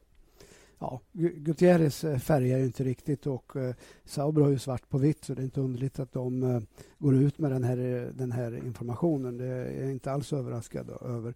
Ja, 0.82 1.00
Gutierrez 1.12 2.04
eh, 2.04 2.18
färgar 2.18 2.58
ju 2.58 2.64
inte 2.64 2.84
riktigt 2.84 3.26
och 3.26 3.56
eh, 3.56 3.74
Sauber 4.04 4.42
har 4.42 4.50
ju 4.50 4.58
svart 4.58 4.88
på 4.88 4.98
vitt 4.98 5.24
så 5.24 5.34
det 5.34 5.42
är 5.42 5.44
inte 5.44 5.60
underligt 5.60 5.98
att 5.98 6.12
de 6.12 6.42
eh, 6.42 6.60
går 6.98 7.14
ut 7.14 7.38
med 7.38 7.50
den 7.50 7.64
här, 7.64 7.76
den 8.14 8.32
här 8.32 8.56
informationen. 8.66 9.38
Det 9.38 9.46
är 9.46 9.82
jag 9.82 9.90
inte 9.90 10.12
alls 10.12 10.32
överraskad 10.32 10.90
över. 11.00 11.34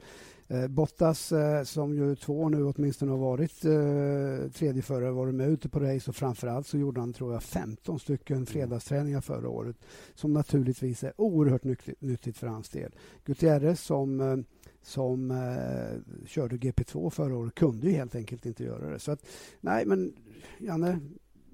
Bottas, 0.69 1.33
som 1.65 1.95
ju 1.95 2.17
två 2.17 2.49
nu 2.49 2.65
åtminstone 2.65 3.11
har 3.11 3.19
varit 3.19 3.65
eh, 3.65 4.51
tredje 4.51 4.83
förare, 4.83 5.11
varit 5.11 5.35
med 5.35 5.49
ute 5.49 5.69
på 5.69 5.81
race 5.81 6.11
och 6.11 6.17
framförallt 6.17 6.67
så 6.67 6.79
gjorde 6.79 7.01
han, 7.01 7.13
tror 7.13 7.33
jag, 7.33 7.43
15 7.43 7.99
stycken 7.99 8.37
mm. 8.37 8.47
fredagsträningar 8.47 9.21
förra 9.21 9.49
året 9.49 9.77
som 10.15 10.33
naturligtvis 10.33 11.05
är 11.05 11.13
oerhört 11.21 11.65
nyttigt 12.01 12.39
för 12.39 12.47
hans 12.47 12.69
del. 12.69 12.95
Gutierrez 13.25 13.81
som 13.81 14.45
som 14.87 15.31
eh, 15.31 16.27
körde 16.27 16.57
GP2 16.57 17.11
förra 17.11 17.37
året 17.37 17.55
kunde 17.55 17.87
ju 17.87 17.93
helt 17.93 18.15
enkelt 18.15 18.47
inte 18.47 18.65
göra 18.65 18.91
det. 18.91 18.99
Så 18.99 19.13
att, 19.13 19.27
nej, 19.61 19.87
men 19.87 20.15
Janne, 20.59 21.01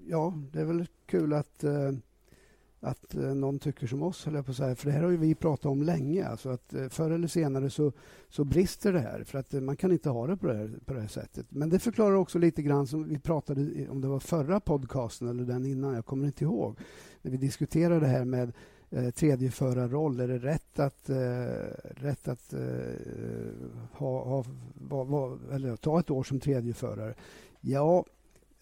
ja, 0.07 0.35
det 0.53 0.61
är 0.61 0.65
väl 0.65 0.87
kul 1.07 1.33
att 1.33 1.65
eh, 1.65 1.93
att 2.81 3.15
eh, 3.15 3.35
någon 3.35 3.59
tycker 3.59 3.87
som 3.87 4.03
oss, 4.03 4.25
höll 4.25 4.35
jag 4.35 4.45
på 4.45 4.51
att 4.51 4.57
säga. 4.57 4.77
För 4.77 4.87
det 4.87 4.93
här 4.93 5.03
har 5.03 5.11
ju 5.11 5.17
vi 5.17 5.35
pratat 5.35 5.67
om 5.67 5.83
länge. 5.83 6.27
Alltså 6.27 6.49
att 6.49 6.75
eh, 6.75 6.89
förr 6.89 7.11
eller 7.11 7.29
senare 7.29 7.71
så, 7.71 7.93
så 8.29 8.45
brister 8.45 8.93
det 8.93 9.01
här. 9.01 9.25
För 9.25 9.39
att 9.39 9.55
eh, 9.55 9.61
man 9.61 9.77
kan 9.77 9.93
inte 9.93 10.11
ha 10.11 10.27
det 10.27 10.37
på 10.37 10.47
det, 10.47 10.55
här, 10.55 10.79
på 10.85 10.95
det 10.95 11.01
här 11.01 11.09
sättet. 11.09 11.47
Men 11.49 11.71
det 11.71 11.79
förklarar 11.79 12.15
också 12.15 12.39
lite 12.39 12.63
grann 12.63 12.87
som 12.87 13.09
vi 13.09 13.19
pratade 13.19 13.89
om 13.89 14.01
det 14.01 14.09
var 14.09 14.21
förra 14.21 14.61
podcasten 14.61 15.29
eller 15.29 15.45
den 15.45 15.67
innan, 15.67 15.95
jag 15.95 16.07
kommer 16.07 16.27
inte 16.27 16.45
ihåg. 16.45 16.79
När 17.23 17.31
vi 17.31 17.37
diskuterade 17.37 18.01
det 18.01 18.07
här 18.07 18.25
med 18.25 18.53
eh, 18.91 19.11
tredjeförarroll. 19.11 20.21
Är 20.21 20.29
det 20.29 20.39
rätt 20.39 20.79
att, 20.79 21.11
eh, 21.11 21.91
rätt 21.97 22.29
att 22.29 22.53
eh, 22.53 22.61
ha, 23.93 24.25
ha, 24.25 24.45
va, 24.75 25.05
va, 25.05 25.39
eller 25.53 25.77
ta 25.77 26.01
ett 26.01 26.11
år 26.11 26.23
som 26.23 26.41
tredjeförare? 26.41 27.15
Ja, 27.61 28.05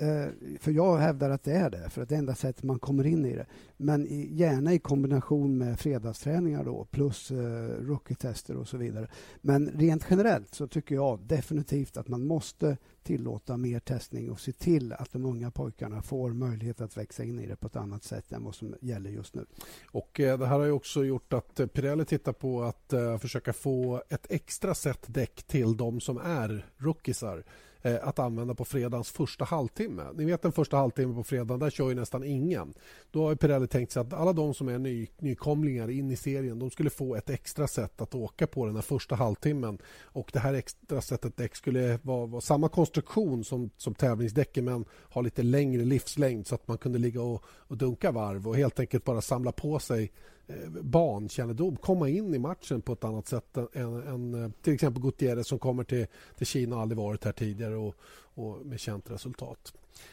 Eh, 0.01 0.26
för 0.61 0.70
jag 0.70 0.96
hävdar 0.96 1.30
att 1.30 1.42
det 1.42 1.53
är 1.53 1.70
det, 1.70 1.90
för 1.90 2.03
att 2.03 2.09
det 2.09 2.14
är 2.14 2.18
enda 2.18 2.34
sättet 2.34 2.62
man 2.62 2.78
kommer 2.78 3.07
in 3.07 3.24
i 3.24 3.36
det. 3.36 3.46
Men 3.76 4.07
gärna 4.30 4.74
i 4.74 4.78
kombination 4.78 5.59
med 5.59 5.80
fredagsträningar 5.80 6.64
då, 6.64 6.84
plus 6.90 7.30
eh, 7.30 7.36
rookie-tester 7.80 8.57
och 8.57 8.68
så 8.68 8.76
vidare. 8.76 9.09
Men 9.40 9.68
rent 9.68 10.07
generellt 10.11 10.55
så 10.55 10.66
tycker 10.66 10.94
jag 10.94 11.20
definitivt 11.20 11.96
att 11.96 12.09
man 12.09 12.26
måste 12.26 12.76
tillåta 13.03 13.57
mer 13.57 13.80
testning 13.80 14.30
och 14.30 14.40
se 14.40 14.53
till 14.53 14.92
att 14.92 15.12
de 15.12 15.24
unga 15.24 15.51
pojkarna 15.51 16.03
får 16.03 16.30
möjlighet 16.30 16.80
att 16.80 16.96
växa 16.96 17.24
in 17.24 17.40
i 17.40 17.46
det 17.46 17.57
på 17.57 17.66
ett 17.66 17.76
annat 17.76 18.05
sätt 18.05 18.32
än 18.32 18.44
vad 18.44 18.55
som 18.55 18.74
gäller 18.80 19.11
just 19.11 19.34
nu. 19.34 19.46
Och 19.90 20.20
eh, 20.20 20.38
Det 20.38 20.46
här 20.46 20.59
har 20.59 20.66
ju 20.66 20.72
också 20.72 21.05
gjort 21.05 21.32
att 21.32 21.61
eh, 21.61 21.66
Pirelli 21.66 22.05
tittar 22.05 22.32
på 22.32 22.62
att 22.62 22.94
försöka 23.20 23.53
få 23.53 24.03
ett 24.09 24.26
extra 24.30 24.74
set 24.74 25.05
däck 25.07 25.42
till 25.42 25.76
de 25.76 26.01
som 26.01 26.18
är 26.18 26.66
rookiesar 26.76 27.44
Eh, 27.82 28.08
att 28.08 28.18
använda 28.18 28.54
på 28.54 28.64
fredagens 28.64 29.10
första 29.10 29.44
halvtimme. 29.44 30.02
Ni 30.14 30.24
vet 30.24 30.42
den 30.42 30.52
första 30.52 30.76
halvtimmen 30.76 31.14
på 31.14 31.24
fredagen, 31.24 31.60
där 31.60 31.70
kör 31.70 31.88
ju 31.88 31.94
nästan 31.94 32.24
ingen. 32.24 32.74
Då 33.10 33.26
har 33.26 33.34
Pirelli 33.34 33.66
tänkt 33.66 33.92
sig 33.92 34.00
att 34.00 34.12
alla 34.12 34.32
de 34.32 34.54
som 34.54 34.68
är 34.68 34.78
ny, 34.78 35.06
nykomlingar 35.18 35.90
in 35.90 36.10
i 36.10 36.16
serien 36.16 36.58
de 36.58 36.70
skulle 36.70 36.90
få 36.90 37.16
ett 37.16 37.30
extra 37.30 37.68
sätt 37.68 38.00
att 38.00 38.14
åka 38.14 38.46
på 38.46 38.66
den 38.66 38.74
här 38.74 38.82
första 38.82 39.14
halvtimmen. 39.14 39.78
Och 40.02 40.30
det 40.32 40.38
här 40.38 40.54
extra 40.54 41.00
sättet 41.00 41.36
däck 41.36 41.56
skulle 41.56 41.98
vara, 42.02 42.26
vara 42.26 42.40
samma 42.40 42.68
konstruktion 42.68 43.44
som, 43.44 43.70
som 43.76 43.94
tävlingsdäcken 43.94 44.64
men 44.64 44.84
ha 45.10 45.20
lite 45.20 45.42
längre 45.42 45.84
livslängd 45.84 46.46
så 46.46 46.54
att 46.54 46.68
man 46.68 46.78
kunde 46.78 46.98
ligga 46.98 47.22
och, 47.22 47.44
och 47.46 47.76
dunka 47.76 48.12
varv 48.12 48.48
och 48.48 48.56
helt 48.56 48.80
enkelt 48.80 49.04
bara 49.04 49.20
samla 49.20 49.52
på 49.52 49.78
sig 49.78 50.12
Eh, 50.51 50.70
bankännedom, 50.82 51.76
komma 51.76 52.09
in 52.09 52.34
i 52.34 52.38
matchen 52.38 52.80
på 52.80 52.92
ett 52.92 53.05
annat 53.05 53.28
sätt 53.28 53.57
än, 53.57 54.03
än 54.03 54.44
eh, 54.44 54.51
till 54.62 54.74
exempel 54.74 55.03
Gutierrez 55.03 55.46
som 55.46 55.59
kommer 55.59 55.84
till, 55.84 56.07
till 56.36 56.46
Kina 56.46 56.76
och 56.76 56.82
aldrig 56.82 56.99
varit 56.99 57.24
här 57.24 57.32
tidigare 57.32 57.76
och, 57.76 57.94
och 58.34 58.66
med 58.66 58.80
känt 58.80 59.11
resultat. 59.11 59.72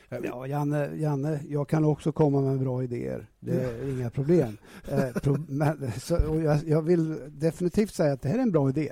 Eh, 0.09 0.19
ja, 0.23 0.47
Janne, 0.47 0.95
Janne, 0.95 1.39
jag 1.49 1.69
kan 1.69 1.85
också 1.85 2.11
komma 2.11 2.41
med 2.41 2.59
bra 2.59 2.83
idéer. 2.83 3.27
Det 3.39 3.63
är 3.63 3.89
inga 3.89 4.09
problem. 4.09 4.57
Men, 5.47 5.91
så, 5.99 6.13
jag, 6.43 6.67
jag, 6.67 6.81
vill 6.81 7.17
definitivt 7.27 7.93
säga 7.93 8.13
att 8.13 8.21
det 8.21 8.29
här 8.29 8.37
är 8.37 8.41
en 8.41 8.51
bra 8.51 8.69
idé. 8.69 8.91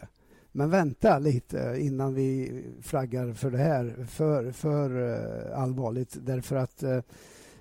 Men 0.52 0.70
vänta 0.70 1.20
lite 1.20 1.76
innan 1.80 2.14
vi 2.14 2.64
flaggar 2.82 3.34
för 3.34 3.52
det 3.52 3.58
här 3.58 4.06
för, 4.10 4.52
för 4.52 4.90
allvarligt. 5.56 6.18
Därför 6.22 6.56
att 6.56 6.84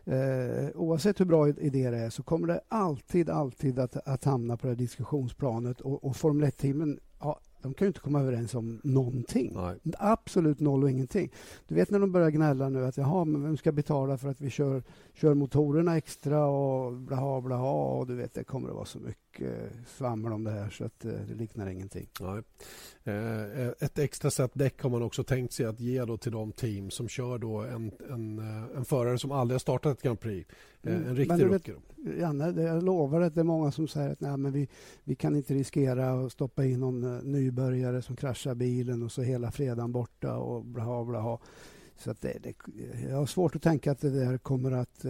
Eh, 0.04 0.68
oavsett 0.74 1.20
hur 1.20 1.24
bra 1.24 1.48
idé 1.48 1.90
det 1.90 1.98
är 1.98 2.10
så 2.10 2.22
kommer 2.22 2.46
det 2.48 2.60
alltid, 2.68 3.30
alltid 3.30 3.78
att, 3.78 3.96
att 3.96 4.24
hamna 4.24 4.56
på 4.56 4.66
det 4.66 4.74
diskussionsplanet 4.74 5.80
och, 5.80 6.04
och 6.04 6.16
Formel 6.16 6.50
1-teamen 6.50 7.00
har 7.18 7.38
de 7.62 7.74
kan 7.74 7.86
ju 7.86 7.88
inte 7.88 8.00
komma 8.00 8.20
överens 8.20 8.54
om 8.54 8.80
någonting. 8.84 9.52
Nej. 9.54 9.78
Absolut 9.98 10.60
noll 10.60 10.82
och 10.82 10.90
ingenting. 10.90 11.32
Du 11.68 11.74
vet 11.74 11.90
när 11.90 11.98
de 11.98 12.12
börjar 12.12 12.30
gnälla 12.30 12.68
nu 12.68 12.84
att 12.84 12.96
jaha, 12.96 13.24
men 13.24 13.42
vem 13.42 13.56
ska 13.56 13.72
betala 13.72 14.18
för 14.18 14.28
att 14.28 14.40
vi 14.40 14.50
kör, 14.50 14.82
kör 15.14 15.34
motorerna 15.34 15.96
extra 15.96 16.46
och 16.46 16.92
blaha 16.92 17.40
blaha 17.40 17.72
och 17.72 18.06
du 18.06 18.14
vet 18.14 18.34
det 18.34 18.44
kommer 18.44 18.68
att 18.68 18.74
vara 18.74 18.84
så 18.84 18.98
mycket 18.98 19.72
svammel 19.86 20.32
om 20.32 20.44
det 20.44 20.50
här 20.50 20.70
så 20.70 20.84
att 20.84 21.04
eh, 21.04 21.12
det 21.28 21.34
liknar 21.34 21.66
ingenting. 21.66 22.08
Nej. 22.20 22.42
Eh, 23.04 23.68
ett 23.68 23.98
extra 23.98 24.30
set 24.30 24.50
däck 24.54 24.82
har 24.82 24.90
man 24.90 25.02
också 25.02 25.24
tänkt 25.24 25.52
sig 25.52 25.66
att 25.66 25.80
ge 25.80 26.04
då 26.04 26.16
till 26.16 26.32
de 26.32 26.52
team 26.52 26.90
som 26.90 27.08
kör 27.08 27.38
då 27.38 27.60
en, 27.60 27.92
en, 28.10 28.38
eh, 28.38 28.76
en 28.76 28.84
förare 28.84 29.18
som 29.18 29.32
aldrig 29.32 29.54
har 29.54 29.60
startat 29.60 29.96
ett 29.96 30.02
Grand 30.02 30.20
Prix. 30.20 30.50
Mm. 30.82 31.06
En 31.06 31.16
riktig 31.16 31.44
rookie. 31.44 31.74
Janne, 32.18 32.62
jag 32.62 32.82
lovar 32.82 33.20
att 33.20 33.34
det 33.34 33.40
är 33.40 33.44
många 33.44 33.72
som 33.72 33.88
säger 33.88 34.10
att 34.10 34.20
nej, 34.20 34.36
men 34.36 34.52
vi, 34.52 34.68
vi 35.04 35.14
kan 35.14 35.36
inte 35.36 35.54
riskera 35.54 36.12
att 36.12 36.32
stoppa 36.32 36.64
in 36.64 36.80
någon 36.80 37.32
nybörjare 37.52 38.02
som 38.02 38.16
kraschar 38.16 38.54
bilen 38.54 39.02
och 39.02 39.12
så 39.12 39.22
hela 39.22 39.50
fredagen 39.50 39.92
borta 39.92 40.36
och 40.36 40.64
blaha 40.64 41.04
blaha. 41.04 41.38
Så 41.96 42.10
att 42.10 42.20
det, 42.20 42.38
det, 42.42 42.54
jag 43.08 43.16
har 43.16 43.26
svårt 43.26 43.56
att 43.56 43.62
tänka 43.62 43.92
att 43.92 44.00
det 44.00 44.10
där 44.10 44.38
kommer 44.38 44.72
att... 44.72 45.02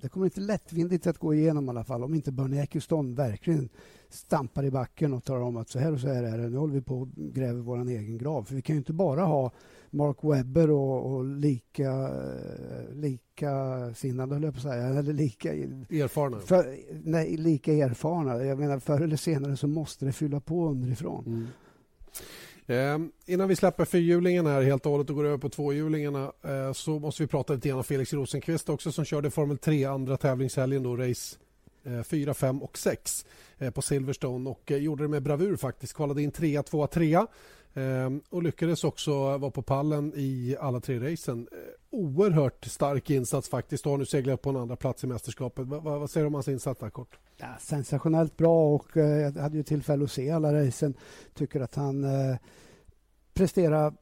Det 0.00 0.08
kommer 0.10 0.26
inte 0.26 0.40
lättvindigt 0.40 1.06
att 1.06 1.18
gå 1.18 1.34
igenom 1.34 1.66
i 1.66 1.68
alla 1.68 1.84
fall 1.84 2.04
om 2.04 2.14
inte 2.14 2.32
Bernie 2.32 2.62
Ecclestone 2.62 3.14
verkligen 3.14 3.68
stampar 4.08 4.64
i 4.64 4.70
backen 4.70 5.12
och 5.12 5.24
talar 5.24 5.40
om 5.40 5.56
att 5.56 5.68
så 5.68 5.78
här 5.78 5.92
och 5.92 6.00
så 6.00 6.08
här 6.08 6.22
är 6.22 6.38
det. 6.38 6.48
Nu 6.48 6.56
håller 6.56 6.74
vi 6.74 6.80
på 6.80 7.00
och 7.00 7.08
gräver 7.16 7.60
vår 7.60 7.88
egen 7.88 8.18
grav. 8.18 8.44
För 8.44 8.54
vi 8.54 8.62
kan 8.62 8.76
ju 8.76 8.78
inte 8.78 8.92
bara 8.92 9.24
ha 9.24 9.50
Mark 9.90 10.16
Webber 10.22 10.70
och, 10.70 11.12
och 11.12 11.24
lika, 11.24 12.10
lika 12.92 13.94
sinnade, 13.94 14.34
höll 14.34 14.42
jag 14.42 14.54
på 14.54 14.58
att 14.58 14.62
säga. 14.62 14.84
Eller 14.84 15.12
lika... 15.12 15.54
Erfarna? 15.54 16.38
För, 16.38 16.76
nej, 17.04 17.36
lika 17.36 17.72
erfarna. 17.72 18.44
Jag 18.44 18.58
menar, 18.58 18.78
förr 18.78 19.00
eller 19.00 19.16
senare 19.16 19.56
så 19.56 19.66
måste 19.66 20.04
det 20.04 20.12
fylla 20.12 20.40
på 20.40 20.68
underifrån. 20.68 21.24
Mm. 21.26 21.46
Eh, 22.72 22.98
innan 23.26 23.48
vi 23.48 23.56
släpper 23.56 23.84
fyrhjulingen 23.84 24.46
här 24.46 24.62
helt 24.62 24.86
och 24.86 24.92
hållet 24.92 25.10
och 25.10 25.16
går 25.16 25.24
över 25.24 25.38
på 25.38 25.48
tvåhjulingarna 25.48 26.32
eh, 26.42 26.72
så 26.72 26.98
måste 26.98 27.22
vi 27.22 27.26
prata 27.26 27.52
lite 27.52 27.68
grann 27.68 27.78
om 27.78 27.84
Felix 27.84 28.12
Rosenqvist 28.12 28.68
också 28.68 28.92
som 28.92 29.04
körde 29.04 29.30
Formel 29.30 29.58
3 29.58 29.84
andra 29.84 30.16
tävlingshelgen 30.16 30.82
då, 30.82 30.96
race 30.96 31.36
eh, 31.84 32.02
4, 32.02 32.34
5 32.34 32.62
och 32.62 32.78
6 32.78 33.26
eh, 33.58 33.70
på 33.70 33.82
Silverstone 33.82 34.50
och 34.50 34.72
eh, 34.72 34.78
gjorde 34.78 35.04
det 35.04 35.08
med 35.08 35.22
bravur 35.22 35.56
faktiskt. 35.56 35.94
Kvalade 35.94 36.22
in 36.22 36.30
3, 36.30 36.62
2, 36.62 36.86
3 36.86 37.26
Ehm, 37.74 38.20
och 38.30 38.42
lyckades 38.42 38.84
också 38.84 39.38
vara 39.38 39.50
på 39.50 39.62
pallen 39.62 40.12
i 40.16 40.56
alla 40.60 40.80
tre 40.80 41.12
racen. 41.12 41.48
Eh, 41.52 41.58
oerhört 41.90 42.64
stark 42.64 43.10
insats 43.10 43.48
faktiskt 43.48 43.86
och 43.86 43.90
har 43.90 43.98
nu 43.98 44.06
seglat 44.06 44.42
på 44.42 44.50
en 44.50 44.56
andra 44.56 44.76
plats 44.76 45.04
i 45.04 45.06
mästerskapet. 45.06 45.66
Vad, 45.66 45.82
vad 45.82 46.10
säger 46.10 46.24
du 46.24 46.28
om 46.28 46.34
hans 46.34 46.48
insats 46.48 46.80
där 46.80 46.90
kort? 46.90 47.18
Ja, 47.36 47.46
sensationellt 47.60 48.36
bra 48.36 48.74
och 48.74 48.96
eh, 48.96 49.20
jag 49.20 49.32
hade 49.32 49.56
ju 49.56 49.62
tillfälle 49.62 50.04
att 50.04 50.10
se 50.10 50.30
alla 50.30 50.54
racen. 50.54 50.94
Tycker 51.34 51.60
att 51.60 51.74
han 51.74 52.04
eh, 52.04 52.36
presterar 53.34 53.94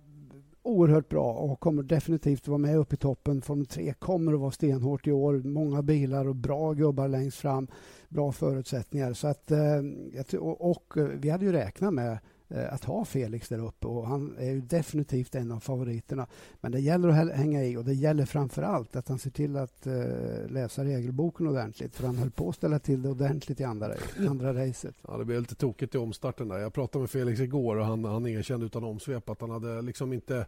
oerhört 0.62 1.08
bra 1.08 1.32
och 1.32 1.60
kommer 1.60 1.82
definitivt 1.82 2.48
vara 2.48 2.58
med 2.58 2.76
upp 2.76 2.92
i 2.92 2.96
toppen. 2.96 3.42
Formel 3.42 3.66
3 3.66 3.94
kommer 3.98 4.32
att 4.32 4.40
vara 4.40 4.50
stenhårt 4.50 5.06
i 5.06 5.12
år. 5.12 5.34
Många 5.44 5.82
bilar 5.82 6.28
och 6.28 6.36
bra 6.36 6.72
gubbar 6.72 7.08
längst 7.08 7.38
fram. 7.38 7.68
Bra 8.08 8.32
förutsättningar. 8.32 9.12
Så 9.12 9.28
att, 9.28 9.50
eh, 9.50 10.38
och, 10.38 10.70
och 10.70 10.96
eh, 10.96 11.04
vi 11.04 11.30
hade 11.30 11.44
ju 11.44 11.52
räknat 11.52 11.94
med 11.94 12.18
Eh, 12.50 12.74
att 12.74 12.84
ha 12.84 13.04
Felix 13.04 13.48
där 13.48 13.66
uppe 13.66 13.86
och 13.86 14.06
han 14.06 14.36
är 14.38 14.50
ju 14.50 14.60
definitivt 14.60 15.34
en 15.34 15.52
av 15.52 15.60
favoriterna. 15.60 16.26
Men 16.60 16.72
det 16.72 16.80
gäller 16.80 17.08
att 17.08 17.32
hänga 17.32 17.64
i 17.64 17.76
och 17.76 17.84
det 17.84 17.94
gäller 17.94 18.24
framför 18.24 18.62
allt 18.62 18.96
att 18.96 19.08
han 19.08 19.18
ser 19.18 19.30
till 19.30 19.56
att 19.56 19.86
eh, 19.86 19.92
läsa 20.48 20.84
regelboken 20.84 21.46
ordentligt 21.46 21.94
för 21.94 22.06
han 22.06 22.18
höll 22.18 22.30
på 22.30 22.48
att 22.48 22.54
ställa 22.54 22.78
till 22.78 23.02
det 23.02 23.08
ordentligt 23.08 23.60
i 23.60 23.64
andra, 23.64 23.94
andra 24.28 24.54
racet. 24.54 24.94
Ja, 25.08 25.16
det 25.16 25.24
blev 25.24 25.40
lite 25.40 25.54
tokigt 25.54 25.94
i 25.94 25.98
omstarten 25.98 26.48
där. 26.48 26.58
Jag 26.58 26.72
pratade 26.72 27.02
med 27.02 27.10
Felix 27.10 27.40
igår 27.40 27.76
och 27.76 27.86
han, 27.86 28.04
han 28.04 28.26
erkände 28.26 28.66
utan 28.66 28.84
omsvep 28.84 29.28
att 29.28 29.40
han 29.40 29.50
hade 29.50 29.82
liksom 29.82 30.12
inte 30.12 30.46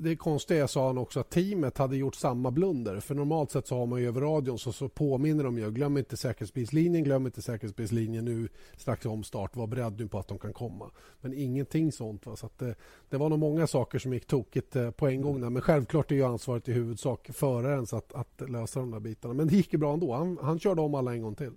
det 0.00 0.16
konstiga 0.16 0.68
sa 0.68 0.86
han 0.86 0.98
också 0.98 1.20
att 1.20 1.30
teamet 1.30 1.78
hade 1.78 1.96
gjort 1.96 2.14
samma 2.14 2.50
blunder. 2.50 3.00
För 3.00 3.14
normalt 3.14 3.50
sett 3.50 3.66
så 3.66 3.78
har 3.78 3.86
man 3.86 4.00
ju 4.00 4.08
över 4.08 4.20
radion 4.20 4.58
så, 4.58 4.72
så 4.72 4.88
påminner 4.88 5.44
de 5.44 5.58
ju. 5.58 5.70
Glöm 5.70 5.96
inte 5.96 6.16
säkerhetsbilslinjen, 6.16 7.04
glöm 7.04 7.26
inte 7.26 7.42
säkerhetsbilslinjen 7.42 8.24
nu 8.24 8.48
strax 8.76 9.06
omstart. 9.06 9.56
Var 9.56 9.66
beredd 9.66 9.98
nu 9.98 10.08
på 10.08 10.18
att 10.18 10.28
de 10.28 10.38
kan 10.38 10.52
komma. 10.52 10.90
Men 11.20 11.32
ingenting 11.32 11.92
sånt. 11.92 12.26
Va? 12.26 12.36
Så 12.36 12.46
att 12.46 12.58
det, 12.58 12.74
det, 13.08 13.16
var 13.16 13.28
nog 13.28 13.38
många 13.38 13.66
saker 13.66 13.98
som 13.98 14.12
gick 14.12 14.26
tokigt 14.26 14.76
eh, 14.76 14.90
på 14.90 15.08
en 15.08 15.20
gång. 15.20 15.40
Där. 15.40 15.50
Men 15.50 15.62
självklart 15.62 16.10
är 16.10 16.16
ju 16.16 16.24
ansvaret 16.24 16.68
i 16.68 16.72
huvudsak 16.72 17.30
förarens 17.32 17.92
att, 17.92 18.12
att 18.14 18.50
lösa 18.50 18.80
de 18.80 18.90
där 18.90 19.00
bitarna. 19.00 19.34
Men 19.34 19.48
det 19.48 19.56
gick 19.56 19.72
ju 19.72 19.78
bra 19.78 19.92
ändå. 19.92 20.14
Han, 20.14 20.38
han 20.42 20.58
körde 20.58 20.80
om 20.80 20.94
alla 20.94 21.14
en 21.14 21.22
gång 21.22 21.34
till. 21.34 21.52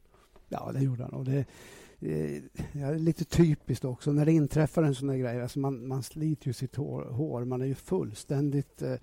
Ja, 0.50 0.72
det 0.74 0.84
gjorde 0.84 1.04
han. 1.04 1.14
Och 1.14 1.26
det, 1.26 1.46
Eh, 2.02 2.44
ja, 2.82 2.92
lite 2.92 3.26
typiskt 3.26 3.86
också 3.86 4.12
när 4.12 4.26
det 4.26 4.32
inträffar 4.32 4.84
en 4.84 4.96
sån 4.96 5.10
här 5.10 5.18
grej. 5.18 5.42
Alltså 5.42 5.60
man, 5.60 5.88
man 5.88 6.04
sliter 6.04 6.48
ju 6.48 6.54
sitt 6.54 6.76
hår, 6.76 7.02
hår. 7.02 7.46
Man 7.46 7.62
är 7.62 7.66
ju 7.66 7.76
fullständigt... 7.76 8.82
Eh, 8.82 8.96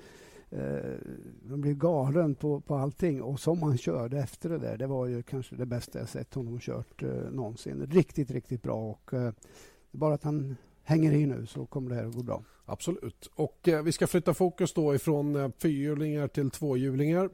eh, 0.50 0.96
man 1.42 1.60
blir 1.60 1.74
galen 1.74 2.34
på, 2.34 2.60
på 2.60 2.74
allting. 2.74 3.22
Och 3.22 3.40
som 3.40 3.62
han 3.62 3.78
körde 3.78 4.18
efter 4.18 4.48
det 4.48 4.58
där, 4.58 4.76
det 4.76 4.86
var 4.86 5.06
ju 5.06 5.22
kanske 5.22 5.56
det 5.56 5.66
bästa 5.66 5.98
jag 5.98 6.08
sett 6.08 6.34
honom 6.34 6.58
kört 6.60 7.02
eh, 7.02 7.30
någonsin. 7.30 7.86
Riktigt, 7.86 8.30
riktigt 8.30 8.62
bra. 8.62 8.90
Och, 8.90 9.14
eh, 9.14 9.32
bara 9.90 10.14
att 10.14 10.24
han 10.24 10.56
hänger 10.82 11.12
i 11.12 11.26
nu 11.26 11.46
så 11.46 11.66
kommer 11.66 11.90
det 11.90 11.96
här 11.96 12.06
att 12.06 12.14
gå 12.14 12.22
bra. 12.22 12.42
Absolut. 12.64 13.30
Och 13.34 13.68
eh, 13.68 13.82
vi 13.82 13.92
ska 13.92 14.06
flytta 14.06 14.34
fokus 14.34 14.72
då 14.72 14.94
ifrån 14.94 15.36
eh, 15.36 15.50
fyrhjulingar 15.58 16.28
till 16.28 16.50
tvåhjulingar. 16.50 17.30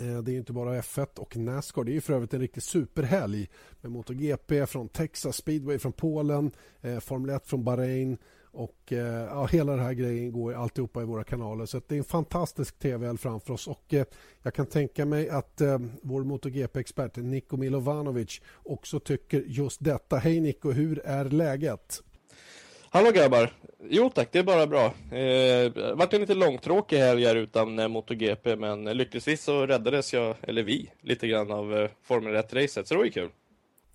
Eh, 0.00 0.18
det 0.22 0.32
är 0.32 0.36
inte 0.36 0.52
bara 0.52 0.80
F1 0.80 1.18
och 1.18 1.36
Nascar. 1.36 1.84
Det 1.84 1.96
är 1.96 2.00
för 2.00 2.12
övrigt 2.12 2.34
en 2.34 2.40
riktig 2.40 2.62
superhelg 2.62 3.48
med 3.80 3.92
MotoGP 3.92 4.66
från 4.66 4.88
Texas, 4.88 5.36
speedway 5.36 5.78
från 5.78 5.92
Polen, 5.92 6.50
eh, 6.80 6.98
Formel 6.98 7.36
1 7.36 7.46
från 7.46 7.64
Bahrain 7.64 8.18
och 8.56 8.92
eh, 8.92 9.24
ja, 9.24 9.46
hela 9.46 9.72
den 9.72 9.84
här 9.84 9.92
grejen 9.92 10.32
går 10.32 10.54
alltihopa 10.54 11.02
i 11.02 11.04
våra 11.04 11.24
kanaler. 11.24 11.66
Så 11.66 11.80
det 11.86 11.94
är 11.94 11.98
en 11.98 12.04
fantastisk 12.04 12.78
tv 12.78 13.16
framför 13.16 13.52
oss. 13.52 13.68
Och 13.68 13.94
eh, 13.94 14.04
jag 14.42 14.54
kan 14.54 14.66
tänka 14.66 15.06
mig 15.06 15.28
att 15.28 15.60
eh, 15.60 15.78
vår 16.02 16.24
MotoGP-expert 16.24 17.16
Niko 17.16 17.56
Milovanovic 17.56 18.40
också 18.62 19.00
tycker 19.00 19.44
just 19.46 19.84
detta. 19.84 20.16
Hej 20.16 20.40
Niko, 20.40 20.70
hur 20.70 20.98
är 20.98 21.24
läget? 21.24 22.02
Hallå 22.96 23.10
grabbar! 23.10 23.50
Jo 23.88 24.10
tack, 24.10 24.28
det 24.32 24.38
är 24.38 24.42
bara 24.42 24.66
bra. 24.66 24.84
Eh, 25.16 25.94
vart 25.94 26.12
en 26.12 26.20
lite 26.20 26.34
långtråkig 26.34 26.98
helg 26.98 27.24
här 27.24 27.36
utan 27.36 27.78
eh, 27.78 27.88
MotoGP 27.88 28.56
men 28.56 28.86
eh, 28.86 28.94
lyckligtvis 28.94 29.42
så 29.42 29.66
räddades 29.66 30.14
jag, 30.14 30.36
eller 30.42 30.62
vi, 30.62 30.90
lite 31.00 31.28
grann 31.28 31.50
av 31.50 31.76
eh, 31.76 31.90
Formel 32.02 32.34
1-racet 32.34 32.84
så 32.84 32.94
det 32.94 32.98
var 32.98 33.04
ju 33.04 33.10
kul. 33.10 33.28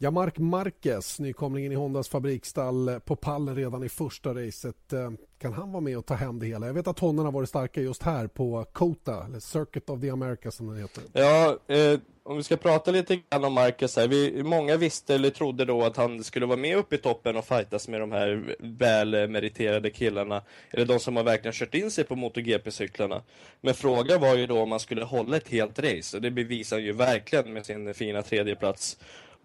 Ja, 0.03 0.11
Mark 0.11 0.37
Marquez, 0.37 1.19
nykomlingen 1.19 1.71
i 1.71 1.75
Hondas 1.75 2.09
fabriksstall 2.09 2.99
på 3.05 3.15
pallen 3.15 3.55
redan 3.55 3.83
i 3.83 3.89
första 3.89 4.33
racet. 4.33 4.93
Eh, 4.93 5.11
kan 5.41 5.53
han 5.53 5.71
vara 5.71 5.81
med 5.81 5.97
och 5.97 6.05
ta 6.05 6.13
hem 6.13 6.39
det 6.39 6.45
hela? 6.45 6.67
Jag 6.67 6.73
vet 6.73 6.87
att 6.87 6.99
honorna 6.99 7.27
har 7.27 7.31
varit 7.31 7.49
starka 7.49 7.81
just 7.81 8.03
här 8.03 8.27
på 8.27 8.65
COTA, 8.73 9.25
eller 9.25 9.39
Circuit 9.39 9.89
of 9.89 10.01
the 10.01 10.09
Americas 10.09 10.55
som 10.55 10.67
den 10.67 10.77
heter. 10.77 11.03
Ja, 11.13 11.57
eh, 11.67 11.99
om 12.23 12.37
vi 12.37 12.43
ska 12.43 12.57
prata 12.57 12.91
lite 12.91 13.15
grann 13.15 13.43
om 13.43 13.53
Marquez 13.53 13.95
här. 13.95 14.07
Vi, 14.07 14.43
många 14.43 14.77
visste 14.77 15.15
eller 15.15 15.29
trodde 15.29 15.65
då 15.65 15.83
att 15.83 15.97
han 15.97 16.23
skulle 16.23 16.45
vara 16.45 16.57
med 16.57 16.77
uppe 16.77 16.95
i 16.95 16.97
toppen 16.97 17.35
och 17.35 17.45
fightas 17.45 17.87
med 17.87 17.99
de 18.01 18.11
här 18.11 18.55
välmeriterade 18.59 19.89
killarna. 19.89 20.41
Eller 20.71 20.85
de 20.85 20.99
som 20.99 21.15
har 21.15 21.23
verkligen 21.23 21.53
kört 21.53 21.75
in 21.75 21.91
sig 21.91 22.03
på 22.03 22.15
MotoGP-cyklarna. 22.15 23.21
Men 23.61 23.73
frågan 23.73 24.21
var 24.21 24.35
ju 24.35 24.47
då 24.47 24.61
om 24.61 24.71
han 24.71 24.79
skulle 24.79 25.03
hålla 25.03 25.37
ett 25.37 25.49
helt 25.49 25.79
race. 25.79 26.17
Och 26.17 26.21
det 26.21 26.31
bevisar 26.31 26.75
han 26.75 26.83
ju 26.83 26.91
verkligen 26.91 27.53
med 27.53 27.65
sin 27.65 27.93
fina 27.93 28.21
tredjeplats 28.21 28.97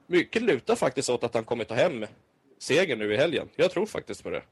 mycket 0.06 0.42
lutar 0.42 0.76
faktiskt 0.76 1.10
åt 1.10 1.24
att 1.24 1.34
han 1.34 1.44
kommer 1.44 1.64
ta 1.64 1.74
hem 1.74 2.06
segern 2.58 2.98
nu 2.98 3.14
i 3.14 3.16
helgen. 3.16 3.48
Jag 3.56 3.70
tror 3.70 3.86
faktiskt 3.86 4.22
på 4.22 4.30
det. 4.30 4.42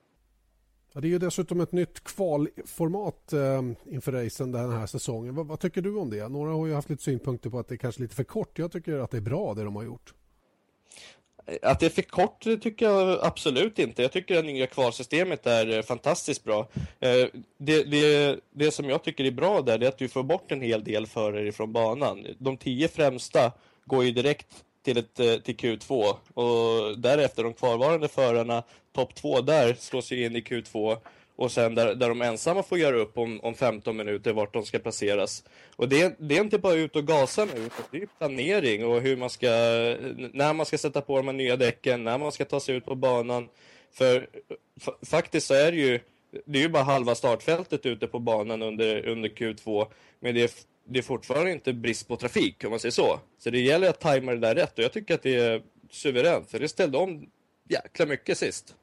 Ja, 0.92 1.00
det 1.00 1.07
är 1.07 1.11
ju 1.11 1.18
dessutom 1.18 1.61
ett 1.61 1.72
nytt 1.72 2.05
kvalformat 2.05 3.32
eh, 3.32 3.62
inför 3.90 4.12
racen 4.12 4.52
den 4.52 4.72
här 4.72 4.86
säsongen. 4.86 5.34
Vad, 5.34 5.46
vad, 5.46 5.61
tycker 5.61 5.82
du 5.82 5.96
om 5.96 6.11
det? 6.11 6.28
Några 6.28 6.52
har 6.52 6.66
ju 6.66 6.74
haft 6.74 6.90
lite 6.90 7.02
synpunkter 7.02 7.50
på 7.50 7.59
att 7.59 7.68
det 7.68 7.74
är 7.74 7.76
kanske 7.76 8.02
lite 8.02 8.14
för 8.14 8.24
kort. 8.24 8.59
Jag 8.59 8.72
tycker 8.72 8.98
att 8.98 9.11
det 9.11 9.16
är 9.16 9.20
bra 9.20 9.55
det 9.55 9.64
de 9.64 9.76
har 9.76 9.82
gjort. 9.82 10.14
Att 11.62 11.80
det 11.80 11.86
är 11.86 11.90
för 11.90 12.02
kort 12.02 12.40
tycker 12.40 12.86
jag 12.86 13.18
absolut 13.22 13.78
inte. 13.78 14.02
Jag 14.02 14.12
tycker 14.12 14.38
att 14.38 14.44
det 14.44 14.52
nya 14.52 14.66
kvalsystemet 14.66 15.46
är 15.46 15.76
eh, 15.76 15.82
fantastiskt 15.82 16.44
bra. 16.44 16.68
Eh, 17.00 17.26
det, 17.59 17.84
det, 17.84 18.40
det 18.50 18.70
som 18.70 18.88
jag 18.88 19.05
tycker 19.05 19.24
är 19.24 19.30
bra 19.30 19.62
där 19.62 19.82
är 19.82 19.88
att 19.88 19.98
du 19.98 20.09
får 20.09 20.22
bort 20.22 20.52
en 20.52 20.61
hel 20.61 20.84
del 20.84 21.07
förare 21.07 21.52
från 21.52 21.72
banan. 21.72 22.26
De 22.38 22.57
tio 22.57 22.88
främsta 22.88 23.52
går 23.84 24.05
ju 24.05 24.11
direkt 24.11 24.64
till, 24.85 24.99
ett, 24.99 25.20
eh, 25.20 25.37
till 25.37 25.57
Q2 25.57 26.16
och 26.35 26.99
därefter 26.99 27.45
de 27.45 27.55
kvarvarande 27.55 28.09
förarna, 28.09 28.62
topp 28.93 29.14
två 29.14 29.41
där, 29.41 29.74
slås 29.74 30.12
ju 30.12 30.24
in 30.24 30.37
i 30.37 30.41
Q2 30.41 30.97
och 31.37 31.53
sen 31.53 31.74
där, 31.74 31.95
där 31.95 32.09
de 32.09 32.22
ensamma 32.22 32.62
får 32.62 32.78
göra 32.78 32.97
upp 32.97 33.18
om, 33.18 33.41
om 33.41 33.55
15 33.55 33.97
minuter 33.97 34.32
vart 34.32 34.53
de 34.53 34.64
ska 34.64 34.78
placeras. 34.78 35.45
Och 35.76 35.89
det, 35.89 36.16
det 36.18 36.37
är 36.37 36.41
inte 36.41 36.59
bara 36.59 36.74
ut 36.74 36.97
och 36.97 37.07
gasa 37.07 37.45
nu, 37.45 37.53
utan 37.53 37.85
det 37.91 38.03
är 38.03 38.07
planering 38.18 38.87
och 38.87 39.01
hur 39.01 39.16
man 39.16 39.30
ska, 39.30 39.49
när 40.32 40.53
man 40.53 40.66
ska 40.66 40.78
sätta 40.78 41.01
på 41.01 41.16
de 41.16 41.26
här 41.26 41.35
nya 41.35 41.57
däcken, 41.57 42.05
när 42.05 42.18
man 42.18 42.32
ska 42.32 42.45
ta 42.45 42.61
sig 42.61 42.76
ut 42.76 42.85
på 42.85 42.95
banan. 42.95 43.49
För 43.93 44.28
faktiskt 45.07 45.47
så 45.47 45.55
är 45.55 45.72
det 45.72 45.78
ju, 45.78 46.01
det 46.45 46.59
är 46.59 46.62
ju 46.62 46.68
bara 46.68 46.82
halva 46.82 47.14
startfältet 47.14 47.87
ute 47.87 48.07
på 48.07 48.18
banan 48.18 48.62
under, 48.62 49.09
under 49.09 49.28
Q2, 49.28 49.87
men 50.20 50.35
det 50.35 50.43
är 50.43 50.51
det 50.85 50.99
är 50.99 51.03
fortfarande 51.03 51.53
inte 51.53 51.72
brist 51.72 52.09
på 52.09 52.16
trafik 52.16 52.64
om 52.64 52.70
man 52.70 52.80
säger 52.80 52.93
så. 52.93 53.20
Så 53.39 53.51
det 53.51 53.61
gäller 53.61 53.91
att 53.91 54.01
tajma 54.01 54.32
det 54.32 54.39
där 54.39 54.55
rätt 54.55 54.78
och 54.78 54.85
jag 54.85 54.93
tycker 54.93 55.14
att 55.14 55.22
det 55.22 55.35
är 55.35 55.62
suveränt 55.91 56.51
för 56.51 56.59
det 56.59 56.68
ställde 56.68 56.99
om 56.99 57.26
jäkla 57.68 58.07
mycket 58.07 58.39
sist. 58.39 58.74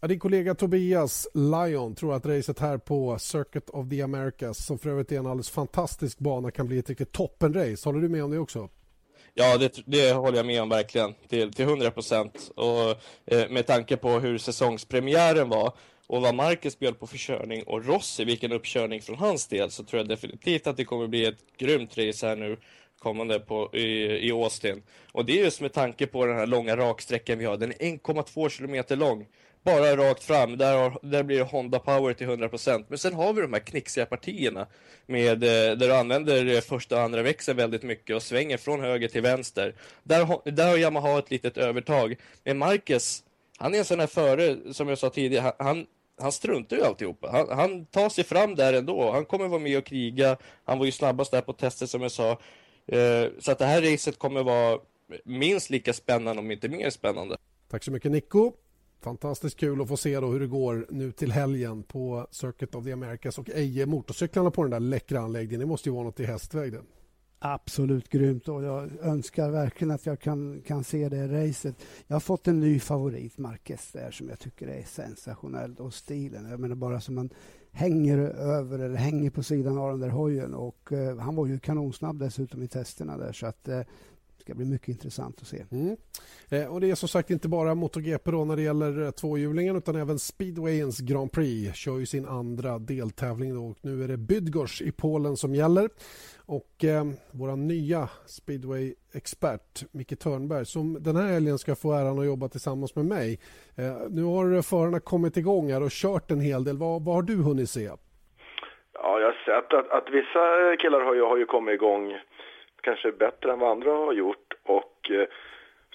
Ja, 0.00 0.08
din 0.08 0.18
kollega 0.18 0.54
Tobias 0.54 1.28
Lyon 1.34 1.94
tror 1.94 2.14
att 2.14 2.26
racet 2.26 2.58
här 2.58 2.78
på 2.78 3.18
Circuit 3.18 3.70
of 3.70 3.90
the 3.90 4.02
Americas 4.02 4.66
som 4.66 4.78
för 4.78 4.90
övrigt 4.90 5.12
är 5.12 5.18
en 5.18 5.26
alldeles 5.26 5.50
fantastisk 5.50 6.18
bana 6.18 6.50
kan 6.50 6.66
bli 6.66 6.78
ett 6.78 6.88
riktigt 6.88 7.12
toppenrace. 7.12 7.88
Håller 7.88 8.00
du 8.00 8.08
med 8.08 8.24
om 8.24 8.30
det 8.30 8.38
också? 8.38 8.68
Ja, 9.34 9.58
det, 9.58 9.82
det 9.86 10.12
håller 10.12 10.36
jag 10.36 10.46
med 10.46 10.62
om 10.62 10.68
verkligen 10.68 11.14
till, 11.28 11.52
till 11.52 11.64
100 11.64 11.90
procent. 11.90 12.50
Och 12.56 12.90
eh, 13.26 13.50
med 13.50 13.66
tanke 13.66 13.96
på 13.96 14.10
hur 14.10 14.38
säsongspremiären 14.38 15.48
var 15.48 15.72
och 16.08 16.22
vad 16.22 16.34
Marcus 16.34 16.78
bjöd 16.78 17.00
på 17.00 17.06
för 17.06 17.18
körning 17.18 17.62
och 17.62 17.84
Rossi, 17.84 18.24
vilken 18.24 18.52
uppkörning 18.52 19.02
från 19.02 19.16
hans 19.16 19.46
del, 19.46 19.70
så 19.70 19.84
tror 19.84 20.00
jag 20.00 20.08
definitivt 20.08 20.66
att 20.66 20.76
det 20.76 20.84
kommer 20.84 21.06
bli 21.06 21.26
ett 21.26 21.56
grymt 21.58 21.98
race 21.98 22.26
här 22.26 22.36
nu 22.36 22.56
kommande 22.98 23.40
på, 23.40 23.70
i, 23.76 23.82
i 24.28 24.30
Austin. 24.30 24.82
Och 25.12 25.24
det 25.24 25.40
är 25.40 25.44
just 25.44 25.60
med 25.60 25.72
tanke 25.72 26.06
på 26.06 26.26
den 26.26 26.36
här 26.36 26.46
långa 26.46 26.76
raksträckan 26.76 27.38
vi 27.38 27.44
har. 27.44 27.56
Den 27.56 27.70
är 27.70 27.76
1,2 27.76 28.48
kilometer 28.48 28.96
lång. 28.96 29.26
bara 29.62 29.96
rakt 29.96 30.24
fram. 30.24 30.56
Där, 30.56 30.76
har, 30.78 30.98
där 31.02 31.22
blir 31.22 31.38
det 31.38 31.44
Honda 31.44 31.78
Power 31.78 32.14
till 32.14 32.26
100%. 32.26 32.84
Men 32.88 32.98
sen 32.98 33.14
har 33.14 33.32
vi 33.32 33.42
de 33.42 33.52
här 33.52 33.60
knixiga 33.60 34.06
partierna 34.06 34.66
med, 35.06 35.44
eh, 35.44 35.48
där 35.48 35.76
du 35.76 35.94
använder 35.94 36.46
eh, 36.46 36.60
första 36.60 36.96
och 36.96 37.02
andra 37.02 37.22
växeln 37.22 37.56
väldigt 37.56 37.82
mycket 37.82 38.16
och 38.16 38.22
svänger 38.22 38.56
från 38.56 38.80
höger 38.80 39.08
till 39.08 39.22
vänster. 39.22 39.74
Där, 40.02 40.50
där 40.50 40.68
har 40.70 40.76
Yamaha 40.76 41.18
ett 41.18 41.30
litet 41.30 41.58
övertag. 41.58 42.16
Men 42.44 42.58
Marcus, 42.58 43.22
han 43.56 43.74
är 43.74 43.78
en 43.78 43.84
sån 43.84 44.00
här 44.00 44.06
före, 44.06 44.56
som 44.72 44.88
jag 44.88 44.98
sa 44.98 45.10
tidigare, 45.10 45.52
han, 45.58 45.86
han 46.18 46.32
struntar 46.32 46.76
ju 46.76 46.82
alltihopa. 46.82 47.30
Han, 47.32 47.58
han 47.58 47.86
tar 47.86 48.08
sig 48.08 48.24
fram 48.24 48.54
där 48.54 48.72
ändå. 48.72 49.12
Han 49.12 49.24
kommer 49.24 49.48
vara 49.48 49.60
med 49.60 49.78
och 49.78 49.84
kriga. 49.84 50.36
Han 50.64 50.78
var 50.78 50.86
ju 50.86 50.92
snabbast 50.92 51.30
där 51.30 51.40
på 51.40 51.52
testet 51.52 51.90
som 51.90 52.02
jag 52.02 52.12
sa. 52.12 52.30
Eh, 52.86 53.28
så 53.38 53.52
att 53.52 53.58
det 53.58 53.64
här 53.64 53.82
racet 53.82 54.18
kommer 54.18 54.42
vara 54.42 54.78
minst 55.24 55.70
lika 55.70 55.92
spännande 55.92 56.40
om 56.40 56.50
inte 56.50 56.68
mer 56.68 56.90
spännande. 56.90 57.36
Tack 57.70 57.84
så 57.84 57.90
mycket 57.90 58.12
Nico. 58.12 58.52
Fantastiskt 59.00 59.56
kul 59.56 59.80
att 59.80 59.88
få 59.88 59.96
se 59.96 60.20
då 60.20 60.26
hur 60.26 60.40
det 60.40 60.46
går 60.46 60.86
nu 60.90 61.12
till 61.12 61.32
helgen 61.32 61.82
på 61.82 62.26
Circuit 62.30 62.74
of 62.74 62.84
the 62.84 62.92
Americas 62.92 63.38
och 63.38 63.50
Eje 63.50 63.86
motorcyklarna 63.86 64.50
på 64.50 64.62
den 64.62 64.70
där 64.70 64.80
läckra 64.80 65.20
anläggningen. 65.20 65.60
Det 65.60 65.66
måste 65.66 65.88
ju 65.88 65.94
vara 65.94 66.04
något 66.04 66.20
i 66.20 66.24
hästväg 66.24 66.72
det. 66.72 66.82
Absolut 67.40 68.08
grymt 68.08 68.48
och 68.48 68.64
jag 68.64 68.90
önskar 69.00 69.50
verkligen 69.50 69.90
att 69.90 70.06
jag 70.06 70.20
kan, 70.20 70.62
kan 70.66 70.84
se 70.84 71.08
det 71.08 71.28
racet. 71.28 71.76
Jag 72.06 72.14
har 72.14 72.20
fått 72.20 72.48
en 72.48 72.60
ny 72.60 72.80
favorit, 72.80 73.38
Marquez, 73.38 73.92
där 73.92 74.10
som 74.10 74.28
jag 74.28 74.38
tycker 74.38 74.68
är 74.68 74.82
sensationell 74.82 75.76
och 75.76 75.94
stilen. 75.94 76.50
Jag 76.50 76.60
menar 76.60 76.74
bara 76.74 77.00
som 77.00 77.14
man 77.14 77.30
hänger 77.72 78.18
över 78.18 78.78
eller 78.78 78.96
hänger 78.96 79.30
på 79.30 79.42
sidan 79.42 79.78
av 79.78 79.90
den 79.90 80.00
där 80.00 80.08
hojen 80.08 80.54
och 80.54 80.92
eh, 80.92 81.18
han 81.18 81.36
var 81.36 81.46
ju 81.46 81.58
kanonsnabb 81.58 82.18
dessutom 82.18 82.62
i 82.62 82.68
testerna 82.68 83.16
där 83.16 83.32
så 83.32 83.46
att 83.46 83.68
eh, 83.68 83.80
ska 84.48 84.54
bli 84.54 84.66
mycket 84.66 84.88
intressant 84.88 85.40
att 85.40 85.46
se. 85.46 85.64
Mm. 85.72 85.96
Eh, 86.50 86.74
och 86.74 86.80
Det 86.80 86.90
är 86.90 86.94
som 86.94 87.08
sagt 87.08 87.30
inte 87.30 87.48
bara 87.48 87.74
MotoGP 87.74 88.30
då 88.30 88.44
när 88.44 88.56
det 88.56 88.62
gäller 88.62 89.02
eh, 89.02 89.10
tvåhjulingen 89.10 89.76
utan 89.76 89.96
även 89.96 90.18
speedwayens 90.18 91.00
Grand 91.00 91.32
Prix 91.32 91.76
kör 91.76 91.98
ju 91.98 92.06
sin 92.06 92.26
andra 92.26 92.78
deltävling. 92.78 93.54
Då. 93.54 93.64
Och 93.64 93.78
nu 93.82 94.04
är 94.04 94.08
det 94.08 94.16
Bydgoszcz 94.16 94.82
i 94.82 94.92
Polen 94.92 95.36
som 95.36 95.54
gäller. 95.54 95.90
Och 96.46 96.84
eh, 96.84 97.04
vår 97.30 97.56
nya 97.56 98.08
speedway-expert 98.26 99.84
Micke 99.92 100.18
Törnberg 100.18 100.66
som 100.66 101.02
den 101.02 101.16
här 101.16 101.26
helgen 101.26 101.58
ska 101.58 101.74
få 101.74 101.92
äran 101.92 102.18
att 102.18 102.26
jobba 102.26 102.48
tillsammans 102.48 102.96
med 102.96 103.04
mig. 103.04 103.40
Eh, 103.76 103.96
nu 104.10 104.22
har 104.22 104.62
förarna 104.62 105.00
kommit 105.00 105.36
igång 105.36 105.72
här 105.72 105.82
och 105.82 105.90
kört 105.90 106.30
en 106.30 106.40
hel 106.40 106.64
del. 106.64 106.76
Vad, 106.76 107.04
vad 107.04 107.14
har 107.14 107.22
du 107.22 107.36
hunnit 107.36 107.70
se? 107.70 107.90
Ja, 108.92 109.20
jag 109.20 109.26
har 109.26 109.38
sett 109.44 109.72
att, 109.72 109.90
att 109.90 110.08
vissa 110.10 110.76
killar 110.76 111.00
har 111.00 111.14
ju, 111.14 111.22
har 111.22 111.36
ju 111.36 111.46
kommit 111.46 111.74
igång 111.74 112.14
kanske 112.80 113.12
bättre 113.12 113.52
än 113.52 113.58
vad 113.58 113.70
andra 113.70 113.92
har 113.92 114.12
gjort. 114.12 114.54
Och 114.62 115.10
eh, 115.10 115.28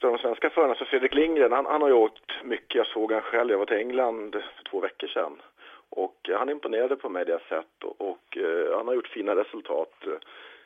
de 0.01 0.17
svenska 0.17 0.49
förarna, 0.49 0.75
så 0.75 0.85
Fredrik 0.85 1.13
Lindgren, 1.13 1.51
han, 1.51 1.65
han 1.65 1.81
har 1.81 1.89
ju 1.89 1.95
åkt 1.95 2.43
mycket. 2.43 2.75
Jag 2.75 2.87
såg 2.87 3.11
han 3.11 3.21
själv, 3.21 3.51
jag 3.51 3.57
var 3.57 3.65
till 3.65 3.77
England 3.77 4.31
för 4.31 4.63
två 4.63 4.79
veckor 4.79 5.07
sedan. 5.07 5.41
Och 5.89 6.29
eh, 6.29 6.37
han 6.37 6.49
imponerade 6.49 6.95
på 6.95 7.09
mig 7.09 7.25
det 7.25 7.31
jag 7.31 7.41
sett 7.41 7.83
och, 7.83 8.01
och 8.01 8.37
eh, 8.37 8.77
han 8.77 8.87
har 8.87 8.95
gjort 8.95 9.07
fina 9.07 9.35
resultat. 9.35 9.93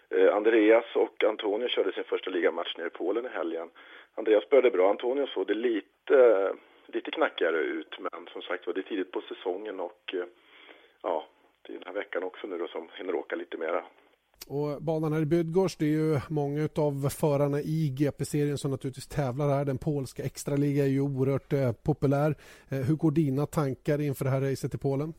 Eh, 0.10 0.36
Andreas 0.36 0.96
och 0.96 1.24
Antonio 1.24 1.68
körde 1.68 1.92
sin 1.92 2.04
första 2.04 2.30
ligamatch 2.30 2.78
nere 2.78 2.88
i 2.88 2.90
Polen 2.90 3.26
i 3.26 3.30
helgen. 3.30 3.70
Andreas 4.16 4.50
började 4.50 4.72
bra, 4.72 4.90
Antonio 4.90 5.28
såg 5.28 5.48
det 5.48 5.54
lite, 5.54 6.54
lite 6.86 7.12
knackigare 7.12 7.58
ut 7.58 8.00
men 8.00 8.28
som 8.34 8.42
sagt 8.42 8.68
var 8.68 8.74
det 8.74 8.80
är 8.80 8.90
tidigt 8.90 9.12
på 9.12 9.22
säsongen 9.22 9.80
och 9.80 10.14
eh, 10.14 10.26
ja, 11.02 11.26
det 11.62 11.74
är 11.74 11.78
den 11.78 11.88
här 11.88 11.94
veckan 11.94 12.24
också 12.24 12.48
nu 12.48 12.58
då 12.58 12.68
som 12.68 12.90
hinner 12.98 13.16
åka 13.16 13.36
lite 13.36 13.58
mera. 13.58 13.84
Och 14.50 14.82
banan 14.82 15.14
här 15.14 15.22
i 15.22 15.26
Bydgoszcz, 15.26 15.78
det 15.78 15.86
är 15.86 15.98
ju 16.02 16.20
många 16.30 16.64
av 16.78 17.10
förarna 17.10 17.60
i 17.60 17.80
GP-serien 18.00 18.58
som 18.58 18.72
naturligtvis 18.72 19.08
tävlar 19.08 19.48
här. 19.56 19.66
Den 19.66 19.78
polska 19.78 20.24
extraliga 20.24 20.84
är 20.84 20.94
ju 20.98 21.02
oerhört 21.02 21.54
eh, 21.54 21.72
populär. 21.88 22.32
Eh, 22.72 22.82
hur 22.88 22.96
går 22.96 23.12
dina 23.12 23.46
tankar 23.46 24.02
inför 24.02 24.26
det 24.26 24.32
här 24.32 24.42
racet 24.42 24.76
i 24.76 24.78
Polen? 24.78 25.14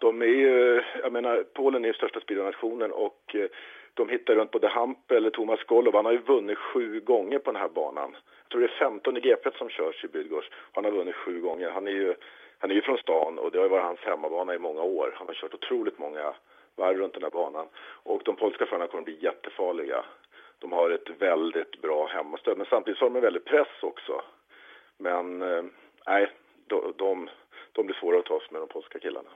De 0.00 0.22
är 0.22 0.34
ju, 0.44 0.82
jag 1.02 1.12
menar, 1.12 1.44
Polen 1.54 1.84
är 1.84 1.88
ju 1.88 1.94
största 1.94 2.20
speedwaynationen 2.20 2.92
och 2.92 3.34
eh, 3.34 3.48
de 3.94 4.08
hittar 4.08 4.34
runt 4.34 4.50
både 4.50 4.68
Hampel, 4.68 5.30
Thomas 5.30 5.62
Golov, 5.64 5.94
han 5.94 6.04
har 6.04 6.12
ju 6.12 6.18
vunnit 6.18 6.58
sju 6.58 7.00
gånger 7.00 7.38
på 7.38 7.52
den 7.52 7.60
här 7.60 7.68
banan. 7.68 8.16
Jag 8.42 8.48
tror 8.50 8.60
det 8.60 8.66
är 8.66 8.78
15 8.78 9.16
i 9.16 9.20
GP 9.20 9.50
som 9.58 9.68
körs 9.68 10.04
i 10.04 10.08
Bydgoszcz. 10.08 10.50
Han 10.72 10.84
har 10.84 10.92
vunnit 10.92 11.14
sju 11.14 11.40
gånger. 11.40 11.70
Han 11.70 11.86
är 11.86 11.90
ju, 11.90 12.14
han 12.58 12.70
är 12.70 12.74
ju 12.74 12.82
från 12.82 12.98
stan 12.98 13.38
och 13.38 13.50
det 13.50 13.58
har 13.58 13.68
varit 13.68 13.84
hans 13.84 14.00
hemmabana 14.00 14.54
i 14.54 14.58
många 14.58 14.82
år. 14.82 15.14
Han 15.18 15.26
har 15.26 15.34
kört 15.34 15.54
otroligt 15.54 15.98
många 15.98 16.34
varv 16.76 16.96
runt 16.98 17.14
den 17.14 17.22
här 17.22 17.30
banan. 17.30 17.66
Och 18.02 18.22
de 18.24 18.36
polska 18.36 18.66
förarna 18.66 18.86
kommer 18.86 19.04
bli 19.04 19.18
jättefarliga. 19.20 20.04
De 20.58 20.72
har 20.72 20.90
ett 20.90 21.10
väldigt 21.18 21.82
bra 21.82 22.06
hemmastöd, 22.06 22.58
men 22.58 22.66
samtidigt 22.70 23.00
har 23.00 23.10
de 23.10 23.16
en 23.16 23.22
väldig 23.22 23.44
press 23.44 23.82
också. 23.82 24.22
Men 24.98 25.42
eh, 25.42 25.64
nej, 26.06 26.30
de, 26.66 26.92
de, 26.96 27.28
de 27.72 27.86
blir 27.86 27.96
svåra 27.96 28.18
att 28.18 28.24
ta 28.24 28.40
sig 28.40 28.48
med 28.50 28.62
de 28.62 28.68
polska 28.68 28.98
killarna. 28.98 29.30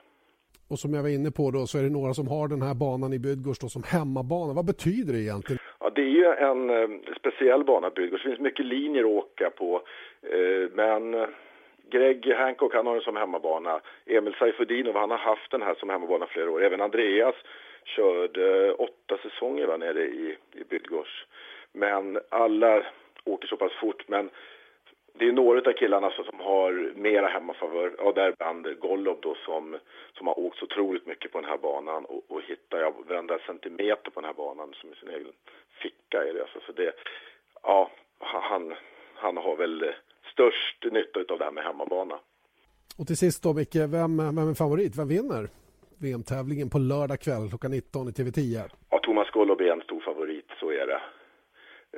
Och 0.69 0.79
som 0.79 0.93
jag 0.93 1.01
var 1.01 1.09
inne 1.09 1.31
på 1.31 1.51
då 1.51 1.67
så 1.67 1.77
är 1.77 1.83
det 1.83 1.89
några 1.89 2.13
som 2.13 2.27
har 2.27 2.47
den 2.47 2.61
här 2.61 2.73
banan 2.73 3.13
i 3.13 3.19
Bydgoszcz 3.19 3.73
som 3.73 3.83
hemmabana. 3.83 4.53
Vad 4.53 4.65
betyder 4.65 5.13
det 5.13 5.19
egentligen? 5.19 5.59
Ja, 5.79 5.89
det 5.95 6.01
är 6.01 6.15
ju 6.21 6.25
en 6.25 6.69
eh, 6.69 6.89
speciell 7.19 7.63
bana 7.63 7.89
Bydgoszcz. 7.89 8.23
Det 8.23 8.29
finns 8.29 8.39
mycket 8.39 8.65
linjer 8.65 9.03
att 9.03 9.23
åka 9.23 9.49
på. 9.49 9.81
Eh, 10.21 10.69
men 10.73 11.13
Greg 11.89 12.33
Hancock 12.33 12.73
han 12.73 12.87
har 12.87 12.93
den 12.93 13.03
som 13.03 13.15
hemmabana. 13.15 13.81
Emil 14.05 14.35
Saifudinov 14.39 14.95
han 14.95 15.11
har 15.11 15.17
haft 15.17 15.51
den 15.51 15.61
här 15.61 15.75
som 15.75 15.89
hemmabana 15.89 16.27
flera 16.27 16.51
år. 16.51 16.63
Även 16.63 16.81
Andreas 16.81 17.35
körde 17.83 18.67
eh, 18.67 18.73
åtta 18.77 19.17
säsonger 19.17 19.67
va, 19.67 19.77
nere 19.77 20.03
i, 20.03 20.37
i 20.53 20.63
Bydgoszcz. 20.63 21.25
Men 21.71 22.19
alla 22.29 22.83
åker 23.23 23.47
så 23.47 23.57
pass 23.57 23.73
fort. 23.73 24.07
Men 24.07 24.29
det 25.13 25.27
är 25.27 25.31
några 25.31 25.69
av 25.69 25.73
killarna 25.73 26.11
som 26.11 26.39
har 26.39 26.91
mera 26.95 27.27
hemmafavör. 27.27 27.95
Ja, 27.97 28.11
däribland 28.11 28.79
Gollob 28.79 29.17
då 29.21 29.35
som, 29.35 29.77
som 30.17 30.27
har 30.27 30.39
åkt 30.39 30.57
så 30.57 30.65
otroligt 30.65 31.05
mycket 31.05 31.31
på 31.31 31.41
den 31.41 31.49
här 31.49 31.57
banan 31.57 32.05
och, 32.05 32.23
och 32.27 32.41
hittar 32.41 32.79
jag 32.79 32.93
varenda 33.07 33.39
centimeter 33.39 34.11
på 34.11 34.21
den 34.21 34.27
här 34.27 34.33
banan 34.33 34.73
som 34.73 34.93
i 34.93 34.95
sin 34.95 35.09
egen 35.09 35.31
ficka 35.81 36.23
är 36.23 36.33
det. 36.33 36.41
Alltså, 36.41 36.59
så 36.65 36.71
det, 36.71 36.93
ja, 37.63 37.91
han, 38.19 38.75
han 39.15 39.37
har 39.37 39.55
väl 39.55 39.83
eh, 39.83 39.93
störst 40.39 40.93
nytta 40.93 41.33
av 41.33 41.39
det 41.39 41.45
här 41.45 41.51
med 41.51 41.63
hemmabana. 41.63 42.19
Och 42.97 43.07
till 43.07 43.17
sist 43.17 43.43
då 43.43 43.53
Micke, 43.53 43.75
vem, 43.75 44.17
vem 44.17 44.49
är 44.49 44.53
favorit? 44.53 44.97
Vem 44.97 45.07
vinner 45.07 45.49
VM-tävlingen 46.01 46.69
på 46.69 46.77
lördag 46.77 47.19
kväll 47.19 47.49
klockan 47.49 47.71
19 47.71 48.07
i 48.07 48.11
TV10? 48.11 48.69
Ja, 48.89 48.99
Thomas 48.99 49.29
Golob 49.29 49.61
är 49.61 49.71
en 49.71 49.81
stor 49.81 49.99
favorit, 49.99 50.49
så 50.59 50.71
är 50.71 50.87
det. 50.87 51.01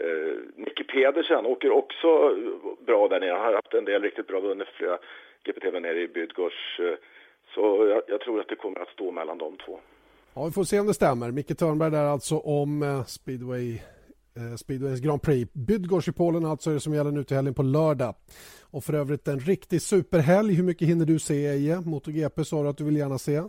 Eh, 0.03 0.35
Nicky 0.55 0.83
Pedersen 0.83 1.45
åker 1.45 1.71
också 1.71 2.09
bra 2.85 3.07
där 3.07 3.19
nere. 3.19 3.31
Han 3.31 3.45
har 3.45 3.53
haft 3.53 3.73
en 3.73 3.85
del 3.85 4.01
riktigt 4.01 4.27
bra 4.27 4.39
vunnit 4.39 4.67
flera 4.67 4.97
GPTV 5.43 5.79
nere 5.79 6.01
i 6.01 6.07
Bydgoszcz. 6.07 6.79
Eh, 6.79 6.95
så 7.53 7.87
jag, 7.89 8.01
jag, 8.07 8.21
tror 8.21 8.39
att 8.39 8.47
det 8.47 8.55
kommer 8.55 8.79
att 8.79 8.89
stå 8.89 9.11
mellan 9.11 9.37
de 9.37 9.57
två. 9.57 9.79
Ja, 10.33 10.45
vi 10.45 10.51
får 10.51 10.63
se 10.63 10.79
om 10.79 10.87
det 10.87 10.93
stämmer. 10.93 11.31
Micke 11.31 11.57
Törnberg 11.57 11.91
där 11.91 12.05
alltså 12.05 12.37
om 12.37 12.83
eh, 12.83 13.03
speedway 13.03 13.67
Eh, 13.73 14.00
Speedways 14.57 14.99
Grand 14.99 15.21
Prix. 15.21 15.53
Bydgoszcz 15.53 16.07
i 16.07 16.11
Polen 16.11 16.45
alltså 16.45 16.69
är 16.69 16.73
det 16.73 16.79
som 16.79 16.93
gäller 16.93 17.11
nu 17.11 17.23
till 17.23 17.35
helgen 17.35 17.53
på 17.53 17.63
lördag. 17.63 18.15
Och 18.61 18.83
för 18.83 18.93
övrigt 18.93 19.27
en 19.27 19.39
riktig 19.39 19.81
superhelg. 19.81 20.53
Hur 20.53 20.63
mycket 20.63 20.87
hinner 20.87 21.05
du 21.05 21.19
se 21.19 21.47
Eje? 21.47 21.81
MotoGP 21.81 22.45
sa 22.45 22.63
du 22.63 22.69
att 22.69 22.77
du 22.77 22.83
vill 22.83 22.95
gärna 22.95 23.17
se. 23.17 23.43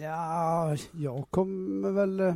Ja, 0.00 0.76
jag 0.92 1.26
kommer 1.30 1.90
väl 1.90 2.20
eh, 2.20 2.34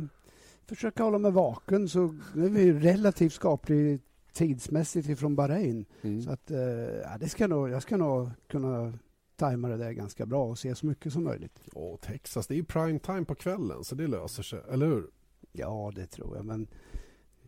försöka 0.65 1.03
hålla 1.03 1.17
mig 1.17 1.31
vaken. 1.31 1.89
Så 1.89 2.15
nu 2.33 2.45
är 2.45 2.49
vi 2.49 2.73
relativt 2.73 3.33
skaplig 3.33 4.01
tidsmässigt 4.33 5.09
ifrån 5.09 5.35
Bahrain. 5.35 5.85
Mm. 6.01 6.21
Så 6.21 6.31
att, 6.31 6.51
eh, 6.51 6.59
ja, 7.03 7.17
det 7.19 7.29
ska 7.29 7.47
nog, 7.47 7.69
jag 7.69 7.81
ska 7.81 7.97
nog 7.97 8.29
kunna 8.47 8.93
tajma 9.35 9.67
det 9.67 9.77
där 9.77 9.91
ganska 9.91 10.25
bra 10.25 10.45
och 10.45 10.59
se 10.59 10.75
så 10.75 10.85
mycket 10.85 11.13
som 11.13 11.23
möjligt. 11.23 11.59
Åh, 11.73 11.97
Texas, 11.97 12.47
det 12.47 12.53
är 12.53 12.55
ju 12.55 12.63
prime 12.63 12.99
time 12.99 13.25
på 13.25 13.35
kvällen 13.35 13.83
så 13.83 13.95
det 13.95 14.07
löser 14.07 14.43
sig, 14.43 14.61
eller 14.71 14.85
hur? 14.85 15.07
Ja, 15.51 15.91
det 15.95 16.05
tror 16.05 16.35
jag. 16.35 16.45
Men 16.45 16.67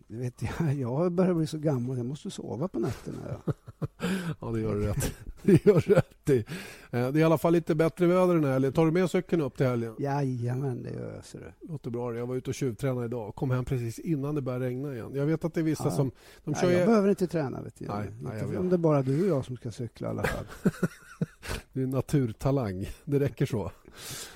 vet, 0.08 0.42
jag, 0.42 0.74
jag 0.80 1.12
börjar 1.12 1.34
bli 1.34 1.48
så 1.48 1.58
gammal, 1.58 1.98
jag 1.98 2.06
måste 2.06 2.32
sova 2.32 2.68
på 2.68 2.80
nätterna. 2.80 3.18
Ja, 3.30 3.54
ja 4.42 4.48
det 4.48 4.62
gör 4.62 4.76
du 4.76 4.88
rätt 4.88 5.14
Det 5.52 5.66
gör 5.66 5.80
rätt 5.80 6.30
i. 6.30 6.38
Eh, 6.38 6.44
det 6.92 6.98
är 6.98 7.18
i 7.18 7.24
alla 7.24 7.38
fall 7.38 7.54
lite 7.54 7.76
bättre 7.76 8.08
väder 8.08 8.34
den 8.34 8.44
här 8.44 8.52
helgen. 8.52 8.74
Tar 8.74 8.86
du 8.86 8.92
med 8.92 9.10
cykeln 9.10 9.42
upp 9.42 9.58
till 9.58 9.66
helgen? 9.66 9.96
Jajamän, 10.00 10.84
det 10.84 10.90
gör 10.90 11.14
jag. 11.16 11.26
Så 11.26 11.38
det. 11.38 11.54
Låter 11.70 11.90
bra. 11.90 12.16
Jag 12.16 12.28
var 12.28 12.36
ute 12.36 12.50
och 12.50 12.56
tjuvtränade 12.56 13.06
idag. 13.06 13.36
Kom 13.36 13.52
hem 13.52 13.66
precis 13.66 14.00
innan 14.00 14.36
det 14.36 14.42
började 14.42 14.66
regna 14.66 14.94
igen. 14.94 15.12
Jag 15.14 15.26
vet 15.26 15.46
att 15.46 15.54
det 15.54 15.60
är 15.60 15.64
vissa 15.64 15.84
ja. 15.84 15.92
som... 15.92 16.12
De 16.44 16.56
kör 16.56 16.68
nej, 16.68 16.78
jag 16.78 16.88
behöver 16.88 17.10
inte 17.10 17.28
träna. 17.28 17.62
Vet 17.62 17.80
du. 17.80 17.86
Nej, 17.86 18.12
nej, 18.22 18.44
inte 18.44 18.58
om 18.58 18.70
det 18.70 18.76
är 18.76 18.78
bara 18.78 19.02
du 19.02 19.24
och 19.24 19.38
jag 19.38 19.46
som 19.46 19.58
ska 19.58 19.72
cykla 19.72 20.08
i 20.08 20.10
alla 20.10 20.24
fall. 20.24 20.46
det 21.74 21.82
är 21.82 21.88
naturtalang. 21.88 22.90
Det 23.06 23.20
räcker 23.20 23.46
så. 23.46 23.72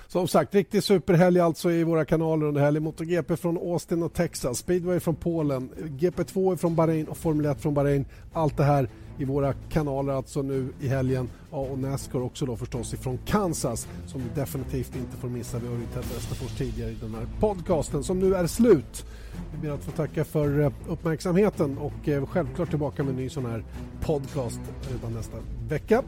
Som 0.08 0.28
sagt, 0.28 0.54
riktig 0.54 0.82
superhelg 0.82 1.40
alltså 1.40 1.70
i 1.70 1.84
våra 1.84 2.04
kanaler 2.04 2.46
under 2.46 2.60
helgen. 2.60 2.82
MotoGP 2.82 3.36
från 3.36 3.58
Austin 3.58 4.02
och 4.02 4.12
Texas, 4.12 4.58
speedway 4.58 5.00
från 5.00 5.16
Polen, 5.16 5.70
GP2 5.76 6.56
från 6.56 6.74
Bahrain 6.74 7.06
och 7.08 7.16
Formel 7.16 7.46
1 7.46 7.60
från 7.60 7.74
Bahrain. 7.74 8.04
Allt 8.32 8.56
det 8.56 8.64
här 8.64 8.88
i 9.20 9.24
våra 9.24 9.52
kanaler 9.52 10.12
alltså 10.12 10.42
nu 10.42 10.68
i 10.80 10.88
helgen. 10.88 11.28
Ja, 11.50 11.58
och 11.58 11.78
Nascar 11.78 12.20
också 12.20 12.46
då 12.46 12.56
förstås 12.56 12.94
ifrån 12.94 13.18
Kansas 13.26 13.88
som 14.06 14.20
vi 14.20 14.40
definitivt 14.40 14.96
inte 14.96 15.16
får 15.16 15.28
missa. 15.28 15.58
Vi 15.58 15.66
har 15.66 15.74
ju 15.74 15.86
Ted 15.86 16.04
Westerfors 16.14 16.58
tidigare 16.58 16.90
i 16.90 16.96
den 17.00 17.14
här 17.14 17.26
podcasten 17.40 18.04
som 18.04 18.18
nu 18.18 18.34
är 18.34 18.46
slut. 18.46 19.06
Vi 19.52 19.58
ber 19.68 19.74
att 19.74 19.84
få 19.84 19.90
tacka 19.90 20.24
för 20.24 20.60
eh, 20.60 20.72
uppmärksamheten 20.88 21.78
och 21.78 22.08
eh, 22.08 22.26
självklart 22.26 22.70
tillbaka 22.70 23.02
med 23.02 23.10
en 23.10 23.16
ny 23.16 23.28
sån 23.28 23.46
här 23.46 23.64
podcast 24.00 24.60
redan 24.92 25.12
nästa 25.12 25.36
vecka. 25.68 26.02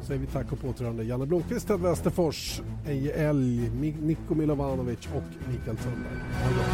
Då 0.00 0.06
säger 0.06 0.20
vi 0.20 0.26
tack 0.26 0.52
och 0.52 0.60
på 0.60 0.68
återhörande. 0.68 1.04
Janne 1.04 1.26
Blomqvist, 1.26 1.68
Ted 1.68 1.80
Westerfors, 1.80 2.62
Eje 2.86 3.12
Elg, 3.12 3.70
Niko 4.02 4.34
Milovanovic 4.34 5.08
och 5.14 5.48
Mikael 5.52 5.76
Thunberg. 5.76 6.18
Ha 6.42 6.48
det 6.48 6.54
bra. 6.54 6.64